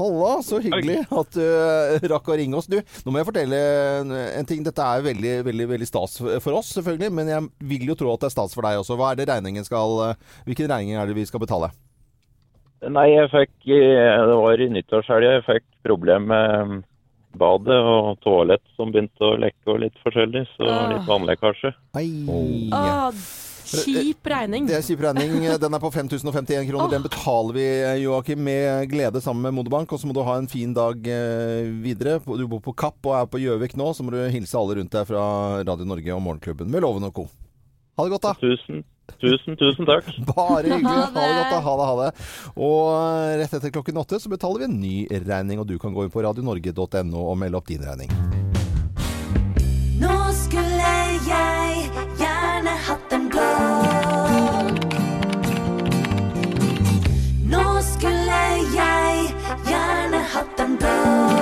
Halla, 0.00 0.32
så 0.48 0.64
hyggelig 0.64 1.04
at 1.04 1.36
du 1.36 1.44
eh, 1.44 2.08
rakk 2.08 2.32
å 2.32 2.40
ringe 2.40 2.56
oss. 2.56 2.72
Du, 2.72 2.80
nå 3.04 3.12
må 3.12 3.20
jeg 3.20 3.28
fortelle 3.34 3.62
en, 4.00 4.16
en 4.16 4.48
ting. 4.48 4.64
Dette 4.64 4.80
er 4.96 5.04
veldig, 5.12 5.38
veldig, 5.52 5.72
veldig 5.76 5.92
stas 5.92 6.16
for 6.24 6.56
oss, 6.56 6.72
selvfølgelig. 6.80 7.12
Men 7.20 7.36
jeg 7.36 7.52
vil 7.76 7.90
jo 7.92 8.00
tro 8.00 8.16
at 8.16 8.24
det 8.24 8.32
er 8.32 8.38
stas 8.40 8.56
for 8.56 8.64
deg 8.64 8.80
også. 8.80 8.96
Hva 8.96 9.12
er 9.12 9.20
det 9.20 9.28
regningen 9.28 9.68
skal 9.68 10.06
eh, 10.08 10.30
Hvilken 10.48 10.72
regning 10.72 10.96
er 10.96 11.12
det 11.12 11.20
vi 11.20 11.28
skal 11.28 11.44
betale? 11.44 11.74
Nei, 12.90 13.06
jeg 13.14 13.30
fikk 13.32 13.68
eh, 13.72 14.26
Det 14.28 14.36
var 14.42 14.60
i 14.60 14.68
nyttårshelga 14.72 15.30
jeg 15.38 15.44
fikk 15.46 15.64
problem 15.86 16.26
med 16.32 16.82
badet 17.34 17.76
og 17.82 18.18
toalett 18.22 18.62
som 18.76 18.92
begynte 18.94 19.26
å 19.26 19.36
lekke 19.42 19.72
og 19.72 19.80
litt 19.82 19.96
forskjellig. 20.04 20.44
Så 20.54 20.68
Ah. 20.70 20.92
litt 20.92 21.08
vannlekkasje. 21.08 21.72
Å, 21.98 23.10
kjip 23.64 24.28
regning. 24.30 24.66
Det 24.68 24.76
er 24.76 24.84
kjip 24.86 25.00
regning. 25.02 25.40
Den 25.58 25.74
er 25.74 25.82
på 25.82 25.90
5051 25.90 26.68
kroner. 26.68 26.90
Den 26.92 27.02
betaler 27.02 27.56
vi, 27.56 27.66
Joakim, 28.04 28.38
med 28.44 28.88
glede 28.92 29.20
sammen 29.24 29.42
med 29.48 29.56
Modebank. 29.58 29.90
Og 29.90 29.98
så 29.98 30.06
må 30.06 30.14
du 30.14 30.22
ha 30.22 30.36
en 30.38 30.46
fin 30.46 30.72
dag 30.76 30.94
eh, 31.10 31.66
videre. 31.82 32.20
Du 32.22 32.46
bor 32.46 32.60
på 32.62 32.76
Kapp 32.76 33.02
og 33.08 33.16
er 33.18 33.26
på 33.26 33.40
Gjøvik 33.42 33.74
nå, 33.80 33.90
så 33.96 34.04
må 34.06 34.14
du 34.14 34.20
hilse 34.30 34.54
alle 34.60 34.78
rundt 34.78 34.94
deg 34.94 35.08
fra 35.10 35.24
Radio 35.66 35.88
Norge 35.90 36.14
og 36.14 36.22
Morgenklubben 36.22 36.70
med 36.70 36.82
Loven 36.86 37.08
og 37.08 37.14
co. 37.18 37.26
Ha 37.98 38.04
det 38.06 38.14
godt, 38.14 38.28
da. 38.30 38.34
Tusen, 38.42 38.84
tusen, 39.20 39.56
tusen 39.60 39.88
takk. 39.88 40.08
Bare 40.34 40.68
hyggelig. 40.68 40.84
Ha 40.84 41.26
det 41.26 41.34
godt, 41.38 41.52
da. 41.52 41.60
Ha 41.66 41.74
det, 41.80 41.88
ha 41.90 41.94
det. 42.00 42.10
Og 42.56 42.80
eh, 42.94 43.34
rett 43.42 43.58
etter 43.58 43.74
klokken 43.74 44.00
åtte 44.02 44.20
så 44.22 44.32
betaler 44.32 44.64
vi 44.64 44.70
en 44.70 44.80
ny 44.80 44.96
regning, 45.26 45.60
og 45.62 45.68
du 45.68 45.76
kan 45.82 45.94
gå 45.96 46.06
inn 46.06 46.14
på 46.14 46.24
radionorge.no 46.24 47.28
og 47.28 47.38
melde 47.40 47.60
opp 47.60 47.68
din 47.70 47.84
regning. 47.84 48.12
Nå 50.00 50.16
skulle 50.36 50.94
jeg 51.28 51.88
gjerne 52.20 52.74
hatt 52.88 53.14
en 53.16 53.28
blå. 53.32 53.50
Nå 57.54 57.64
skulle 57.92 58.42
jeg 58.74 59.30
gjerne 59.70 60.26
hatt 60.34 60.66
en 60.66 60.76
blå. 60.82 61.33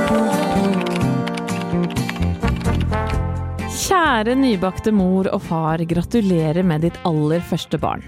Kjære 3.92 4.32
nybakte 4.40 4.88
mor 4.96 5.26
og 5.36 5.42
far, 5.44 5.82
gratulerer 5.84 6.64
med 6.64 6.80
ditt 6.86 6.94
aller 7.04 7.42
første 7.44 7.76
barn. 7.76 8.00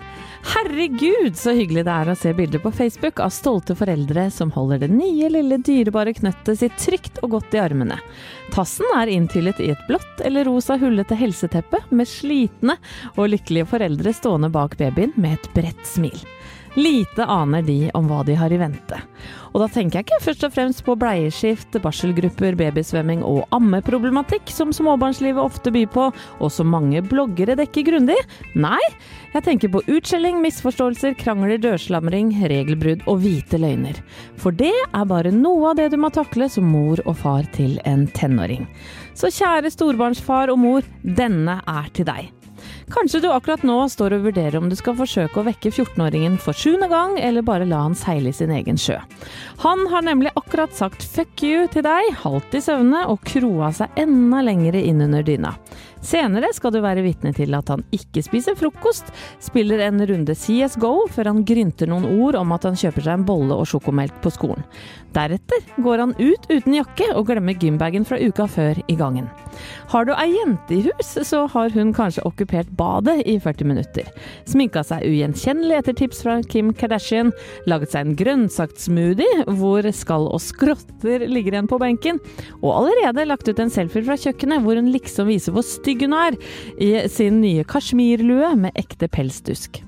Herregud, 0.54 1.34
så 1.36 1.52
hyggelig 1.52 1.82
det 1.84 1.92
er 1.92 2.08
å 2.08 2.14
se 2.16 2.32
bilder 2.32 2.62
på 2.64 2.72
Facebook 2.72 3.20
av 3.20 3.34
stolte 3.36 3.76
foreldre 3.76 4.24
som 4.32 4.48
holder 4.54 4.80
det 4.80 4.88
nye, 4.94 5.28
lille, 5.34 5.58
dyrebare 5.60 6.14
knøttet 6.16 6.62
sitt 6.62 6.80
trygt 6.80 7.20
og 7.20 7.34
godt 7.36 7.58
i 7.58 7.60
armene. 7.60 7.98
Tassen 8.56 8.88
er 8.96 9.12
inntillet 9.12 9.60
i 9.60 9.74
et 9.74 9.84
blått 9.84 10.24
eller 10.24 10.48
rosa 10.48 10.78
hullete 10.80 11.20
helseteppe 11.20 11.82
med 11.92 12.08
slitne 12.08 12.78
og 13.18 13.34
lykkelige 13.34 13.68
foreldre 13.74 14.16
stående 14.16 14.48
bak 14.56 14.78
babyen 14.80 15.12
med 15.20 15.36
et 15.36 15.50
bredt 15.52 15.84
smil. 15.84 16.16
Lite 16.74 17.24
aner 17.30 17.62
de 17.62 17.90
om 17.94 18.08
hva 18.10 18.24
de 18.26 18.34
har 18.34 18.52
i 18.52 18.58
vente. 18.58 18.98
Og 19.54 19.62
da 19.62 19.68
tenker 19.70 20.00
jeg 20.00 20.08
ikke 20.08 20.24
først 20.24 20.44
og 20.48 20.54
fremst 20.56 20.82
på 20.82 20.96
bleieskift, 20.98 21.76
barselgrupper, 21.84 22.56
babysvømming 22.58 23.22
og 23.22 23.44
ammeproblematikk 23.54 24.50
som 24.50 24.72
småbarnslivet 24.74 25.38
ofte 25.38 25.70
byr 25.74 25.86
på, 25.94 26.08
og 26.42 26.50
som 26.50 26.72
mange 26.74 27.04
bloggere 27.06 27.54
dekker 27.60 27.86
grundig. 27.86 28.18
Nei, 28.58 28.82
jeg 29.36 29.46
tenker 29.46 29.70
på 29.70 29.84
utskjelling, 29.86 30.42
misforståelser, 30.42 31.14
krangler, 31.20 31.60
dørslamring, 31.62 32.34
regelbrudd 32.50 33.06
og 33.06 33.22
hvite 33.22 33.62
løgner. 33.62 34.02
For 34.40 34.54
det 34.54 34.74
er 34.74 35.10
bare 35.10 35.34
noe 35.34 35.70
av 35.70 35.78
det 35.78 35.92
du 35.94 36.00
må 36.02 36.10
takle 36.14 36.50
som 36.50 36.66
mor 36.74 37.02
og 37.06 37.20
far 37.22 37.46
til 37.54 37.78
en 37.86 38.08
tenåring. 38.18 38.66
Så 39.14 39.30
kjære 39.30 39.70
storbarnsfar 39.70 40.50
og 40.50 40.58
mor, 40.66 40.94
denne 41.06 41.60
er 41.70 41.94
til 41.94 42.10
deg. 42.10 42.34
Kanskje 42.92 43.20
du 43.24 43.30
akkurat 43.32 43.62
nå 43.64 43.76
står 43.88 44.18
og 44.18 44.26
vurderer 44.26 44.58
om 44.58 44.68
du 44.68 44.76
skal 44.76 44.96
forsøke 44.98 45.40
å 45.40 45.46
vekke 45.46 45.72
14-åringen 45.72 46.36
for 46.42 46.56
sjuende 46.56 46.90
gang, 46.92 47.16
eller 47.16 47.44
bare 47.46 47.68
la 47.68 47.80
han 47.86 47.96
seile 47.96 48.28
i 48.28 48.36
sin 48.36 48.52
egen 48.52 48.76
sjø. 48.80 48.98
Han 49.64 49.86
har 49.92 50.04
nemlig 50.04 50.34
akkurat 50.36 50.74
sagt 50.76 51.04
fuck 51.04 51.42
you 51.42 51.64
til 51.72 51.86
deg, 51.86 52.10
halvt 52.20 52.58
i 52.58 52.62
søvne, 52.64 53.06
og 53.08 53.24
kroa 53.24 53.72
seg 53.76 54.04
enda 54.04 54.42
lengre 54.44 54.84
inn 54.84 55.00
under 55.06 55.24
dyna. 55.24 55.54
Senere 56.04 56.50
skal 56.52 56.74
du 56.74 56.82
være 56.84 57.04
vitne 57.04 57.32
til 57.36 57.54
at 57.56 57.70
han 57.72 57.84
ikke 57.94 58.22
spiser 58.26 58.56
frokost, 58.58 59.08
spiller 59.42 59.80
en 59.86 60.02
runde 60.04 60.36
CSGO 60.36 61.06
før 61.14 61.30
han 61.32 61.44
grynter 61.48 61.88
noen 61.88 62.04
ord 62.20 62.36
om 62.40 62.52
at 62.56 62.68
han 62.68 62.76
kjøper 62.78 63.06
seg 63.06 63.18
en 63.18 63.26
bolle 63.28 63.56
og 63.56 63.68
sjokomelk 63.70 64.20
på 64.24 64.32
skolen. 64.34 64.66
Deretter 65.14 65.62
går 65.78 66.02
han 66.02 66.12
ut 66.18 66.48
uten 66.50 66.74
jakke 66.74 67.06
og 67.14 67.28
glemmer 67.28 67.56
gymbagen 67.60 68.04
fra 68.06 68.18
uka 68.18 68.48
før 68.50 68.80
i 68.90 68.96
gangen. 68.98 69.28
Har 69.92 70.08
du 70.08 70.12
ei 70.16 70.32
jente 70.34 70.74
i 70.74 70.80
hus, 70.88 71.12
så 71.22 71.44
har 71.52 71.70
hun 71.70 71.92
kanskje 71.94 72.24
okkupert 72.26 72.72
badet 72.74 73.20
i 73.30 73.36
40 73.38 73.68
minutter. 73.70 74.08
Sminka 74.50 74.82
seg 74.86 75.06
ugjenkjennelig 75.06 75.78
etter 75.78 75.96
tips 76.00 76.24
fra 76.26 76.40
Kim 76.50 76.72
Kardashian, 76.74 77.30
laget 77.70 77.94
seg 77.94 78.08
en 78.08 78.18
grønnsaktsmoothie 78.18 79.46
hvor 79.60 79.86
skall 79.94 80.26
og 80.34 80.42
skrotter 80.42 81.28
ligger 81.30 81.54
igjen 81.54 81.70
på 81.70 81.78
benken, 81.78 82.18
og 82.60 82.72
allerede 82.80 83.28
lagt 83.30 83.48
ut 83.48 83.62
en 83.62 83.72
selfie 83.72 84.02
fra 84.02 84.18
kjøkkenet 84.18 84.66
hvor 84.66 84.80
hun 84.80 84.90
liksom 84.90 85.30
viser 85.30 85.54
hvor 85.54 85.66
stygg 85.66 85.93
hun 86.02 86.18
er 86.18 86.38
i 86.82 86.92
sin 87.12 87.42
nye 87.44 87.64
kasjmirlue 87.68 88.54
med 88.66 88.74
ekte 88.80 89.08
pelsdusk. 89.12 89.84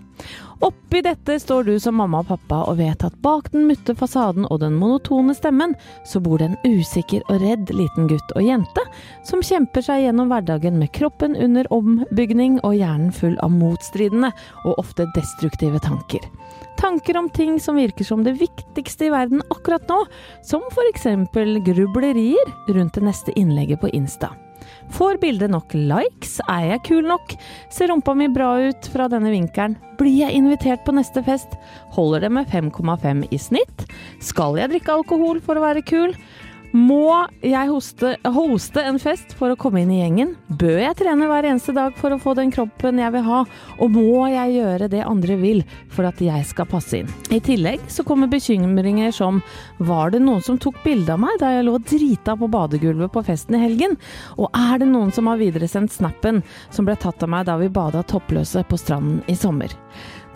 Oppi 0.65 1.03
dette 1.05 1.41
står 1.41 1.65
du 1.65 1.75
som 1.81 1.99
mamma 2.01 2.23
og 2.23 2.31
pappa 2.31 2.63
og 2.71 2.79
vet 2.79 3.03
at 3.05 3.17
bak 3.25 3.51
den 3.53 3.67
mutte 3.69 3.93
fasaden 3.99 4.47
og 4.49 4.63
den 4.63 4.79
monotone 4.81 5.35
stemmen, 5.37 5.75
så 6.09 6.21
bor 6.25 6.41
det 6.41 6.49
en 6.49 6.79
usikker 6.79 7.21
og 7.29 7.43
redd 7.43 7.73
liten 7.77 8.09
gutt 8.09 8.33
og 8.33 8.47
jente 8.47 8.85
som 9.29 9.45
kjemper 9.45 9.85
seg 9.85 10.07
gjennom 10.07 10.33
hverdagen 10.33 10.79
med 10.81 10.95
kroppen 10.97 11.37
under 11.37 11.69
ombygning 11.75 12.57
og 12.63 12.79
hjernen 12.79 13.13
full 13.13 13.37
av 13.45 13.53
motstridende 13.53 14.33
og 14.65 14.81
ofte 14.81 15.09
destruktive 15.17 15.83
tanker. 15.85 16.25
Tanker 16.81 17.21
om 17.21 17.29
ting 17.33 17.61
som 17.61 17.77
virker 17.77 18.05
som 18.05 18.25
det 18.25 18.37
viktigste 18.41 19.09
i 19.09 19.13
verden 19.13 19.45
akkurat 19.53 19.85
nå, 19.89 20.03
som 20.45 20.65
f.eks. 20.73 21.07
grublerier 21.69 22.53
rundt 22.73 22.97
det 22.97 23.05
neste 23.05 23.37
innlegget 23.37 23.81
på 23.81 23.93
Insta. 23.97 24.33
Får 24.93 25.19
bildet 25.21 25.51
nok 25.51 25.75
likes? 25.75 26.39
Er 26.49 26.71
jeg 26.71 26.85
kul 26.87 27.07
nok? 27.09 27.35
Ser 27.73 27.91
rumpa 27.91 28.15
mi 28.17 28.29
bra 28.33 28.53
ut 28.69 28.89
fra 28.93 29.09
denne 29.13 29.33
vinkelen? 29.35 29.77
Blir 29.99 30.15
jeg 30.23 30.37
invitert 30.39 30.85
på 30.87 30.95
neste 30.97 31.23
fest? 31.27 31.57
Holder 31.97 32.27
det 32.27 32.33
med 32.37 32.51
5,5 32.53 33.25
i 33.33 33.41
snitt? 33.41 33.87
Skal 34.23 34.61
jeg 34.61 34.71
drikke 34.75 34.95
alkohol 34.99 35.41
for 35.45 35.59
å 35.59 35.65
være 35.65 35.85
kul? 35.87 36.15
Må 36.75 37.27
jeg 37.45 37.69
hoste, 37.71 38.17
hoste 38.35 38.83
en 38.83 38.99
fest 39.01 39.35
for 39.39 39.53
å 39.53 39.59
komme 39.59 39.83
inn 39.83 39.93
i 39.95 40.01
gjengen? 40.01 40.33
Bør 40.59 40.81
jeg 40.83 40.97
trene 40.99 41.29
hver 41.31 41.47
eneste 41.47 41.75
dag 41.77 41.95
for 41.99 42.15
å 42.15 42.19
få 42.21 42.35
den 42.39 42.51
kroppen 42.55 42.99
jeg 43.01 43.15
vil 43.15 43.25
ha? 43.27 43.43
Og 43.79 43.93
må 43.95 44.27
jeg 44.33 44.57
gjøre 44.57 44.89
det 44.91 45.05
andre 45.07 45.37
vil 45.41 45.63
for 45.93 46.09
at 46.09 46.21
jeg 46.23 46.47
skal 46.49 46.69
passe 46.71 47.01
inn? 47.01 47.13
I 47.31 47.41
tillegg 47.45 47.85
så 47.93 48.05
kommer 48.07 48.31
bekymringer 48.33 49.15
som 49.15 49.41
var 49.79 50.13
det 50.15 50.23
noen 50.25 50.43
som 50.45 50.59
tok 50.59 50.83
bilde 50.85 51.15
av 51.15 51.23
meg 51.23 51.39
da 51.43 51.53
jeg 51.55 51.69
lå 51.69 51.79
drita 51.87 52.37
på 52.39 52.51
badegulvet 52.51 53.15
på 53.15 53.25
festen 53.29 53.59
i 53.59 53.63
helgen? 53.63 53.97
Og 54.37 54.51
er 54.51 54.83
det 54.83 54.91
noen 54.91 55.15
som 55.15 55.31
har 55.31 55.41
videresendt 55.41 55.95
snappen 55.95 56.43
som 56.75 56.89
ble 56.89 56.99
tatt 57.01 57.23
av 57.23 57.33
meg 57.33 57.47
da 57.49 57.59
vi 57.61 57.71
bada 57.73 58.05
toppløse 58.07 58.67
på 58.67 58.81
stranden 58.81 59.23
i 59.31 59.39
sommer? 59.39 59.73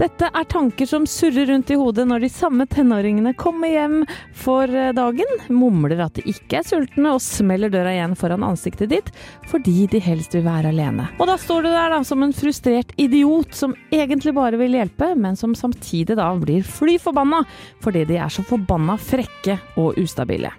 Dette 0.01 0.31
er 0.33 0.47
tanker 0.49 0.89
som 0.89 1.05
surrer 1.05 1.51
rundt 1.51 1.69
i 1.71 1.77
hodet 1.77 2.07
når 2.09 2.23
de 2.25 2.29
samme 2.33 2.65
tenåringene 2.73 3.35
kommer 3.37 3.69
hjem 3.69 3.99
for 4.33 4.65
eh, 4.73 4.95
dagen, 4.97 5.29
mumler 5.53 6.01
at 6.07 6.17
de 6.17 6.25
ikke 6.31 6.63
er 6.63 6.65
sultne 6.65 7.13
og 7.13 7.21
smeller 7.21 7.69
døra 7.69 7.93
igjen 7.93 8.15
foran 8.17 8.47
ansiktet 8.47 8.89
ditt 8.95 9.11
fordi 9.51 9.85
de 9.93 10.01
helst 10.01 10.33
vil 10.39 10.47
være 10.47 10.73
alene. 10.73 11.11
Og 11.21 11.29
da 11.29 11.37
står 11.37 11.67
du 11.67 11.71
der 11.75 11.93
da 11.93 12.01
som 12.09 12.25
en 12.25 12.33
frustrert 12.33 12.95
idiot 12.97 13.53
som 13.59 13.77
egentlig 13.93 14.33
bare 14.39 14.57
vil 14.63 14.79
hjelpe, 14.79 15.13
men 15.21 15.37
som 15.37 15.53
samtidig 15.59 16.17
da 16.17 16.31
blir 16.41 16.65
fly 16.65 16.97
forbanna 17.03 17.45
fordi 17.85 18.07
de 18.09 18.17
er 18.25 18.33
så 18.33 18.47
forbanna 18.49 18.97
frekke 18.97 19.61
og 19.77 20.01
ustabile. 20.01 20.55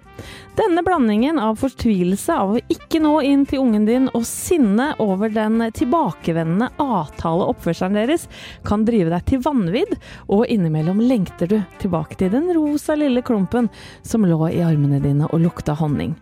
Denne 0.56 0.82
blandingen 0.84 1.38
av 1.40 1.56
fortvilelse 1.62 2.34
av 2.36 2.50
å 2.54 2.60
ikke 2.72 3.00
nå 3.00 3.14
inn 3.24 3.46
til 3.48 3.62
ungen 3.62 3.86
din 3.88 4.08
og 4.12 4.26
sinne 4.28 4.90
over 5.00 5.32
den 5.32 5.62
tilbakevendende 5.72 6.68
avtale 6.82 7.46
oppførselen 7.52 7.96
deres 7.96 8.26
kan 8.66 8.84
drive 8.88 9.14
deg 9.14 9.24
til 9.30 9.44
vanvidd, 9.46 9.96
og 10.28 10.44
innimellom 10.52 11.00
lengter 11.00 11.48
du 11.48 11.56
tilbake 11.80 12.20
til 12.20 12.34
den 12.34 12.52
rosa 12.56 12.98
lille 12.98 13.24
klumpen 13.24 13.72
som 14.04 14.28
lå 14.28 14.42
i 14.50 14.60
armene 14.66 15.00
dine 15.00 15.30
og 15.32 15.40
lukta 15.46 15.78
honning. 15.80 16.12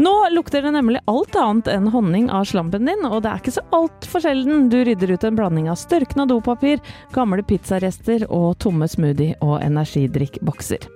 Nå 0.00 0.12
lukter 0.32 0.62
det 0.64 0.72
nemlig 0.74 1.02
alt 1.10 1.36
annet 1.36 1.68
enn 1.68 1.88
honning 1.92 2.30
av 2.32 2.46
slampen 2.48 2.88
din, 2.88 3.04
og 3.04 3.22
det 3.24 3.30
er 3.30 3.42
ikke 3.42 3.54
så 3.58 3.64
altfor 3.76 4.24
sjelden 4.24 4.68
du 4.72 4.78
rydder 4.86 5.12
ut 5.12 5.26
en 5.26 5.36
blanding 5.36 5.68
av 5.72 5.78
størkna 5.80 6.26
dopapir, 6.30 6.80
gamle 7.14 7.44
pizzarester 7.46 8.24
og 8.28 8.58
tomme 8.62 8.88
smoothie- 8.88 9.36
og 9.44 9.58
energidrikkbokser. 9.64 10.86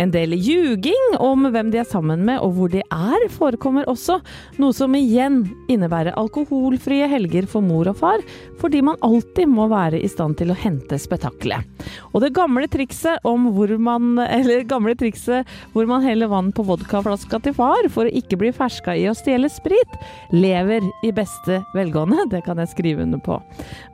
En 0.00 0.10
del 0.14 0.34
ljuging 0.34 1.16
om 1.20 1.46
hvem 1.52 1.70
de 1.72 1.82
er 1.82 1.88
sammen 1.88 2.24
med 2.26 2.40
og 2.42 2.56
hvor 2.56 2.72
de 2.72 2.82
er, 2.82 3.26
forekommer 3.34 3.88
også, 3.90 4.18
noe 4.58 4.76
som 4.76 4.94
igjen 4.98 5.42
innebærer 5.70 6.18
alkoholfrie 6.18 7.08
helger 7.10 7.46
for 7.50 7.64
mor 7.64 7.90
og 7.92 8.00
far, 8.02 8.24
fordi 8.60 8.82
man 8.84 8.98
alltid 9.06 9.50
må 9.50 9.68
være 9.70 10.00
i 10.00 10.10
stand 10.10 10.40
til 10.40 10.52
å 10.52 10.58
hente 10.58 10.98
spetakkelet. 11.00 11.66
Og 12.10 12.24
det 12.24 12.32
gamle 12.36 12.66
trikset 12.70 13.22
hvor 13.24 13.74
man 13.78 14.18
gamle 14.72 14.96
trikset 14.98 15.48
hvor 15.74 15.88
man 15.90 16.04
heller 16.04 16.30
vann 16.30 16.50
på 16.54 16.64
vodkaflaska 16.66 17.40
til 17.44 17.56
far 17.56 17.88
for 17.92 18.08
å 18.08 18.14
ikke 18.20 18.38
bli 18.40 18.52
ferska 18.54 18.96
i 18.98 19.06
å 19.10 19.16
stjele 19.16 19.50
sprit, 19.52 19.98
lever 20.34 20.84
i 21.06 21.12
beste 21.14 21.62
velgående. 21.76 22.26
Det 22.32 22.42
kan 22.46 22.60
jeg 22.62 22.72
skrive 22.74 23.06
under 23.06 23.22
på. 23.22 23.40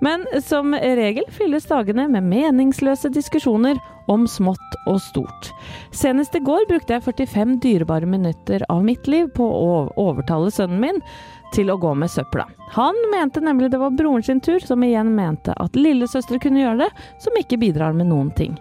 Men 0.05 0.27
som 0.45 0.75
regel 0.75 1.27
fylles 1.35 1.69
dagene 1.69 2.09
med 2.13 2.27
meningsløse 2.27 3.11
diskusjoner 3.15 3.81
om 4.11 4.27
smått 4.31 4.77
og 4.87 5.01
stort. 5.03 5.51
Senest 5.95 6.37
i 6.39 6.43
går 6.45 6.67
brukte 6.71 6.95
jeg 6.95 7.07
45 7.07 7.57
dyrebare 7.65 8.07
minutter 8.07 8.63
av 8.71 8.85
mitt 8.87 9.09
liv 9.11 9.31
på 9.35 9.47
å 9.47 9.73
overtale 9.99 10.53
sønnen 10.55 10.83
min 10.83 11.01
til 11.55 11.71
å 11.71 11.79
gå 11.81 11.93
med 11.95 12.11
søpla. 12.11 12.47
Han 12.75 12.97
mente 13.13 13.41
nemlig 13.41 13.71
det 13.71 13.81
var 13.83 13.95
broren 13.95 14.23
sin 14.23 14.41
tur, 14.41 14.61
som 14.61 14.83
igjen 14.85 15.15
mente 15.15 15.55
at 15.63 15.79
lillesøstre 15.79 16.41
kunne 16.43 16.63
gjøre 16.63 16.87
det, 16.87 16.91
som 17.23 17.39
ikke 17.39 17.61
bidrar 17.63 17.97
med 17.97 18.11
noen 18.11 18.33
ting. 18.37 18.59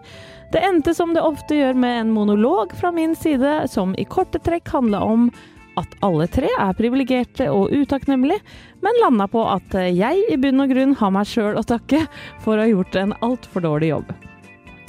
Det 0.54 0.62
endte 0.64 0.94
som 0.96 1.14
det 1.14 1.24
ofte 1.26 1.58
gjør 1.58 1.74
med 1.74 2.00
en 2.00 2.14
monolog 2.16 2.76
fra 2.78 2.92
min 2.96 3.16
side, 3.18 3.66
som 3.68 3.96
i 3.98 4.06
korte 4.06 4.40
trekk 4.40 4.70
handla 4.72 5.02
om 5.04 5.30
at 5.76 5.98
alle 6.06 6.28
tre 6.32 6.48
er 6.48 6.78
privilegerte 6.78 7.50
og 7.52 7.74
utakknemlige, 7.74 8.40
men 8.86 9.02
landa 9.02 9.28
på 9.28 9.44
at 9.50 9.76
jeg 9.92 10.30
i 10.32 10.38
bunn 10.40 10.64
og 10.64 10.72
grunn 10.72 10.96
har 11.02 11.12
meg 11.12 11.28
sjøl 11.28 11.60
å 11.60 11.66
takke 11.68 12.06
for 12.46 12.56
å 12.56 12.64
ha 12.64 12.70
gjort 12.72 12.96
en 13.02 13.18
altfor 13.26 13.66
dårlig 13.66 13.92
jobb. 13.92 14.14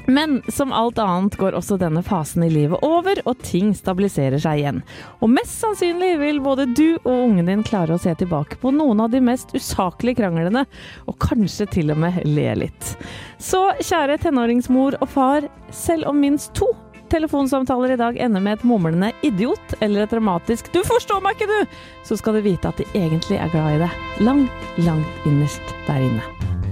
Men 0.06 0.42
som 0.48 0.72
alt 0.72 0.98
annet 1.02 1.36
går 1.36 1.56
også 1.58 1.78
denne 1.80 2.02
fasen 2.06 2.44
i 2.46 2.50
livet 2.50 2.82
over, 2.86 3.18
og 3.26 3.42
ting 3.42 3.72
stabiliserer 3.74 4.38
seg 4.42 4.62
igjen. 4.62 4.80
Og 5.18 5.32
mest 5.32 5.58
sannsynlig 5.58 6.12
vil 6.22 6.40
både 6.44 6.68
du 6.78 6.96
og 7.02 7.12
ungen 7.12 7.50
din 7.50 7.64
klare 7.66 7.96
å 7.96 8.00
se 8.02 8.14
tilbake 8.14 8.60
på 8.62 8.70
noen 8.74 9.02
av 9.02 9.10
de 9.14 9.20
mest 9.24 9.54
usaklige 9.56 10.22
kranglene, 10.22 10.66
og 11.10 11.18
kanskje 11.22 11.68
til 11.74 11.94
og 11.94 12.02
med 12.06 12.22
le 12.28 12.48
litt. 12.62 12.94
Så 13.42 13.68
kjære 13.82 14.20
tenåringsmor 14.22 15.00
og 15.00 15.08
far, 15.10 15.48
selv 15.74 16.10
om 16.10 16.22
minst 16.22 16.54
to 16.56 16.70
telefonsamtaler 17.10 17.94
i 17.94 17.98
dag 18.00 18.16
ender 18.18 18.42
med 18.42 18.58
et 18.58 18.64
mumlende 18.64 19.12
'idiot' 19.22 19.76
eller 19.80 20.02
et 20.02 20.10
dramatisk 20.10 20.72
'du 20.72 20.82
forstår 20.82 21.22
meg 21.22 21.36
ikke, 21.36 21.46
du', 21.46 21.66
så 22.04 22.16
skal 22.16 22.34
du 22.34 22.40
vite 22.40 22.68
at 22.68 22.76
de 22.76 22.84
egentlig 22.94 23.38
er 23.38 23.50
glad 23.50 23.74
i 23.74 23.82
deg. 23.84 23.90
Langt, 24.20 24.50
langt 24.78 25.26
innerst 25.26 25.74
der 25.86 26.02
inne. 26.02 26.65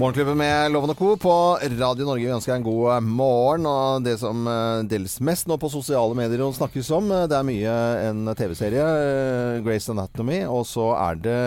Morgenklubben 0.00 0.38
med 0.40 0.72
Loven 0.72 0.94
og 0.94 0.96
Co. 0.96 1.08
på 1.20 1.32
Radio 1.76 2.06
Norge. 2.08 2.24
Vi 2.24 2.32
ønsker 2.32 2.54
en 2.54 2.62
god 2.64 2.84
eh, 2.94 3.02
morgen. 3.04 3.66
Og 3.68 4.04
det 4.06 4.14
som 4.22 4.46
eh, 4.48 4.84
deles 4.88 5.18
mest 5.20 5.44
nå 5.50 5.58
på 5.60 5.68
sosiale 5.68 6.16
medier 6.16 6.40
og 6.40 6.54
snakkes 6.56 6.88
om, 6.96 7.10
eh, 7.12 7.26
det 7.28 7.36
er 7.36 7.44
mye 7.44 7.74
en 8.06 8.30
TV-serie, 8.32 8.86
Grace 9.60 9.92
Anatomy, 9.92 10.38
og 10.48 10.64
så 10.64 10.86
er 10.96 11.20
det 11.20 11.42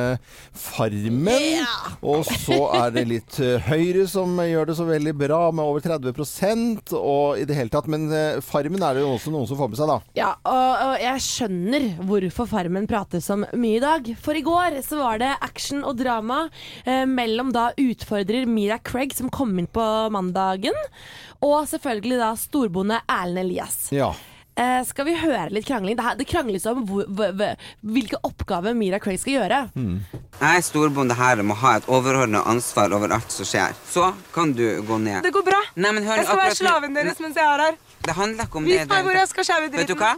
Farmen. 0.54 1.64
Og 2.06 2.30
så 2.30 2.60
er 2.78 2.94
det 2.94 3.04
litt 3.10 3.40
Høyre 3.66 4.06
som 4.12 4.38
gjør 4.38 4.70
det 4.70 4.78
så 4.78 4.86
veldig 4.86 5.16
bra, 5.24 5.42
med 5.50 5.66
over 5.66 5.82
30% 5.88 6.94
og 7.00 7.42
i 7.42 7.50
det 7.50 7.58
hele 7.58 7.74
tatt. 7.74 7.90
Men 7.90 8.06
Farmen 8.46 8.86
er 8.86 9.00
det 9.00 9.08
jo 9.08 9.16
også 9.16 9.34
noen 9.34 9.50
som 9.50 9.58
får 9.64 9.74
med 9.74 9.82
seg, 9.82 9.96
da. 9.96 9.98
Ja, 10.20 10.30
og, 10.46 10.86
og 10.92 10.96
jeg 11.02 11.26
skjønner 11.26 11.90
hvorfor 12.06 12.52
Farmen 12.54 12.86
prates 12.92 13.32
om 13.34 13.50
mye 13.50 13.82
i 13.82 13.84
dag. 13.88 14.14
For 14.22 14.38
i 14.38 14.46
går 14.46 14.78
så 14.86 15.02
var 15.02 15.26
det 15.26 15.34
action 15.42 15.82
og 15.82 15.98
drama 15.98 16.44
eh, 16.86 17.02
mellom 17.10 17.50
da 17.56 17.72
utfordrer 17.82 18.43
Mira 18.50 18.80
Craig, 18.80 19.16
som 19.16 19.32
kom 19.34 19.56
inn 19.60 19.70
på 19.72 19.88
mandagen, 20.14 20.78
og 21.44 21.64
selvfølgelig 21.72 22.20
da 22.22 22.34
storbonde 22.40 23.02
Erlend 23.10 23.46
Elias. 23.46 23.88
Ja. 23.96 24.14
Eh, 24.56 24.84
skal 24.86 25.08
vi 25.08 25.16
høre 25.18 25.48
litt 25.50 25.66
krangling? 25.66 25.96
Det, 25.98 26.04
her, 26.06 26.18
det 26.20 26.28
krangles 26.30 26.66
om 26.70 26.84
hvor, 26.86 27.08
hvor, 27.10 27.32
hvor, 27.34 27.64
hvilke 27.96 28.20
oppgaver 28.28 28.76
Mira 28.78 29.00
Craig 29.02 29.18
skal 29.22 29.40
gjøre. 29.40 29.62
Jeg 29.74 30.60
er 30.60 30.66
storbonde 30.66 31.18
her 31.18 31.42
og 31.42 31.48
må 31.50 31.58
ha 31.64 31.78
et 31.80 31.90
overordnet 31.90 32.46
ansvar 32.52 32.94
over 32.94 33.16
alt 33.18 33.34
som 33.34 33.50
skjer. 33.50 33.74
Så 33.90 34.12
kan 34.36 34.54
du 34.54 34.66
gå 34.86 35.00
ned. 35.02 35.24
Det 35.26 35.34
går 35.34 35.48
bra. 35.48 35.64
Nei, 35.74 35.96
men 35.96 36.06
hør, 36.06 36.22
Jeg 36.22 36.30
skal 36.30 36.44
være 36.44 36.60
slaven 36.60 37.00
deres 37.00 37.24
mens 37.24 37.40
jeg 37.42 37.50
er 37.50 37.66
her. 37.66 37.82
Det 38.04 38.18
handler 38.20 38.46
ikke 38.46 38.62
om 38.62 38.70
det. 38.70 38.78
Vis 38.84 38.94
meg 38.94 39.10
hvor 39.10 39.18
jeg 39.18 39.34
skal 39.34 39.50
skjære 39.50 39.74
Vet 39.74 39.90
du 39.90 39.98
hva? 39.98 40.14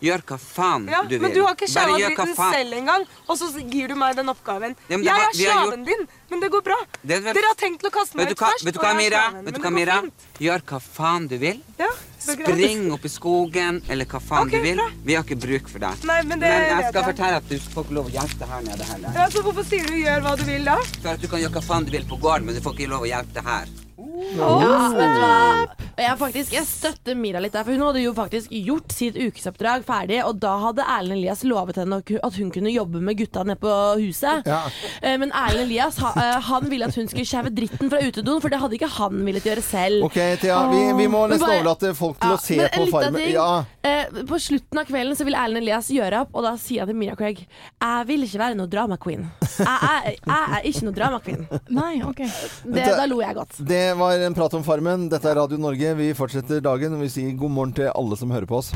Gjør 0.00 0.22
hva 0.22 0.36
faen 0.38 0.84
Ja, 0.88 1.02
du 1.02 1.08
vil. 1.16 1.20
men 1.22 1.32
du 1.34 1.40
har 1.42 1.54
ikke 1.56 1.66
dritten 1.66 2.34
faen- 2.36 2.52
selv 2.54 2.72
engang, 2.78 3.06
og 3.26 3.38
så 3.38 3.48
gir 3.70 3.88
du 3.88 3.94
meg 3.98 4.14
den 4.16 4.28
oppgaven. 4.30 4.76
Ja, 4.88 4.96
jeg 4.98 5.08
har- 5.10 5.18
er 5.28 5.32
vi 5.34 5.44
gjort... 5.44 5.54
slaven 5.64 5.84
din, 5.84 6.08
men 6.30 6.40
det 6.40 6.50
går 6.52 6.62
bra. 6.62 6.76
Det 7.02 7.22
vel- 7.24 7.34
Dere 7.34 7.48
har 7.50 7.58
tenkt 7.58 7.82
å 7.82 7.90
kaste 7.90 8.14
meg 8.16 8.30
ut 8.30 8.38
først, 8.38 8.64
vet 8.64 8.74
du 8.74 8.80
hva 8.80 8.94
Mira? 8.94 9.22
slaven, 9.30 9.44
Vet 9.44 9.54
du 9.54 9.60
men 9.60 9.72
hva, 9.72 9.74
Mira? 9.74 10.02
Gjør 10.38 10.62
hva 10.70 10.80
faen 10.80 11.26
du 11.28 11.36
vil. 11.38 11.60
Ja. 11.78 11.88
Spring 12.18 12.92
opp 12.92 13.04
i 13.04 13.08
skogen, 13.08 13.82
eller 13.88 14.04
hva 14.04 14.20
faen 14.20 14.46
okay, 14.46 14.58
du 14.58 14.62
vil. 14.68 14.76
bra. 14.76 14.88
Vi 15.04 15.14
har 15.14 15.24
ikke 15.24 15.40
bruk 15.40 15.68
for 15.68 15.78
deg. 15.80 16.04
Nei, 16.04 16.22
men 16.22 16.38
det 16.38 16.46
jeg 16.48 16.84
skal 16.92 17.02
jeg. 17.02 17.04
fortelle 17.10 17.36
at 17.42 17.48
du 17.48 17.58
får 17.58 17.84
ikke 17.84 17.94
lov 17.98 18.06
å 18.06 18.14
hjelpe 18.14 18.46
her 18.48 18.62
nede 18.62 18.84
heller. 18.84 19.12
Ja, 19.14 19.26
så 19.28 19.42
hvorfor 19.42 19.64
sier 19.64 19.86
du 19.86 19.94
'gjør 19.94 20.22
hva 20.22 20.36
du 20.36 20.44
vil' 20.44 20.64
da? 20.64 20.76
For 21.02 21.08
at 21.08 21.20
du 21.20 21.26
kan 21.26 21.40
gjøre 21.40 21.52
hva 21.58 21.62
faen 21.62 21.84
du 21.84 21.90
vil 21.90 22.04
på 22.04 22.20
gården, 22.20 22.44
men 22.46 22.54
du 22.54 22.60
får 22.60 22.74
ikke 22.74 22.88
lov 22.88 23.02
å 23.02 23.06
hjelpe 23.10 23.34
deg 23.42 23.87
her. 24.18 24.64
Ja, 24.64 24.78
vet 24.94 25.14
du 25.14 25.20
hva? 25.22 25.88
Jeg, 25.98 26.14
faktisk, 26.20 26.52
jeg 26.54 26.66
støtter 26.68 27.16
Mira 27.18 27.40
litt 27.42 27.54
der, 27.56 27.64
for 27.66 27.74
hun 27.74 27.82
hadde 27.88 28.02
jo 28.04 28.12
faktisk 28.14 28.52
gjort 28.54 28.92
sitt 28.94 29.16
ukesoppdrag 29.18 29.82
ferdig, 29.86 30.20
og 30.26 30.38
da 30.42 30.52
hadde 30.62 30.84
Erlend 30.86 31.18
Elias 31.18 31.42
lovet 31.46 31.80
henne 31.80 31.98
at 31.98 32.38
hun 32.38 32.52
kunne 32.54 32.70
jobbe 32.70 33.02
med 33.02 33.18
gutta 33.18 33.42
nede 33.46 33.58
på 33.62 33.72
huset. 33.98 34.46
Ja. 34.46 34.60
Eh, 35.02 35.16
Men 35.18 35.32
Erlend 35.34 35.66
Elias 35.66 35.98
eh, 35.98 36.38
han 36.48 36.68
ville 36.70 36.86
at 36.86 36.94
hun 36.98 37.08
skulle 37.10 37.26
skjæve 37.26 37.50
dritten 37.54 37.90
fra 37.90 37.98
utedoen, 38.04 38.40
for 38.44 38.52
det 38.52 38.60
hadde 38.62 38.78
ikke 38.78 38.90
han 38.98 39.24
villet 39.26 39.48
gjøre 39.48 39.64
selv. 39.66 40.04
Ok, 40.06 40.18
Thea, 40.42 40.60
vi, 40.70 40.84
vi 41.02 41.08
må 41.10 41.26
nesten 41.30 41.48
overlate 41.50 41.94
folk 41.98 42.20
til 42.22 42.30
Ja, 42.30 42.38
å 42.38 42.44
se 42.44 42.60
på 42.76 42.86
Farmen. 42.94 43.26
Ja. 43.32 43.50
Eh, 43.88 44.22
på 44.28 44.38
slutten 44.42 44.80
av 44.80 44.88
kvelden 44.88 45.16
så 45.16 45.24
vil 45.26 45.36
Erlend 45.38 45.62
Elias 45.62 45.88
gjøre 45.92 46.22
opp, 46.24 46.34
og 46.36 46.44
da 46.46 46.54
sier 46.60 46.84
han 46.84 46.90
til 46.90 46.98
Mira 46.98 47.16
Craig 47.18 47.40
Jeg 47.46 48.06
vil 48.08 48.26
ikke 48.26 48.40
være 48.42 48.58
noe 48.58 48.70
drama 48.70 48.98
queen. 49.00 49.26
Jeg 49.58 49.66
er, 49.66 50.08
jeg 50.14 50.56
er 50.58 50.68
ikke 50.70 50.86
noe 50.86 50.96
drama 50.96 51.20
queen. 51.24 51.44
Nei, 51.74 51.94
ok. 52.06 52.22
Det, 52.68 52.86
da 52.98 53.06
lo 53.10 53.20
jeg 53.22 53.38
godt. 53.38 53.60
Det 53.68 53.84
var 53.98 54.24
en 54.28 54.36
prat 54.36 54.54
om 54.58 54.64
Farmen. 54.66 55.08
Dette 55.12 55.30
er 55.30 55.38
Radio 55.40 55.58
Norge. 55.60 55.94
Vi 55.98 56.12
fortsetter 56.18 56.62
dagen. 56.64 56.98
Vi 57.02 57.10
sier 57.12 57.36
god 57.38 57.54
morgen 57.54 57.76
til 57.78 57.90
alle 57.94 58.18
som 58.20 58.34
hører 58.34 58.48
på 58.50 58.60
oss. 58.60 58.72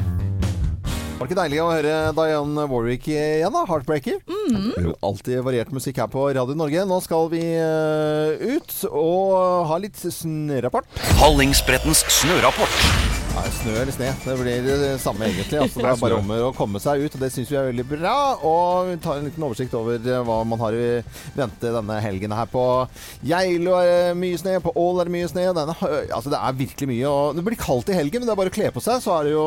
Var 1.23 1.29
det 1.29 1.37
ikke 1.37 1.39
deilig 1.39 1.59
å 1.63 1.69
høre 1.71 1.97
Diane 2.17 2.65
Warwick 2.67 3.05
igjen, 3.13 3.53
da? 3.55 3.63
Heartbreaker. 3.69 4.19
Jo, 4.83 4.97
Alltid 5.07 5.45
variert 5.47 5.71
musikk 5.71 6.01
her 6.03 6.11
på 6.11 6.25
Radio 6.35 6.57
Norge. 6.59 6.83
Nå 6.89 6.99
skal 7.05 7.31
vi 7.31 7.45
eh, 7.55 8.43
ut 8.57 8.75
og 8.91 9.69
ha 9.71 9.79
litt 9.85 10.03
snørapport. 10.03 10.91
Hallingsbrettens 11.23 12.03
snørapport. 12.23 13.22
Ja, 13.33 13.43
snø 13.49 13.73
eller 13.81 13.95
sne, 13.95 14.11
det 14.27 14.33
blir 14.37 14.67
det 14.67 14.89
samme 15.01 15.25
egentlig. 15.25 15.57
Altså, 15.63 15.81
det 15.81 15.89
er 15.89 16.01
bare 16.03 16.17
om 16.21 16.33
å 16.37 16.51
komme 16.53 16.81
seg 16.83 17.01
ut, 17.01 17.15
og 17.17 17.23
det 17.23 17.31
syns 17.33 17.49
vi 17.49 17.57
er 17.57 17.71
veldig 17.71 17.85
bra. 17.89 18.17
Og 18.45 18.91
vi 18.91 18.97
tar 19.01 19.19
en 19.19 19.25
liten 19.25 19.47
oversikt 19.47 19.73
over 19.79 19.97
eh, 19.97 20.19
hva 20.29 20.37
man 20.45 20.61
har 20.61 20.77
i 20.77 20.89
vente 21.33 21.71
denne 21.73 21.97
helgen 22.05 22.35
her 22.37 22.51
på 22.53 22.65
Geilo 23.25 23.79
er 23.79 23.89
det 23.89 24.19
mye 24.21 24.37
snø, 24.37 24.59
på 24.61 24.75
Ål 24.77 25.01
er 25.01 25.09
det 25.09 25.15
mye 25.15 25.31
snø. 25.33 25.47
Denne, 25.57 25.77
altså, 26.13 26.29
det 26.29 26.41
er 26.43 26.59
virkelig 26.59 26.89
mye. 26.91 27.07
Og 27.09 27.39
det 27.39 27.45
blir 27.47 27.57
kaldt 27.63 27.89
i 27.89 27.97
helgen, 27.97 28.21
men 28.21 28.29
det 28.29 28.35
er 28.35 28.41
bare 28.43 28.53
å 28.53 28.57
kle 28.59 28.69
på 28.75 28.85
seg, 28.85 29.01
så 29.01 29.17
er 29.17 29.31
det 29.31 29.33
jo 29.33 29.47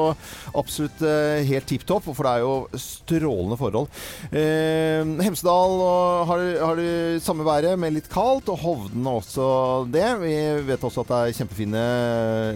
absolutt 0.57 1.05
eh, 1.05 1.45
helt 1.51 1.69
tipp 1.69 1.85
topp. 1.85 2.09
For 2.09 2.25
det 2.25 2.33
er 2.33 2.45
jo 2.47 2.81
strålende 2.81 3.59
forhold. 3.61 4.01
Eh, 4.33 5.13
Hemsedal 5.27 5.77
har, 6.31 6.45
har 6.71 6.81
det 6.81 7.21
samme 7.27 7.45
været, 7.45 7.77
med 7.77 7.99
litt 7.99 8.09
kaldt, 8.09 8.49
og 8.49 8.65
Hovden 8.65 9.05
også 9.13 9.47
det. 9.93 10.09
Vi 10.25 10.35
vet 10.73 10.89
også 10.89 11.05
at 11.05 11.13
det 11.13 11.21
er 11.21 11.39
kjempefine 11.43 11.85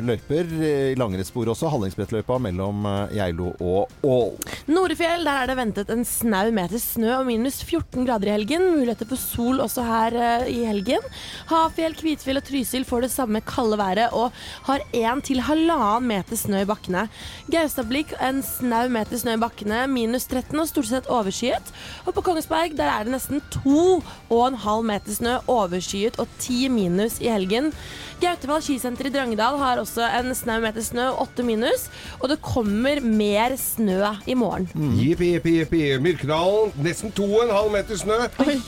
løyper 0.10 0.58
i 0.58 0.76
langrennsspor 1.20 1.50
også. 1.52 1.70
Hallingsbrettløypa 1.74 2.38
mellom 2.40 2.86
eh, 2.88 3.16
Geilo 3.18 3.52
og 3.60 3.90
Ål. 4.04 4.38
Norefjell, 4.70 5.26
der 5.26 5.44
er 5.44 5.50
det 5.50 5.58
ventet 5.58 5.90
en 5.92 6.06
snau 6.06 6.52
meter 6.52 6.80
snø 6.80 7.12
og 7.20 7.28
minus 7.28 7.62
14 7.64 8.06
grader 8.08 8.30
i 8.30 8.36
helgen. 8.38 8.66
Muligheter 8.78 9.08
for 9.10 9.20
sol 9.20 9.60
også 9.60 9.84
her 9.84 10.16
eh, 10.16 10.48
i 10.54 10.66
helgen. 10.68 11.04
Hafjell, 11.50 11.96
Kvitfjell 12.00 12.40
og 12.40 12.48
Trysil 12.48 12.86
får 12.88 13.06
det 13.06 13.12
samme 13.12 13.42
kalde 13.42 13.80
været 13.80 14.14
og 14.16 14.32
har 14.70 14.84
1 14.94 15.24
til 15.28 15.44
halvannen 15.44 16.08
meter 16.10 16.40
snø 16.40 16.64
i 16.64 16.70
bakkene. 16.70 17.08
Gaustablikk 17.52 18.16
en 18.24 18.42
snau 18.46 18.88
meter 18.92 19.20
snø 19.20 19.36
i 19.36 19.42
bakkene, 19.42 19.84
minus 19.92 20.28
13 20.30 20.56
og 20.60 20.70
stort 20.70 20.92
sett 20.92 21.10
overskyet. 21.12 21.74
Og 22.06 22.16
på 22.16 22.24
Kongsberg 22.26 22.78
der 22.80 22.92
er 22.94 23.08
det 23.08 23.16
nesten 23.16 23.44
2,5 23.60 24.88
meter 24.88 25.18
snø, 25.20 25.40
overskyet 25.50 26.20
og 26.22 26.30
10 26.40 26.70
minus 26.74 27.20
i 27.24 27.32
helgen. 27.32 27.74
Gautevall 28.20 28.60
skisenter 28.60 29.08
i 29.08 29.12
Drangedal 29.14 29.56
har 29.62 29.80
også 29.80 30.04
en 30.18 30.34
snau 30.36 30.58
meter 30.60 30.84
snø 30.84 31.09
og 31.12 31.26
8 31.28 31.46
minus, 31.48 31.88
og 32.20 32.30
det 32.32 32.40
kommer 32.46 33.02
mer 33.04 33.56
snø 33.60 34.00
i 34.30 34.36
morgen. 34.38 34.70
Jippi, 35.00 35.34
jippi, 35.36 35.56
jippi. 35.60 35.82
Myrkedalen, 36.04 36.74
nesten 36.86 37.14
2,5 37.18 37.72
meter 37.74 38.00
snø. 38.00 38.18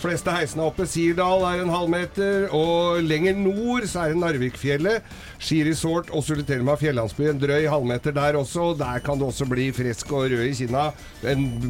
Fleste 0.02 0.34
heisene 0.36 0.66
oppe. 0.68 0.86
Sirdal 0.89 1.46
er 1.48 1.64
en 1.64 1.74
halv 1.74 1.92
meter. 1.92 2.48
Og 2.56 3.02
lenger 3.06 3.38
nord 3.39 3.88
så 3.89 4.06
er 4.06 4.14
det 4.16 4.22
Narvikfjellet. 4.22 5.08
Skiresort 5.42 6.12
og 6.14 6.26
Sulitelma 6.28 6.76
fjellandsby. 6.82 7.28
En 7.32 7.42
drøy 7.42 7.68
halvmeter 7.72 8.16
der 8.16 8.39
også. 8.39 8.72
Der 8.80 9.02
kan 9.06 9.20
det 9.22 9.30
også 9.32 9.48
bli 9.50 9.72
frisk 9.76 10.12
og 10.12 10.30
rød 10.32 10.48
i 10.50 10.56
kinna. 10.62 10.89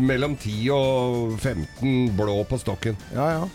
Mellom 0.02 0.36
10 0.38 0.70
og 0.76 1.40
15 1.40 2.16
blå 2.18 2.42
på 2.50 2.60
stokken. 2.62 2.98
Ja, 3.16 3.30
ja. 3.38 3.50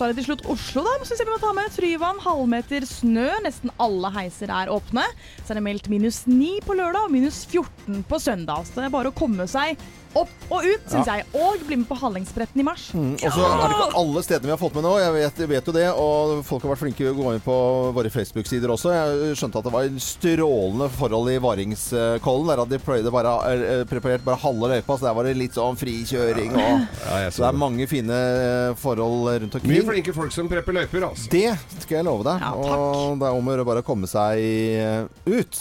Så 0.00 0.06
er 0.06 0.14
det 0.14 0.22
til 0.22 0.30
slutt 0.30 0.46
Oslo, 0.48 0.80
da. 0.80 0.94
Synes 1.04 1.18
jeg 1.20 1.26
vi 1.28 1.32
må 1.34 1.36
ta 1.42 1.50
med 1.52 1.74
Tryvann, 1.74 2.20
halvmeter 2.24 2.86
snø. 2.88 3.26
Nesten 3.44 3.68
alle 3.84 4.08
heiser 4.14 4.48
er 4.48 4.70
åpne. 4.72 5.02
Så 5.42 5.52
er 5.52 5.58
det 5.58 5.64
meldt 5.66 5.90
minus 5.92 6.22
9 6.24 6.54
på 6.64 6.72
lørdag 6.78 7.04
og 7.04 7.12
minus 7.12 7.42
14 7.44 7.98
på 8.08 8.20
søndag. 8.24 8.64
Så 8.64 8.78
det 8.78 8.86
er 8.86 8.94
bare 8.94 9.12
å 9.12 9.18
komme 9.18 9.44
seg 9.44 9.76
opp 10.18 10.30
og 10.50 10.64
ut, 10.66 10.86
syns 10.90 11.06
Ja. 11.06 11.16
jeg. 11.20 11.26
Og 11.34 11.60
bli 11.66 11.76
med 11.76 11.86
på 11.88 11.96
Hallingsbretten 12.00 12.60
i 12.60 12.64
mars. 12.66 12.90
Mm, 12.94 13.12
og 13.14 13.20
så 13.32 13.44
er 13.46 13.68
det 13.68 13.76
ikke 13.76 13.98
alle 14.00 14.22
stedene 14.26 14.48
vi 14.50 14.54
har 14.56 14.58
fått 14.58 14.74
med 14.74 14.84
nå. 14.84 14.94
Jeg 14.98 15.12
vet, 15.14 15.42
vet 15.48 15.66
jo 15.70 15.72
det. 15.72 15.86
Og 15.94 16.44
folk 16.44 16.62
har 16.66 16.72
vært 16.74 16.82
flinke 16.82 16.96
til 17.04 17.12
å 17.12 17.16
gå 17.18 17.34
inn 17.34 17.44
på 17.44 17.56
våre 17.94 18.10
Facebook-sider 18.10 18.72
også. 18.74 18.90
Jeg 18.94 19.36
skjønte 19.38 19.58
at 19.62 19.64
det 19.68 19.72
var 19.72 19.90
strålende 20.02 20.88
forhold 20.96 21.30
i 21.30 21.38
Varingskollen. 21.42 22.48
Der 22.50 22.62
hadde 22.64 22.74
de 22.74 22.82
prøvd 22.82 23.10
bare, 23.14 23.84
preparert 23.90 24.24
bare 24.26 24.40
halve 24.42 24.72
løypa, 24.74 24.96
så 24.98 25.06
der 25.08 25.14
var 25.14 25.24
det 25.28 25.36
litt 25.38 25.54
sånn 25.54 25.78
frikjøring 25.78 26.54
og 26.56 26.86
Ja, 27.10 27.30
Så 27.30 27.42
det 27.44 27.48
er 27.50 27.58
mange 27.58 27.86
fine 27.90 28.10
eh, 28.14 28.74
forhold 28.78 29.28
rundt 29.42 29.58
Mye 29.70 29.84
flinke 29.86 30.12
folk 30.14 30.32
som 30.34 30.48
prepper 30.50 30.72
løyper, 30.74 31.04
altså. 31.10 31.28
Det 31.30 31.54
skal 31.84 32.00
jeg 32.00 32.04
love 32.06 32.24
deg. 32.26 32.40
Ja, 32.42 32.52
og 32.54 33.18
det 33.20 33.28
er 33.28 33.36
om 33.38 33.46
å 33.48 33.54
gjøre 33.54 33.66
bare 33.68 33.82
å 33.84 33.86
komme 33.86 34.08
seg 34.10 34.40
eh, 34.40 35.04
ut. 35.30 35.60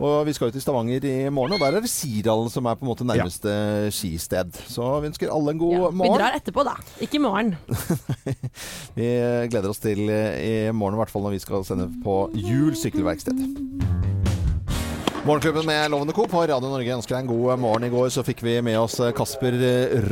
Og 0.00 0.24
vi 0.26 0.32
skal 0.36 0.48
jo 0.50 0.56
til 0.56 0.64
Stavanger 0.64 1.04
i 1.04 1.14
morgen, 1.32 1.54
og 1.56 1.60
der 1.62 1.76
er 1.78 1.84
det 1.84 1.90
Sirdalen 1.92 2.50
som 2.52 2.66
er 2.70 2.78
på 2.80 2.86
en 2.86 2.90
måte 2.92 3.06
nærmeste 3.08 3.89
skisted. 3.94 4.56
Så 4.70 4.86
vi 5.02 5.10
ønsker 5.10 5.32
alle 5.32 5.54
en 5.54 5.60
god 5.60 5.74
Ja, 5.76 5.90
vi 6.00 6.10
drar 6.14 6.36
etterpå, 6.38 6.64
da. 6.66 6.76
Ikke 7.02 7.18
i 7.20 7.22
morgen. 7.24 7.54
Vi 8.98 9.06
gleder 9.52 9.70
oss 9.70 9.78
til 9.82 10.08
eh, 10.10 10.40
i 10.40 10.52
morgen, 10.74 10.96
i 10.96 11.00
hvert 11.02 11.12
fall 11.12 11.22
når 11.24 11.36
vi 11.36 11.42
skal 11.42 11.62
sende 11.64 11.86
på 12.04 12.16
Jul 12.34 12.74
sykkelverksted. 12.76 13.38
Morgenklubben 15.24 15.66
med 15.66 15.90
Lovende 15.90 16.12
Co. 16.12 16.24
på 16.26 16.40
Radio 16.48 16.70
Norge 16.70 16.94
ønsker 16.96 17.12
deg 17.18 17.26
en 17.26 17.28
god 17.28 17.58
morgen. 17.60 17.84
I 17.84 17.90
går 17.92 18.06
så 18.14 18.22
fikk 18.24 18.38
vi 18.40 18.54
med 18.64 18.78
oss 18.80 18.94
Kasper 19.14 19.52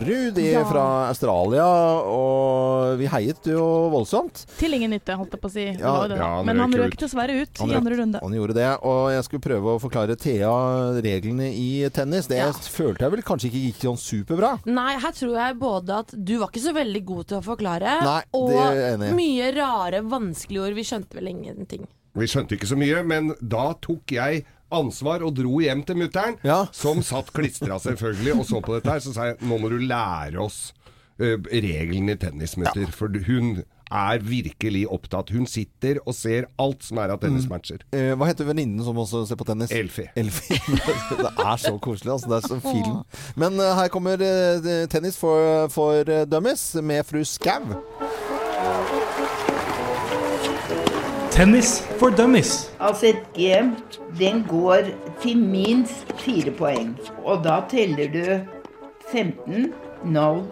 Ruud 0.04 0.36
Ja. 0.42 0.60
fra 0.68 0.82
Australia, 1.08 1.64
og 2.04 2.98
vi 3.00 3.06
heiet 3.08 3.48
jo 3.48 3.62
voldsomt. 3.94 4.42
Til 4.60 4.76
ingen 4.76 4.92
nytte, 4.92 5.16
holdt 5.16 5.32
jeg 5.32 5.40
på 5.40 5.48
å 5.48 5.54
si. 5.54 5.64
Ja, 5.80 5.94
det, 6.06 6.18
ja, 6.20 6.28
han 6.36 6.44
Men 6.46 6.60
han 6.60 6.76
røk 6.76 6.98
dessverre 7.00 7.40
ut 7.40 7.56
Han 7.58 7.70
i 7.72 7.78
andre 7.80 7.96
runde. 8.02 8.20
Han 8.22 8.36
gjorde 8.36 8.54
det, 8.60 8.68
og 8.84 9.08
jeg 9.14 9.24
skulle 9.24 9.46
prøve 9.48 9.72
å 9.78 9.80
forklare 9.80 10.18
Thea 10.20 10.52
reglene 11.00 11.48
i 11.56 11.88
tennis. 11.88 12.26
Det 12.28 12.36
Ja. 12.36 12.52
følte 12.52 13.00
jeg 13.08 13.10
vel 13.16 13.22
kanskje 13.22 13.48
ikke 13.48 13.64
gikk 13.64 13.80
sånn 13.88 13.96
superbra. 14.04 14.58
Nei, 14.66 14.98
her 14.98 15.12
tror 15.12 15.34
jeg 15.40 15.58
både 15.58 15.88
at 16.04 16.12
du 16.22 16.36
var 16.38 16.48
ikke 16.52 16.66
så 16.68 16.74
veldig 16.76 17.04
god 17.06 17.26
til 17.28 17.38
å 17.38 17.42
forklare, 17.42 18.02
Nei, 18.04 18.22
og 18.34 19.16
mye 19.16 19.54
rare, 19.56 20.02
vanskelige 20.02 20.68
ord. 20.68 20.74
Vi 20.74 20.82
skjønte 20.84 21.14
vel 21.16 21.28
ingenting. 21.32 21.86
Vi 22.14 22.26
skjønte 22.26 22.56
ikke 22.58 22.66
så 22.66 22.76
mye, 22.76 23.02
men 23.06 23.34
da 23.40 23.72
tok 23.80 24.04
jeg 24.10 24.44
ansvar 24.74 25.24
og 25.26 25.34
dro 25.38 25.60
hjem 25.64 25.82
til 25.88 25.96
mutter'n, 26.02 26.38
Ja. 26.44 26.66
som 26.72 27.02
satt 27.02 27.32
klistra 27.32 27.78
selvfølgelig 27.82 28.38
og 28.38 28.46
så 28.46 28.60
på 28.64 28.74
dette 28.78 28.90
her. 28.90 29.00
Så 29.04 29.14
sa 29.16 29.30
jeg 29.32 29.40
nå 29.40 29.58
må 29.58 29.70
du 29.72 29.78
lære 29.78 30.38
oss 30.42 30.72
uh, 31.20 31.36
reglene 31.50 32.14
i 32.14 32.20
tennis, 32.20 32.56
mutter. 32.60 32.86
For 32.94 33.08
hun 33.26 33.62
er 33.88 34.18
virkelig 34.20 34.86
opptatt. 34.92 35.30
Hun 35.32 35.46
sitter 35.48 36.00
og 36.04 36.14
ser 36.16 36.48
alt 36.60 36.84
som 36.84 37.00
er 37.00 37.14
av 37.14 37.20
tennismatcher. 37.22 37.84
Eh, 37.96 38.12
hva 38.18 38.28
heter 38.28 38.48
venninnen 38.48 38.82
som 38.84 38.98
også 39.00 39.24
ser 39.28 39.38
på 39.40 39.46
tennis? 39.48 39.72
Elfie. 39.72 40.10
Elfie. 40.18 40.60
det 41.22 41.32
er 41.32 41.56
så 41.62 41.74
koselig, 41.80 42.12
altså. 42.12 42.28
Det 42.28 42.40
er 42.42 42.48
så 42.48 42.60
film. 42.60 43.00
Men 43.40 43.58
uh, 43.60 43.72
her 43.78 43.88
kommer 43.92 44.20
uh, 44.20 44.68
tennis 44.92 45.16
for, 45.20 45.68
for 45.72 46.04
eh, 46.04 46.26
dummies 46.28 46.74
med 46.84 47.06
fru 47.08 47.24
Skau. 47.24 47.78
Tennis 51.38 51.80
for 51.98 52.10
dummies. 52.10 52.74
Altså 52.80 53.06
et 53.06 53.22
game, 53.34 53.76
den 54.18 54.44
går 54.48 54.76
til 55.22 55.38
minst 55.38 56.12
fire 56.18 56.50
poeng. 56.50 56.98
Og 57.24 57.44
da 57.44 57.60
teller 57.70 58.10
du 58.10 58.24
15, 59.12 59.72
0, 60.04 60.42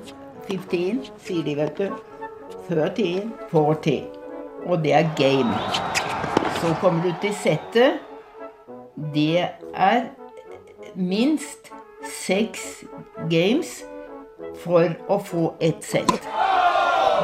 15, 0.49 1.01
sier 1.19 1.43
de, 1.43 1.57
vet 1.59 1.81
du. 1.81 1.91
13, 2.69 3.35
40. 3.51 3.97
Og 4.67 4.79
det 4.85 4.95
er 4.95 5.11
game. 5.19 5.59
Så 6.61 6.75
kommer 6.81 7.03
du 7.03 7.11
til 7.21 7.35
settet. 7.43 7.99
Det 9.15 9.43
er 9.75 10.03
minst 10.95 11.73
seks 12.15 12.85
games 13.31 13.81
for 14.63 14.95
å 15.11 15.19
få 15.19 15.49
ett 15.59 15.83
sett. 15.83 16.35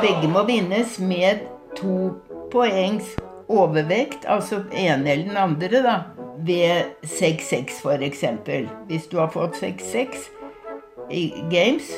Begge 0.03 0.27
må 0.27 0.49
vinnes 0.51 0.99
med 0.99 1.47
to 1.79 2.17
poengs 2.51 3.15
overvekt, 3.53 4.25
altså 4.29 4.63
ene 4.73 5.13
eller 5.13 5.29
den 5.29 5.37
andre, 5.37 5.83
da. 5.85 5.97
Ved 6.43 6.97
6-6 7.07 7.83
for 7.83 8.03
eksempel. 8.03 8.67
Hvis 8.89 9.07
du 9.07 9.19
har 9.21 9.31
fått 9.31 9.61
6-6 9.61 10.27
i 11.13 11.29
games, 11.53 11.93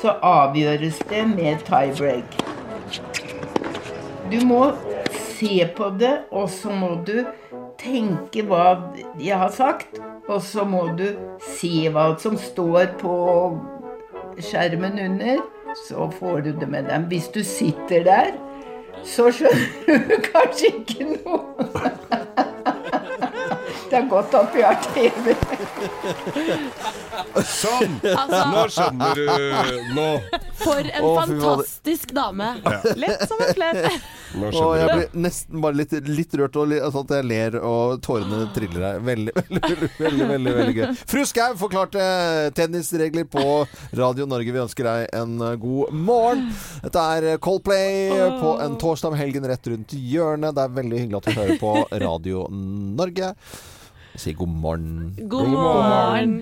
så 0.00 0.14
avgjøres 0.22 1.00
det 1.10 1.26
med 1.34 1.66
tiebreak. 1.66 2.38
Du 4.30 4.38
må 4.46 4.70
se 5.36 5.66
på 5.76 5.90
det, 6.00 6.14
og 6.30 6.48
så 6.52 6.70
må 6.70 6.94
du 7.06 7.24
tenke 7.80 8.44
hva 8.46 8.92
jeg 9.18 9.38
har 9.40 9.52
sagt, 9.54 9.98
og 10.28 10.42
så 10.46 10.64
må 10.68 10.86
du 10.98 11.08
se 11.56 11.88
hva 11.92 12.12
som 12.22 12.36
står 12.38 12.94
på 13.00 13.16
skjermen 14.38 15.00
under, 15.02 15.42
så 15.88 16.06
får 16.18 16.46
du 16.46 16.52
det 16.60 16.68
med 16.70 16.88
dem. 16.90 17.08
Hvis 17.10 17.28
du 17.34 17.42
sitter 17.44 18.06
der 18.06 18.30
så 19.06 19.30
skjønner 19.34 20.04
du 20.08 20.16
kanskje 20.30 20.70
ikke 20.70 21.04
noe. 21.10 21.66
Det 23.90 23.98
er 23.98 24.04
godt 24.10 24.34
at 24.38 24.52
vi 24.54 24.62
har 24.62 24.76
TV. 24.94 25.34
Sånn! 27.42 27.96
Altså- 28.06 28.44
Nå 28.52 28.62
skjønner 28.70 29.14
du 29.18 29.24
Nå. 29.96 30.08
For 30.60 30.80
en 30.80 31.04
Å, 31.06 31.10
fy 31.10 31.16
fader. 31.16 31.40
fantastisk 31.40 32.12
dame. 32.16 32.48
Lett 33.00 33.22
som 33.28 33.40
en 33.44 33.54
flett. 33.56 34.08
Nå 34.30 34.46
Og 34.46 34.52
skjønner 34.54 34.78
jeg 34.80 34.90
blir 34.98 35.22
nesten 35.24 35.62
bare 35.64 35.78
litt, 35.80 35.94
litt 36.06 36.34
rørt, 36.38 36.54
og 36.60 36.68
li- 36.70 36.78
sånn 36.84 37.06
at 37.08 37.14
jeg 37.16 37.26
ler 37.26 37.56
og 37.66 37.96
tårene 38.04 38.42
triller 38.54 38.84
her. 38.86 39.00
Veldig, 39.08 39.34
veldig, 39.40 39.62
veldig, 39.64 39.88
veldig, 39.98 40.28
veldig, 40.34 40.54
veldig 40.60 40.74
gøy. 40.76 40.92
Fru 41.14 41.22
Skau 41.26 41.56
forklarte 41.60 42.04
tennisregler 42.58 43.26
på 43.32 43.44
Radio 43.98 44.28
Norge. 44.30 44.54
Vi 44.54 44.62
ønsker 44.62 44.86
deg 44.90 45.08
en 45.18 45.34
god 45.64 45.96
morgen. 45.96 46.46
Dette 46.84 47.06
er 47.16 47.40
Coldplay 47.42 48.12
på 48.40 48.54
en 48.62 48.78
torsdag 48.80 49.10
om 49.14 49.18
helgen 49.18 49.48
rett 49.50 49.66
rundt 49.72 49.96
hjørnet. 49.98 50.54
Det 50.54 50.66
er 50.68 50.76
veldig 50.78 51.02
hyggelig 51.04 51.22
at 51.22 51.30
du 51.30 51.40
hører 51.40 51.60
på 51.60 51.74
Radio 52.06 52.46
Norge. 52.52 53.34
Vi 54.14 54.18
sier 54.28 54.38
god 54.38 54.54
morgen. 54.62 54.94
God 55.30 55.48
morgen. 55.54 56.38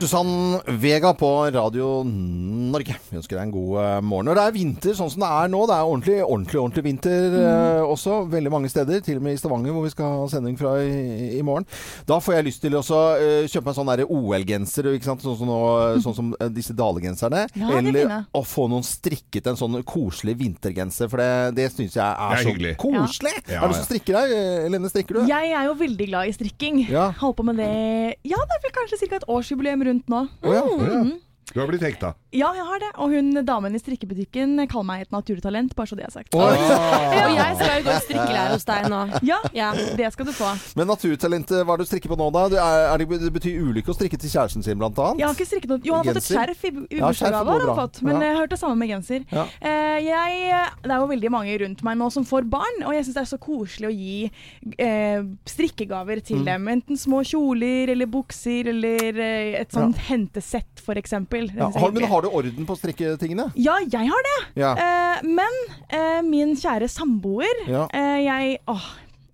Susann 0.00 0.60
Vega 0.78 1.14
på 1.14 1.28
Radio 1.50 2.02
Norge. 2.04 2.94
Vi 3.08 3.16
ønsker 3.16 3.38
deg 3.38 3.46
en 3.46 3.52
god 3.54 3.76
eh, 3.80 4.00
morgen. 4.04 4.28
Og 4.28 4.36
det 4.36 4.42
er 4.44 4.52
vinter 4.52 4.94
sånn 4.98 5.08
som 5.08 5.22
det 5.22 5.28
er 5.32 5.48
nå. 5.48 5.60
Det 5.70 5.72
er 5.72 5.88
ordentlig, 5.88 6.16
ordentlig, 6.20 6.58
ordentlig 6.60 6.82
vinter 6.84 7.36
eh, 7.40 7.80
også. 7.80 8.18
Veldig 8.28 8.52
mange 8.52 8.68
steder. 8.68 9.00
Til 9.06 9.16
og 9.18 9.24
med 9.24 9.38
i 9.38 9.40
Stavanger, 9.40 9.72
hvor 9.72 9.86
vi 9.86 9.92
skal 9.94 10.18
ha 10.20 10.26
sending 10.28 10.58
fra 10.60 10.74
i, 10.84 11.38
i 11.38 11.40
morgen. 11.46 11.64
Da 12.06 12.18
får 12.20 12.36
jeg 12.36 12.46
lyst 12.50 12.62
til 12.66 12.76
å 12.76 12.82
eh, 12.84 13.46
kjøpe 13.48 13.70
meg 13.70 13.78
sånn 13.78 13.92
OL-genser. 14.04 14.90
Sånn 15.06 15.22
som, 15.24 15.48
nå, 15.48 15.56
sånn 16.04 16.18
som 16.18 16.28
eh, 16.36 16.52
disse 16.52 16.76
dalegenserne. 16.76 17.46
Ja, 17.56 17.72
er 17.72 17.80
Eller 17.80 18.12
å 18.36 18.44
få 18.44 18.68
noen 18.68 18.84
strikket 18.84 19.48
en 19.48 19.56
sånn 19.58 19.80
koselig 19.88 20.36
vintergenser. 20.42 21.08
For 21.08 21.24
det, 21.24 21.56
det 21.56 21.70
syns 21.72 21.96
jeg 21.96 22.04
er, 22.04 22.36
er 22.36 22.44
så 22.44 22.52
hyggelig. 22.52 22.74
koselig. 22.84 23.34
Ja, 23.48 23.62
Er 23.64 23.72
du 23.72 23.78
som 23.80 23.88
strikker 23.88 24.20
deg? 24.20 24.36
Eh, 24.36 24.68
Lene, 24.76 24.92
strikker 24.92 25.22
du? 25.22 25.24
Jeg 25.32 25.56
er 25.56 25.70
jo 25.70 25.74
veldig 25.80 26.10
glad 26.12 26.28
i 26.28 26.36
strikking. 26.36 26.84
Ja. 26.92 27.08
Holdt 27.24 27.40
på 27.40 27.48
med 27.48 27.64
det 27.64 27.72
Ja, 28.28 28.44
det 28.44 28.60
er 28.60 28.64
vel 28.68 28.76
kanskje 28.76 29.00
ca. 29.06 29.22
et 29.22 29.28
årsjubileum 29.32 29.85
rundt 29.86 30.08
nå. 30.12 30.26
Oh, 30.42 30.52
ja. 30.54 30.62
Mm. 31.02 31.12
Du 31.54 31.60
har 31.62 31.68
blitt 31.70 31.82
hekta. 31.86 32.10
Ja, 32.34 32.48
jeg 32.56 32.64
har 32.66 32.80
det. 32.82 32.88
Og 33.00 33.12
hun 33.14 33.28
damen 33.46 33.74
i 33.74 33.78
strikkebutikken 33.80 34.58
kaller 34.68 34.84
meg 34.88 35.04
et 35.06 35.12
naturtalent, 35.14 35.70
bare 35.78 35.86
så 35.88 35.96
det 35.96 36.04
er 36.08 36.10
sagt. 36.12 36.34
Og 36.36 36.50
jeg 36.50 37.52
skal 37.60 37.70
jo 37.78 37.84
gå 37.86 37.92
i 37.94 38.00
strikkelære 38.02 38.50
hos 38.56 38.66
deg 38.66 38.88
nå. 38.92 38.98
Ja, 39.30 39.38
Ja. 39.54 39.68
det 39.96 40.08
skal 40.12 40.26
du 40.26 40.32
få. 40.36 40.50
Men 40.76 40.90
naturtalentet, 40.90 41.62
hva 41.64 41.76
er 41.76 41.80
det 41.80 41.86
du 41.86 41.90
strikker 41.92 42.10
på 42.12 42.18
nå, 42.18 42.26
da? 42.34 42.42
Det, 42.52 42.58
er, 42.60 42.82
er 42.90 42.98
det, 43.04 43.20
det 43.22 43.30
betyr 43.38 43.60
ulykke 43.62 43.94
å 43.94 43.96
strikke 43.96 44.18
til 44.20 44.32
kjæresten 44.34 44.66
sin, 44.66 44.76
blant 44.82 44.98
annet? 44.98 45.22
Jeg 45.22 45.28
har 45.30 45.38
ikke 45.38 45.48
strikket 45.52 45.72
noe 45.72 45.80
Jo, 45.86 45.94
han 45.94 46.02
har 46.10 46.18
fått 46.18 46.22
et 46.24 46.28
skjerf 46.34 46.66
i 46.66 46.72
Ja, 46.98 47.06
bursdagsgave, 47.06 47.56
har. 47.78 48.02
Men 48.10 48.18
Ja. 48.20 48.26
jeg 48.26 48.36
hørt 48.42 48.52
det 48.56 48.60
samme 48.64 48.76
med 48.82 48.90
genser. 48.92 49.24
Ja. 49.32 49.46
Eh, 49.62 49.98
jeg, 50.02 50.50
det 50.82 50.92
er 50.92 50.98
jo 51.04 51.08
veldig 51.14 51.32
mange 51.36 51.56
rundt 51.62 51.86
meg 51.86 52.00
nå 52.02 52.10
som 52.12 52.26
får 52.26 52.50
barn, 52.52 52.82
og 52.84 52.92
jeg 52.98 53.06
syns 53.06 53.20
det 53.20 53.22
er 53.24 53.30
så 53.32 53.40
koselig 53.46 53.88
å 53.88 53.94
gi 53.94 54.18
eh, 54.82 55.22
strikkegaver 55.46 56.20
til 56.26 56.42
Mm. 56.42 56.44
dem. 56.50 56.68
Enten 56.74 56.98
små 57.00 57.22
kjoler 57.24 57.94
eller 57.94 58.10
bukser 58.10 58.68
eller 58.74 59.22
eh, 59.22 59.54
et 59.62 59.70
sånt 59.72 59.96
hentesett, 60.10 60.82
for 60.82 60.98
eksempel. 61.00 61.35
Det 61.44 61.56
Ja, 61.60 61.70
har, 61.76 61.90
men 61.92 62.04
har 62.08 62.22
du 62.22 62.28
orden 62.28 62.66
på 62.68 62.76
strikketingene? 62.80 63.50
Ja, 63.56 63.76
jeg 63.84 64.08
har 64.08 64.22
det. 64.30 64.36
Ja. 64.62 64.72
Eh, 64.76 65.22
men 65.26 65.58
eh, 65.90 66.22
min 66.26 66.54
kjære 66.56 66.88
samboer 66.88 67.66
Ja. 67.68 67.86
eh, 67.92 68.22
jeg, 68.24 68.58
åh, 68.68 68.86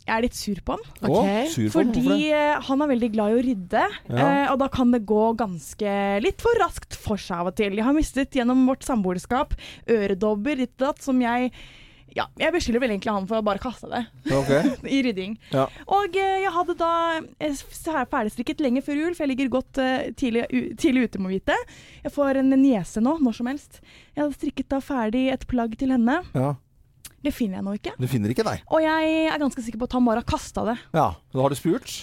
jeg 0.07 0.17
er 0.17 0.23
litt 0.25 0.35
sur 0.35 0.59
på 0.67 0.75
han. 0.75 0.83
Okay. 1.11 1.47
sur 1.49 1.69
på 1.71 1.77
Fordi 1.79 2.03
det? 2.09 2.33
eh, 2.35 2.61
han 2.69 2.83
er 2.83 2.91
veldig 2.91 3.11
glad 3.15 3.31
i 3.31 3.37
å 3.39 3.45
rydde, 3.47 3.85
Ja. 4.11 4.25
eh, 4.27 4.47
og 4.53 4.59
da 4.59 4.69
kan 4.69 4.91
det 4.91 5.05
gå 5.07 5.37
ganske 5.39 5.93
litt 6.25 6.41
for 6.43 6.59
raskt 6.59 6.97
for 6.99 7.17
seg 7.17 7.39
av 7.39 7.47
og 7.53 7.55
til. 7.57 7.77
Jeg 7.79 7.85
har 7.87 7.95
mistet 7.95 8.31
gjennom 8.35 8.67
vårt 8.67 8.83
samboerskap 8.83 9.55
øredobber 9.89 10.57
ditt 10.57 10.75
og 10.81 10.89
datt 10.89 11.03
som 11.03 11.21
jeg 11.23 11.53
ja, 12.17 12.27
jeg 12.41 12.53
beskylder 12.55 12.83
vel 12.83 12.93
egentlig 12.95 13.13
han 13.15 13.29
for 13.29 13.41
å 13.41 13.45
bare 13.47 13.63
kaste 13.63 13.89
det 13.91 14.03
okay. 14.35 14.73
i 14.97 15.01
rydding. 15.07 15.37
Ja. 15.55 15.67
Og 15.87 16.19
eh, 16.19 16.43
jeg 16.45 16.53
hadde 16.55 16.77
da 16.81 16.93
eh, 17.41 17.63
ferdigstrikket 18.13 18.61
lenge 18.65 18.85
før 18.85 19.01
jul, 19.01 19.15
for 19.15 19.25
jeg 19.25 19.33
ligger 19.33 19.53
godt 19.57 19.81
eh, 19.83 20.11
tidlig, 20.19 20.45
tidlig 20.81 21.07
ute, 21.09 21.23
må 21.23 21.33
vite. 21.33 21.57
Jeg 22.05 22.15
får 22.15 22.43
en 22.43 22.53
niese 22.57 23.03
nå, 23.05 23.17
når 23.23 23.39
som 23.39 23.49
helst. 23.51 23.81
Jeg 24.13 24.25
hadde 24.25 24.37
strikket 24.37 24.71
da 24.73 24.83
ferdig 24.85 25.27
et 25.33 25.49
plagg 25.51 25.77
til 25.81 25.95
henne. 25.95 26.21
Ja. 26.37 26.55
Det 27.23 27.31
finner 27.35 27.61
jeg 27.61 27.67
nå 27.69 27.77
ikke. 27.79 27.95
Du 28.03 28.09
finner 28.11 28.33
ikke 28.35 28.47
deg? 28.47 28.65
Og 28.75 28.83
jeg 28.83 29.19
er 29.31 29.39
ganske 29.41 29.63
sikker 29.63 29.81
på 29.81 29.87
at 29.89 29.95
han 29.97 30.09
bare 30.09 30.25
har 30.25 30.29
kasta 30.29 30.67
det. 30.73 30.79
Ja. 30.97 31.13
Da 31.33 31.45
har 31.45 31.55
du 31.55 31.59
spurt? 31.59 32.03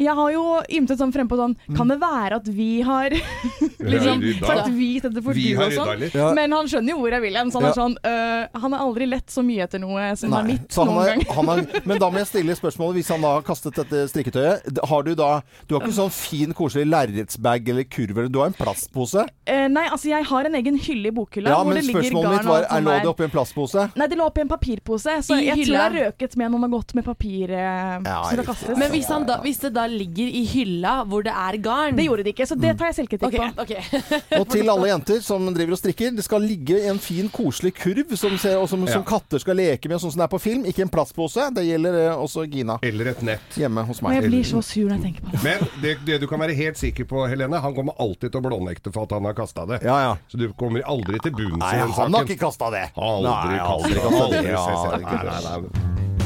Jeg 0.00 0.14
har 0.16 0.30
jo 0.32 0.42
ymtet 0.68 0.98
sånn 1.00 1.12
frempå 1.14 1.36
sånn 1.36 1.56
Kan 1.76 1.88
det 1.92 1.98
være 2.00 2.38
at 2.40 2.48
vi 2.48 2.80
har 2.86 3.12
liksom, 3.92 4.22
sagt 4.46 4.68
vi 4.72 4.88
setter 5.02 5.22
for 5.24 5.36
du 5.36 5.58
og 5.60 5.72
sånn? 5.74 6.04
Ja. 6.14 6.30
Men 6.36 6.52
han 6.56 6.68
skjønner 6.70 6.94
jo 6.94 6.98
hvor 7.02 7.14
jeg 7.16 7.24
vil 7.26 7.36
hen. 7.38 7.50
Så 7.52 7.60
han 7.60 7.66
Ja. 7.66 7.72
er 7.72 7.78
sånn 7.78 7.96
øh, 8.08 8.60
Han 8.62 8.72
har 8.76 8.84
aldri 8.86 9.06
lett 9.08 9.30
så 9.32 9.44
mye 9.46 9.66
etter 9.66 9.82
noe 9.82 10.10
som 10.18 10.32
er 10.36 10.46
mitt 10.48 10.76
han 10.76 10.88
noen 10.88 11.02
er, 11.02 11.10
gang. 11.12 11.24
han 11.36 11.50
er, 11.52 11.64
men 11.88 12.00
da 12.02 12.08
må 12.12 12.20
jeg 12.22 12.30
stille 12.32 12.56
spørsmålet, 12.58 13.00
hvis 13.00 13.10
han 13.14 13.22
da 13.24 13.34
har 13.36 13.44
kastet 13.46 13.76
dette 13.78 14.02
strikketøyet 14.12 14.80
Har 14.88 15.02
du 15.06 15.12
da 15.18 15.30
Du 15.68 15.74
har 15.76 15.84
ikke 15.84 15.94
sånn 15.96 16.12
fin, 16.14 16.52
koselig 16.56 16.86
lerretsbag 16.90 17.68
eller 17.72 17.86
kurv, 17.90 18.16
eller 18.18 18.32
du 18.32 18.40
har 18.42 18.50
en 18.52 18.56
plastpose? 18.56 19.26
Eh, 19.46 19.66
nei, 19.72 19.86
altså 19.88 20.10
jeg 20.12 20.26
har 20.28 20.48
en 20.48 20.56
egen 20.60 20.78
hylle 20.82 21.12
i 21.12 21.14
bokhylla 21.14 21.52
Ja, 21.52 21.60
hvor 21.62 21.72
men 21.72 21.80
det 21.80 21.86
ligger 21.88 22.06
spørsmålet 22.06 22.28
garn 22.28 22.36
mitt 22.38 22.46
og 22.46 22.52
var 22.56 22.68
Er 22.78 22.86
lå 22.86 22.96
det 23.02 23.10
oppi 23.12 23.26
en 23.28 23.34
plastpose? 23.34 23.86
Nei, 23.98 24.08
det 24.12 24.18
lå 24.20 24.26
oppi 24.30 24.44
en 24.44 24.50
papirpose, 24.52 25.16
så 25.26 25.38
I 25.38 25.46
jeg 25.50 25.66
tror 25.66 25.72
det 25.76 25.82
har 25.82 25.96
røket 25.98 26.36
med 26.40 26.52
noen 26.54 26.66
har 26.66 26.72
gått 26.76 26.94
med 26.98 27.04
papir 27.06 27.52
eh, 27.52 27.96
Ja, 28.06 28.18
som 28.24 28.36
skal 28.38 28.46
kastes. 28.52 28.78
Men 28.78 28.92
hvis, 28.94 29.08
han 29.12 29.26
da, 29.28 29.38
hvis 29.44 29.60
det 29.64 29.72
da 29.76 29.81
ligger 29.90 30.28
i 30.28 30.42
hylla 30.46 30.92
hvor 31.08 31.24
det 31.26 31.32
er 31.32 31.58
garn 31.62 31.96
det 31.96 32.06
gjorde 32.06 32.24
det 32.26 32.32
ikke, 32.34 32.46
så 32.46 32.56
det 32.58 32.74
tar 32.78 32.90
jeg 32.90 32.98
selvkritikk 33.00 33.28
okay, 33.28 33.50
på. 33.56 33.62
Okay. 33.62 34.12
Og 34.40 34.46
til 34.52 34.70
alle 34.72 34.88
jenter 34.90 35.20
som 35.24 35.46
driver 35.54 35.76
og 35.76 35.80
strikker, 35.80 36.12
det 36.16 36.24
skal 36.26 36.44
ligge 36.44 36.78
en 36.90 37.00
fin, 37.02 37.28
koselig 37.32 37.74
kurv 37.78 38.14
som, 38.18 38.36
ser, 38.40 38.58
og 38.60 38.68
som, 38.70 38.84
som 38.88 39.04
katter 39.06 39.42
skal 39.42 39.58
leke 39.58 39.90
med, 39.90 40.00
sånn 40.02 40.14
som 40.14 40.22
det 40.22 40.26
er 40.28 40.32
på 40.32 40.40
film. 40.42 40.64
Ikke 40.68 40.84
en 40.86 40.92
plastpose. 40.92 41.48
Det 41.56 41.64
gjelder 41.66 41.98
eh, 42.04 42.22
også 42.22 42.44
Gina 42.50 42.78
Eller 42.84 43.12
et 43.12 43.22
nett. 43.26 43.56
hjemme 43.58 43.84
hos 43.88 44.02
Og 44.02 44.12
jeg 44.14 44.26
blir 44.28 44.46
så 44.48 44.62
sur 44.64 44.88
når 44.88 44.98
jeg 44.98 45.04
tenker 45.08 45.26
på 45.26 45.34
det. 45.34 45.42
Men 45.46 45.66
det, 45.84 45.94
det 46.06 46.20
du 46.22 46.28
kan 46.30 46.42
være 46.42 46.56
helt 46.58 46.80
sikker 46.80 47.08
på, 47.10 47.26
Helene, 47.30 47.60
han 47.62 47.76
kommer 47.76 47.96
alltid 48.02 48.32
til 48.32 48.42
å 48.42 48.46
blånekte 48.48 48.92
for 48.94 49.08
at 49.08 49.16
han 49.16 49.28
har 49.28 49.36
kasta 49.38 49.66
det. 49.68 49.82
Ja, 49.86 49.98
ja. 50.06 50.12
Så 50.32 50.40
du 50.40 50.48
kommer 50.58 50.84
aldri 50.88 51.20
til 51.22 51.34
bunns 51.36 51.60
Nei, 51.62 51.74
i 51.76 51.82
den 51.82 51.92
han 51.96 52.12
har 52.14 52.22
saken. 52.22 52.30
ikke 52.30 52.44
kasta 52.46 52.70
det. 52.74 52.84
Aldri 52.96 53.32
Nei, 53.32 53.58
aldri 53.66 53.96
det. 53.96 54.04
kastet 54.06 54.30
det. 54.30 54.38
Aldri 54.38 54.52
Ja, 54.52 54.64
sett 54.66 54.92
det. 54.92 55.04
nei, 55.06 55.24
nei, 55.26 55.60
nei. 55.66 56.21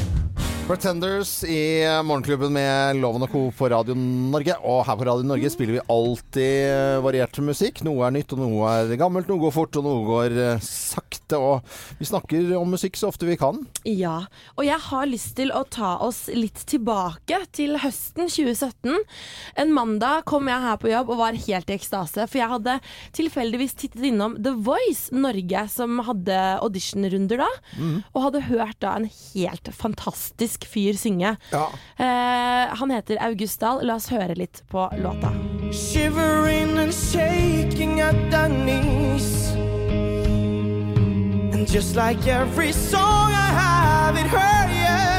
Pretenders 0.67 1.43
i 1.43 1.79
Morgenklubben 2.03 2.51
med 2.51 2.97
Loven 2.99 3.23
og 3.23 3.31
Co. 3.31 3.41
på 3.55 3.69
Radio 3.71 3.93
Norge. 3.95 4.51
Og 4.67 4.81
her 4.83 4.97
på 4.99 5.05
Radio 5.07 5.23
Norge 5.23 5.47
spiller 5.53 5.77
vi 5.77 5.83
alltid 5.93 6.63
eh, 6.67 6.97
variert 6.99 7.37
musikk. 7.39 7.79
Noe 7.87 8.03
er 8.03 8.11
nytt, 8.11 8.33
og 8.35 8.41
noe 8.41 8.73
er 8.73 8.91
gammelt. 8.99 9.29
Noe 9.31 9.39
går 9.45 9.53
fort, 9.55 9.77
og 9.79 9.85
noe 9.85 10.01
går 10.03 10.35
eh, 10.35 10.65
sakte. 10.65 11.39
Og 11.39 11.63
vi 12.01 12.09
snakker 12.09 12.51
om 12.59 12.75
musikk 12.75 12.99
så 12.99 13.07
ofte 13.07 13.29
vi 13.29 13.37
kan. 13.39 13.61
Ja, 13.87 14.17
og 14.57 14.67
jeg 14.67 14.79
har 14.89 15.07
lyst 15.07 15.37
til 15.39 15.53
å 15.55 15.61
ta 15.71 15.93
oss 16.03 16.25
litt 16.35 16.65
tilbake 16.67 17.39
til 17.55 17.79
høsten 17.79 18.27
2017. 18.27 18.99
En 19.63 19.71
mandag 19.71 20.27
kom 20.27 20.51
jeg 20.51 20.65
her 20.67 20.83
på 20.83 20.91
jobb 20.91 21.15
og 21.15 21.21
var 21.23 21.39
helt 21.47 21.71
i 21.71 21.77
ekstase, 21.77 22.27
for 22.27 22.41
jeg 22.41 22.51
hadde 22.57 22.75
tilfeldigvis 23.15 23.77
tittet 23.85 24.09
innom 24.11 24.35
The 24.43 24.51
Voice 24.67 25.15
Norge, 25.15 25.63
som 25.71 26.03
hadde 26.11 26.43
auditionrunder 26.59 27.45
da, 27.45 27.49
og 28.11 28.21
hadde 28.27 28.45
hørt 28.51 28.83
da 28.83 28.97
en 28.99 29.07
helt 29.07 29.71
fantastisk 29.71 30.56
fyr 30.65 30.97
synge. 30.97 31.35
Eh, 31.53 32.75
han 32.79 32.91
heter 32.91 33.17
August 33.21 33.59
Dahl. 33.59 33.85
La 33.85 33.95
oss 33.95 34.09
høre 34.09 34.35
litt 34.35 34.63
på 34.69 34.89
låta. 34.97 35.31
Shivering 35.71 36.77
and 36.77 36.93
shaking 36.93 37.99
at 38.01 38.15
the 38.31 38.47
knees. 38.47 39.51
And 41.53 41.67
just 41.67 41.95
like 41.95 42.25
every 42.27 42.71
song 42.71 43.31
I 43.31 43.49
have, 43.53 44.17
it 44.17 44.27
hurts, 44.27 44.57
No, 44.57 45.16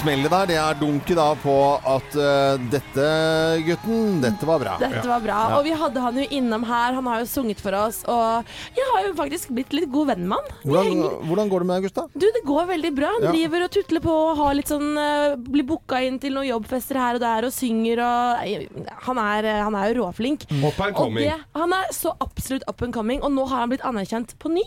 smellet 0.00 0.30
der, 0.32 0.46
det 0.48 0.56
er 0.60 0.78
dunket 0.80 1.16
da 1.18 1.26
på 1.42 1.54
at 1.90 2.14
uh, 2.16 2.56
dette, 2.72 3.06
gutten, 3.66 4.20
dette 4.22 4.46
var 4.48 4.60
bra. 4.62 4.76
Dette 4.80 5.02
var 5.08 5.20
bra. 5.24 5.38
Ja. 5.50 5.58
Og 5.58 5.66
vi 5.66 5.74
hadde 5.76 6.02
han 6.04 6.16
jo 6.20 6.24
innom 6.36 6.64
her. 6.68 6.94
Han 6.96 7.08
har 7.10 7.20
jo 7.22 7.28
sunget 7.28 7.60
for 7.60 7.76
oss. 7.76 7.98
Og 8.08 8.48
jeg 8.76 8.86
har 8.94 9.04
jo 9.08 9.12
faktisk 9.18 9.52
blitt 9.56 9.74
litt 9.76 9.90
god 9.92 10.10
venn 10.12 10.24
med 10.30 10.38
han. 10.38 10.56
Hvordan, 10.64 10.88
henger- 10.90 11.26
hvordan 11.28 11.50
går 11.52 11.64
det 11.64 11.68
med 11.70 11.76
August, 11.82 11.98
da? 12.00 12.04
Du, 12.14 12.26
det 12.36 12.42
går 12.48 12.68
veldig 12.72 12.92
bra. 12.96 13.10
Han 13.18 13.26
Ja. 13.28 13.32
driver 13.34 13.64
og 13.66 13.70
tutler 13.76 14.00
på 14.04 14.14
og 14.14 14.36
har 14.40 14.54
litt 14.56 14.70
sånn 14.72 14.88
uh, 14.96 15.36
Blir 15.50 15.66
booka 15.68 16.00
inn 16.06 16.18
til 16.22 16.32
noen 16.34 16.48
jobbfester 16.48 16.96
her 17.00 17.18
og 17.18 17.20
der 17.24 17.44
og 17.48 17.52
synger 17.52 18.00
og 18.00 18.44
uh, 18.46 18.96
Han 19.08 19.18
er, 19.20 19.44
eh, 19.50 19.60
han 19.66 19.74
er 19.76 19.92
jo 19.92 20.04
råflink. 20.04 20.46
Up 20.64 20.80
and 20.80 20.96
coming. 20.96 21.28
det, 21.28 21.36
han 21.54 21.72
er 21.76 21.92
så 21.92 22.14
absolutt 22.20 22.64
up 22.70 22.80
and 22.82 22.94
coming, 22.94 23.20
og 23.22 23.32
nå 23.34 23.44
har 23.50 23.64
han 23.64 23.70
blitt 23.74 23.84
anerkjent 23.86 24.34
på 24.40 24.48
ny. 24.52 24.64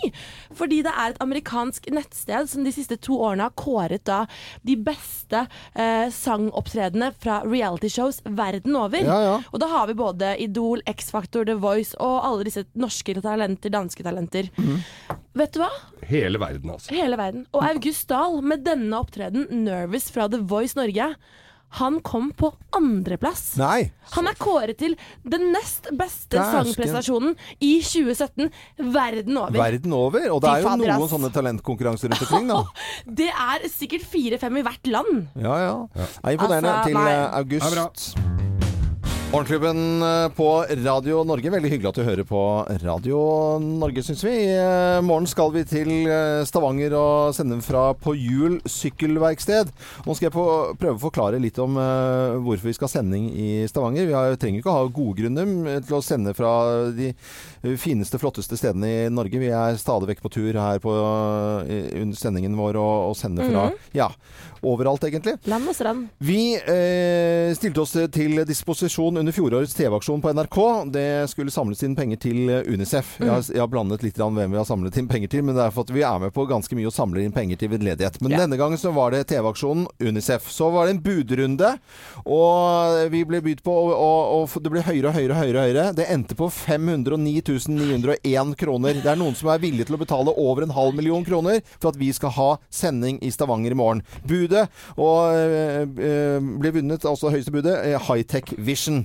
Fordi 0.53 0.81
det 0.85 0.91
er 0.93 1.13
et 1.15 1.21
amerikansk 1.23 1.89
nettsted 1.93 2.49
som 2.51 2.63
de 2.63 2.71
siste 2.75 2.97
to 3.01 3.17
årene 3.23 3.47
har 3.47 3.55
kåret 3.57 4.03
da 4.05 4.25
de 4.63 4.75
beste 4.75 5.22
eh, 5.41 6.07
sangopptredenene 6.13 7.11
fra 7.23 7.41
realityshows 7.45 8.21
verden 8.23 8.77
over. 8.79 9.03
Ja, 9.03 9.19
ja. 9.25 9.35
Og 9.51 9.63
da 9.63 9.69
har 9.71 9.89
vi 9.89 9.97
både 9.99 10.33
Idol, 10.43 10.83
X-Factor, 10.89 11.47
The 11.49 11.57
Voice 11.59 11.97
og 11.99 12.19
alle 12.27 12.47
disse 12.47 12.65
norske 12.79 13.17
talenter, 13.19 13.73
danske 13.73 14.05
talenter. 14.05 14.49
Mm. 14.57 14.81
Vet 15.39 15.55
du 15.55 15.63
hva? 15.63 15.71
Hele 16.05 16.41
verden, 16.41 16.73
altså. 16.75 16.93
Hele 16.93 17.17
verden. 17.17 17.47
Og 17.55 17.65
August 17.65 18.07
Dahl, 18.11 18.41
med 18.45 18.65
denne 18.67 18.99
opptreden, 18.99 19.47
Nervous 19.63 20.11
fra 20.13 20.27
The 20.29 20.43
Voice 20.45 20.77
Norge, 20.77 21.13
Han 21.79 21.99
kom 22.05 22.29
på 22.37 22.51
andreplass. 22.77 23.55
Nei. 23.57 23.91
Han 24.13 24.27
er 24.29 24.37
kåret 24.37 24.77
til 24.77 24.93
den 25.25 25.47
nest 25.55 25.89
beste 25.97 26.37
sangprestasjonen 26.37 27.33
i 27.63 27.79
2017 27.81 28.51
verden 28.93 29.39
over. 29.41 29.57
Verden 29.57 29.95
over. 29.97 30.27
Og 30.35 30.43
det 30.43 30.51
er 30.53 30.67
jo 30.67 30.75
noen 30.83 31.09
sånne 31.15 31.31
talentkonkurranser 31.33 32.13
rundt 32.13 32.25
omkring, 32.27 32.51
da. 32.53 32.61
Det 33.23 33.29
er 33.31 33.67
sikkert 33.71 34.05
fire-fem 34.09 34.61
i 34.61 34.65
hvert 34.65 34.93
land. 34.93 35.25
Ja, 35.39 35.57
ja. 35.63 35.75
Er 36.21 36.37
imponerende. 36.37 36.77
Altså, 36.77 36.91
til 36.91 36.99
nei. 36.99 37.11
eh, 37.11 37.37
august. 37.41 38.52
Morgenklubben 39.33 40.01
eh, 40.01 40.29
på 40.29 40.65
Radio 40.85 41.23
Norge. 41.25 41.49
Veldig 41.49 41.69
hyggelig 41.71 41.89
at 41.89 41.97
du 41.97 42.03
hører 42.05 42.25
på 42.29 42.39
Radio 42.83 43.21
Norge, 43.57 44.03
syns 44.05 44.21
vi. 44.21 44.33
I 44.45 44.99
morgen 45.01 45.25
skal 45.25 45.49
vi 45.55 45.63
til 45.65 45.89
eh, 46.05 46.43
Stavanger 46.45 46.93
og 46.93 47.33
sende 47.33 47.57
fra 47.65 47.87
På 47.97 48.13
hjul 48.13 48.59
sykkelverksted. 48.69 49.71
Nå 50.05 50.13
skal 50.13 50.27
jeg 50.27 50.35
på, 50.35 50.45
prøve 50.77 50.99
å 50.99 51.03
forklare 51.07 51.41
litt 51.41 51.57
om 51.65 51.81
eh, 51.81 52.35
hvorfor 52.45 52.69
vi 52.69 52.75
skal 52.77 52.85
ha 52.85 52.93
sending 52.93 53.25
i 53.33 53.49
Stavanger. 53.71 54.05
Vi 54.05 54.13
har, 54.13 54.37
trenger 54.37 54.61
ikke 54.61 54.69
å 54.69 54.77
ha 54.83 54.93
gode 55.01 55.23
grunner 55.23 55.49
mm, 55.49 55.71
til 55.89 55.97
å 55.97 56.03
sende 56.05 56.35
fra 56.37 56.53
de 56.93 57.09
fineste, 57.81 58.21
flotteste 58.21 58.61
stedene 58.61 58.93
i 58.93 59.09
Norge. 59.09 59.41
Vi 59.41 59.49
er 59.49 59.81
stadig 59.81 60.13
vekk 60.13 60.21
på 60.27 60.35
tur 60.37 60.61
her 60.61 60.77
på, 60.83 60.93
eh, 61.65 61.89
under 62.05 62.21
sendingen 62.21 62.53
vår 62.61 62.77
og, 62.77 62.95
og 63.09 63.17
sender 63.17 63.49
fra 63.49 63.65
Mhm. 63.73 63.81
ja, 63.97 64.11
overalt, 64.63 65.03
egentlig. 65.07 65.35
Land 65.49 65.67
og 65.69 65.75
strand. 65.77 66.07
Vi 66.23 66.55
eh, 66.57 67.51
stilte 67.57 67.83
oss 67.83 67.95
til 68.13 68.43
disposisjon 68.47 69.17
under 69.21 69.35
fjorårets 69.35 69.75
TV-aksjon 69.77 70.21
på 70.23 70.33
NRK. 70.33 70.59
Det 70.93 71.07
skulle 71.31 71.53
samles 71.53 71.83
inn 71.85 71.95
penger 71.97 72.21
til 72.23 72.41
UNICEF. 72.47 72.83
Unicef. 72.83 73.15
Jeg, 73.19 73.29
har, 73.31 73.43
jeg 73.55 73.61
har 73.63 73.69
blandet 73.71 74.03
litt 74.03 74.17
hvem 74.19 74.39
vi 74.51 74.57
har 74.59 74.67
samlet 74.67 74.97
inn 74.99 75.07
penger 75.09 75.31
til, 75.31 75.43
men 75.47 75.55
det 75.57 75.63
er 75.65 75.73
for 75.73 75.85
at 75.87 75.93
vi 75.95 76.03
er 76.05 76.19
med 76.21 76.33
på 76.35 76.45
ganske 76.49 76.75
mye 76.77 76.89
og 76.89 76.95
samler 76.95 77.23
inn 77.23 77.33
penger 77.35 77.59
til 77.61 77.71
vedledighet. 77.73 78.19
Men 78.21 78.33
Ja. 78.35 78.41
denne 78.43 78.57
gangen 78.59 78.77
så 78.81 78.91
var 78.93 79.11
det 79.13 79.25
TV-aksjonen 79.31 79.87
Unicef. 80.03 80.49
Så 80.51 80.69
var 80.73 80.85
det 80.87 80.95
en 80.97 81.01
budrunde, 81.03 81.71
og 82.25 83.11
vi 83.13 83.23
ble 83.27 83.41
bydd 83.45 83.63
på, 83.65 83.73
og, 83.73 83.93
og, 83.93 84.49
og 84.55 84.63
det 84.63 84.71
ble 84.73 84.83
høyere 84.85 85.09
og 85.11 85.17
høyere 85.17 85.33
og 85.35 85.41
høyere, 85.41 85.63
høyere. 85.67 85.85
Det 85.97 86.07
endte 86.11 86.37
på 86.39 86.49
509 86.53 87.41
901 87.73 88.55
kroner. 88.59 88.99
Det 89.01 89.09
er 89.13 89.19
noen 89.19 89.35
som 89.37 89.49
er 89.53 89.61
villige 89.63 89.87
til 89.89 89.97
å 89.97 90.01
betale 90.03 90.33
over 90.39 90.65
en 90.65 90.75
halv 90.75 90.95
million 90.97 91.25
kroner 91.25 91.61
for 91.79 91.91
at 91.93 91.99
vi 91.99 92.11
skal 92.15 92.33
ha 92.37 92.49
sending 92.73 93.19
i 93.23 93.31
Stavanger 93.33 93.73
i 93.73 93.79
morgen. 93.79 94.03
Budet 94.27 94.52
og, 94.97 95.33
eh, 95.33 95.81
eh, 95.83 96.51
ble 96.61 96.73
vunnet, 96.77 97.07
altså 97.09 97.31
høyeste 97.33 97.53
budet, 97.53 97.75
eh, 97.85 97.97
Hightech 98.07 98.53
Vision. 98.57 99.03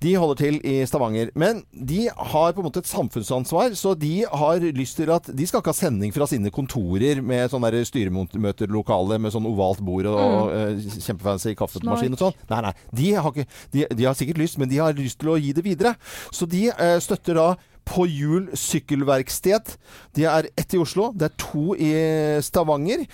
De 0.00 0.14
holder 0.16 0.40
til 0.40 0.60
i 0.66 0.80
Stavanger. 0.88 1.30
Men 1.38 1.62
de 1.74 2.08
har 2.08 2.54
på 2.54 2.62
en 2.62 2.68
måte 2.68 2.82
et 2.82 2.90
samfunnsansvar, 2.90 3.74
så 3.78 3.94
de 3.98 4.24
har 4.24 4.64
lyst 4.74 4.96
til 5.00 5.10
at 5.12 5.28
De 5.30 5.46
skal 5.46 5.60
ikke 5.60 5.72
ha 5.72 5.76
sending 5.76 6.12
fra 6.14 6.26
sine 6.26 6.50
kontorer 6.50 7.22
med 7.22 7.50
sånn 7.52 7.66
styremøterlokale 7.86 9.18
med 9.20 9.34
sånn 9.34 9.48
ovalt 9.48 9.82
bord 9.84 10.08
og, 10.10 10.18
og 10.20 10.54
eh, 10.56 11.00
kjempefancy 11.00 11.54
kaffemaskin 11.58 12.16
og 12.16 12.24
sånn. 12.24 12.38
Nei, 12.50 12.60
nei. 12.68 12.74
De 12.96 13.10
har, 13.14 13.32
ikke, 13.34 13.48
de, 13.74 13.86
de 13.96 14.08
har 14.08 14.18
sikkert 14.18 14.42
lyst, 14.42 14.60
men 14.60 14.70
de 14.70 14.80
har 14.82 14.96
lyst 14.96 15.20
til 15.20 15.34
å 15.34 15.40
gi 15.40 15.52
det 15.56 15.66
videre. 15.66 15.96
Så 16.34 16.48
de 16.50 16.68
eh, 16.70 16.96
støtter 17.02 17.38
da 17.38 17.50
på 17.90 18.06
hjul 18.06 18.50
sykkelverksted. 18.58 19.74
De 20.16 20.26
er 20.28 20.50
ett 20.58 20.76
i 20.76 20.80
Oslo, 20.80 21.10
det 21.16 21.30
er 21.30 21.36
to 21.40 21.74
i 21.74 21.90
Stavanger. 22.44 23.06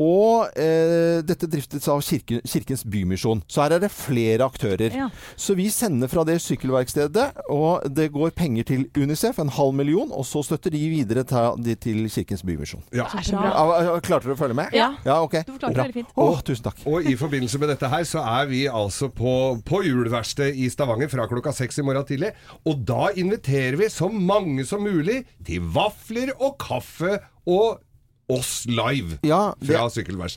Og 0.00 0.58
eh, 0.58 1.20
dette 1.26 1.48
driftes 1.50 1.88
av 1.92 2.00
kirke, 2.04 2.40
Kirkens 2.48 2.84
Bymisjon. 2.88 3.42
Så 3.50 3.64
her 3.64 3.76
er 3.76 3.82
det 3.84 3.90
flere 3.92 4.46
aktører. 4.46 4.94
Ja. 4.96 5.08
Så 5.36 5.56
vi 5.58 5.68
sender 5.72 6.10
fra 6.10 6.24
det 6.28 6.38
sykkelverkstedet, 6.44 7.26
og 7.52 7.86
det 7.92 8.10
går 8.14 8.32
penger 8.36 8.68
til 8.70 8.86
Unicef, 8.96 9.38
en 9.42 9.52
halv 9.52 9.76
million, 9.76 10.08
og 10.10 10.24
så 10.28 10.42
støtter 10.46 10.72
de 10.74 10.82
videre 10.92 11.24
ta 11.28 11.50
de 11.60 11.76
til 11.76 12.06
Kirkens 12.10 12.44
Bymisjon. 12.46 12.84
Ja. 12.96 13.08
Er 13.12 13.26
så 13.26 13.36
bra. 13.36 13.52
Ja, 13.52 13.98
Klarte 14.04 14.30
du 14.30 14.34
å 14.34 14.38
følge 14.40 14.56
med? 14.56 14.72
Ja. 14.76 14.92
ja 15.04 15.20
ok. 15.22 15.40
Du 15.44 15.52
forklarte 15.54 15.76
Bra. 15.76 15.86
veldig 15.88 15.98
fint. 16.00 16.14
Å, 16.16 16.28
tusen 16.46 16.66
takk. 16.66 16.80
Og 16.88 17.06
i 17.10 17.16
forbindelse 17.20 17.60
med 17.60 17.72
dette 17.74 17.90
her, 17.92 18.06
så 18.08 18.24
er 18.24 18.48
vi 18.50 18.64
altså 18.70 19.10
på, 19.12 19.34
på 19.66 19.82
juleverkstedet 19.86 20.56
i 20.56 20.70
Stavanger 20.72 21.10
fra 21.12 21.28
klokka 21.30 21.52
seks 21.56 21.80
i 21.80 21.86
morgen 21.86 22.06
tidlig. 22.08 22.32
Og 22.68 22.80
da 22.88 23.10
inviterer 23.20 23.78
vi 23.80 23.90
så 23.92 24.08
mange 24.10 24.64
som 24.68 24.84
mulig 24.84 25.22
til 25.46 25.68
vafler 25.74 26.32
og 26.38 26.56
kaffe 26.62 27.18
og 27.50 27.80
oss 28.36 28.64
live 28.70 29.18
Ja, 29.26 29.54
det- 29.60 29.68
fra 29.72 29.86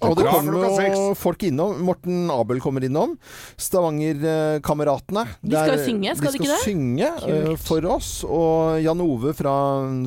Og 0.10 0.18
det 0.18 0.26
kommer 0.28 0.58
jo 0.58 1.14
folk 1.16 1.44
innom. 1.48 1.80
Morten 1.84 2.30
Abel 2.34 2.60
kommer 2.64 2.84
innom. 2.84 3.18
Stavanger-kameratene. 3.58 5.26
De 5.44 5.56
skal 5.56 5.78
jo 5.78 5.86
synge, 5.86 6.16
skal 6.18 6.32
de 6.32 6.40
ikke 6.40 6.48
de 6.48 6.52
det? 6.52 6.60
skal 6.60 6.72
synge 6.74 7.08
eh, 7.08 7.46
Kult. 7.48 7.60
for 7.68 7.88
oss. 7.94 8.12
Og 8.28 8.82
Jan 8.84 9.02
Ove, 9.04 9.34
fra, 9.38 9.54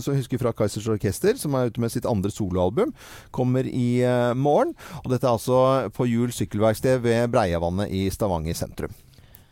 som 0.02 0.16
husker 0.18 0.38
fra 0.42 0.52
Kaizers 0.56 0.88
Orkester, 0.88 1.36
som 1.38 1.54
er 1.54 1.70
ute 1.70 1.80
med 1.82 1.92
sitt 1.94 2.06
andre 2.08 2.30
soloalbum, 2.30 2.92
kommer 3.34 3.66
i 3.66 4.02
eh, 4.02 4.34
morgen. 4.34 4.74
Og 5.04 5.10
dette 5.12 5.24
er 5.26 5.34
altså 5.36 5.90
på 5.96 6.08
Jul 6.10 6.32
sykkelverksted 6.34 7.00
ved 7.04 7.30
Breiavannet 7.34 7.90
i 7.92 8.06
Stavanger 8.10 8.54
sentrum. 8.58 8.94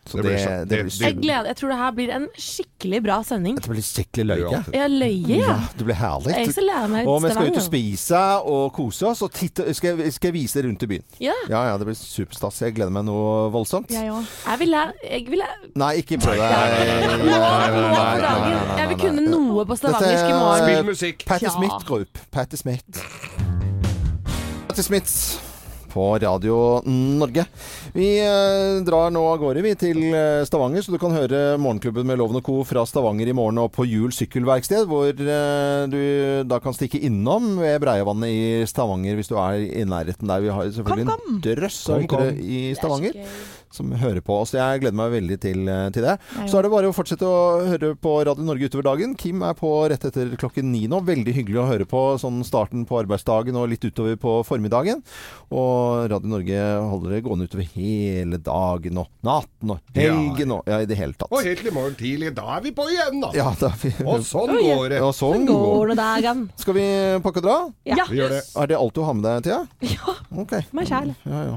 Så 0.05 0.17
Det 0.17 0.23
det, 0.23 0.29
blir 0.29 0.37
det, 0.45 0.69
det- 0.69 0.83
blir 0.85 1.07
Jeg 1.07 1.15
gleder 1.17 1.45
Jeg 1.49 1.55
tror 1.57 1.69
det 1.69 1.77
her 1.77 1.91
blir 1.97 2.09
en 2.13 2.27
skikkelig 2.37 2.99
bra 3.03 3.15
sending. 3.23 3.55
Det 3.57 3.69
blir 3.71 3.81
skikkelig 3.81 4.25
løye. 4.29 4.59
Ja, 4.73 4.87
løye, 4.87 5.27
Ja, 5.27 5.35
ja. 5.47 5.55
det 5.77 5.85
blir 5.87 5.95
herlig. 5.97 6.35
Jeg 6.37 6.51
skal 6.53 6.63
lære 6.69 6.89
meg 6.91 7.07
Og 7.07 7.23
vi 7.23 7.29
skal 7.33 7.47
ut 7.49 7.55
og 7.57 7.63
spise 7.65 8.19
og 8.45 8.73
kose 8.73 9.07
oss, 9.09 9.21
og 9.25 9.31
titte, 9.33 9.73
skal, 9.73 9.97
jeg- 9.97 10.13
skal 10.13 10.27
jeg 10.29 10.33
vise 10.33 10.61
rundt 10.63 10.83
i 10.83 10.85
byen. 10.85 11.03
Ja. 11.19 11.33
Ja, 11.49 11.63
ja, 11.71 11.77
det 11.77 11.87
blir 11.87 11.95
superstas. 11.97 12.61
Jeg 12.61 12.75
gleder 12.75 12.91
meg 12.91 13.05
noe 13.05 13.49
voldsomt. 13.51 13.89
Jeg 13.89 14.11
òg. 14.11 14.23
Jeg 14.45 14.59
vil 14.59 14.69
lære 14.69 14.93
Jeg 15.09 15.25
vil, 15.29 15.39
lære, 15.39 15.71
Nei, 15.75 15.93
ikke 16.01 16.17
prøv 16.21 16.37
deg. 16.37 16.51
Jeg 18.77 18.87
vil 18.89 18.97
kunne 18.99 19.25
noe 19.29 19.65
på 19.65 19.75
stavangersk 19.79 20.29
i 20.29 20.37
morgen. 20.37 20.63
Spill 20.69 20.85
musikk. 20.85 21.25
Patti 21.25 21.45
Ja. 21.45 21.49
Smith 21.57 21.85
går. 21.87 22.05
Patti 22.31 22.57
Smith. 22.57 22.83
Patti 24.67 24.81
Smith 24.83 25.39
på 25.95 26.09
Radio 26.19 26.57
Norge. 26.85 27.45
Vi 27.95 28.09
eh, 28.19 28.83
drar 28.85 29.13
nå 29.15 29.23
av 29.31 29.39
gårde 29.39 29.63
vi 29.63 29.73
til 29.79 30.01
eh, 30.11 30.43
Stavanger, 30.47 30.83
så 30.83 30.91
du 30.91 30.99
kan 31.01 31.15
høre 31.15 31.55
Morgenklubben 31.61 32.07
med 32.09 32.19
Loven 32.19 32.41
og 32.41 32.45
Co. 32.45 32.57
fra 32.67 32.83
Stavanger 32.89 33.31
i 33.31 33.35
morgen 33.37 33.61
og 33.63 33.71
på 33.75 33.87
Hjul 33.87 34.11
sykkelverksted, 34.15 34.89
hvor 34.91 35.07
eh, 35.07 35.85
du 35.91 36.01
da 36.49 36.59
kan 36.63 36.75
stikke 36.75 36.99
innom 37.07 37.55
ved 37.61 37.79
Breivannet 37.83 38.31
i 38.35 38.45
Stavanger 38.69 39.15
hvis 39.15 39.31
du 39.31 39.37
er 39.39 39.61
i 39.63 39.85
nærheten 39.87 40.27
der. 40.29 40.43
Vi 40.43 40.51
har 40.51 40.71
selvfølgelig 40.75 41.07
Kom, 41.07 41.21
kom. 41.23 41.35
en 41.37 41.43
drøss 41.45 41.79
av 41.89 42.03
lyttere 42.03 42.33
i 42.35 42.61
Stavanger 42.75 43.21
som 43.75 43.91
hører 43.99 44.23
på 44.25 44.39
oss. 44.41 44.55
Jeg 44.55 44.81
gleder 44.83 44.97
meg 44.97 45.13
veldig 45.13 45.37
til, 45.43 45.67
eh, 45.69 45.89
til 45.95 46.07
det. 46.07 46.15
Jeg 46.39 46.49
Så 46.49 46.59
er 46.59 46.65
det 46.65 46.71
bare 46.73 46.89
å 46.89 46.95
fortsette 46.95 47.27
å 47.27 47.65
høre 47.67 47.93
på 47.99 48.15
Radio 48.25 48.45
Norge 48.47 48.69
utover 48.69 48.87
dagen. 48.89 49.15
Kim 49.19 49.43
er 49.43 49.53
på 49.57 49.71
rett 49.91 50.07
etter 50.07 50.33
klokken 50.39 50.71
ni 50.71 50.85
nå. 50.87 51.03
Veldig 51.05 51.35
hyggelig 51.35 51.61
å 51.61 51.67
høre 51.69 51.85
på 51.85 52.01
sånn 52.21 52.43
starten 52.47 52.85
på 52.87 52.99
arbeidsdagen 53.03 53.55
og 53.59 53.69
litt 53.69 53.85
utover 53.85 54.17
på 54.17 54.39
formiddagen. 54.47 55.03
Og 55.51 56.09
Radio 56.09 56.31
Norge 56.31 56.63
holder 56.89 57.15
det 57.17 57.23
gående 57.27 57.49
utover 57.49 57.69
hele 57.75 58.41
dagen 58.41 58.97
og 59.03 59.11
natten 59.25 59.75
og 59.75 59.95
helgen 59.95 60.55
og 60.57 60.63
ja, 60.65 60.81
i 60.81 60.89
det 60.89 60.97
hele 60.97 61.13
tatt. 61.13 61.31
Og 61.31 61.43
helt 61.45 61.61
til 61.61 61.71
i 61.71 61.75
morgen 61.75 61.95
tidlig. 61.99 62.33
Da 62.35 62.57
er 62.57 62.65
vi 62.65 62.73
på 62.75 62.87
igjen, 62.89 63.21
da. 63.21 63.31
Ja, 63.35 63.51
da 63.59 63.71
vi 63.81 63.93
Og 64.05 64.25
sånn 64.25 64.55
oh, 64.55 64.59
ja. 64.59 64.75
går 64.79 64.89
det. 64.95 64.99
Ja, 65.03 65.11
sånn 65.15 65.45
Går 65.45 65.85
går 65.85 65.93
det 65.93 65.97
dagen? 65.99 66.49
Skal 66.61 66.77
vi 66.77 66.87
pakke 67.25 67.41
og 67.41 67.47
dra? 67.47 67.57
Ja. 67.87 68.07
Vi 68.09 68.19
gjør 68.19 68.35
det. 68.37 68.41
Er 68.55 68.71
det 68.71 68.79
alt 68.79 68.97
du 68.97 69.05
har 69.05 69.17
med 69.17 69.27
deg, 69.27 69.47
Thea? 69.47 69.61
Ja. 69.95 70.17
Okay. 70.45 70.67
Meg 70.75 70.89
sjæl. 70.89 71.15
Ja, 71.25 71.45
ja. 71.51 71.55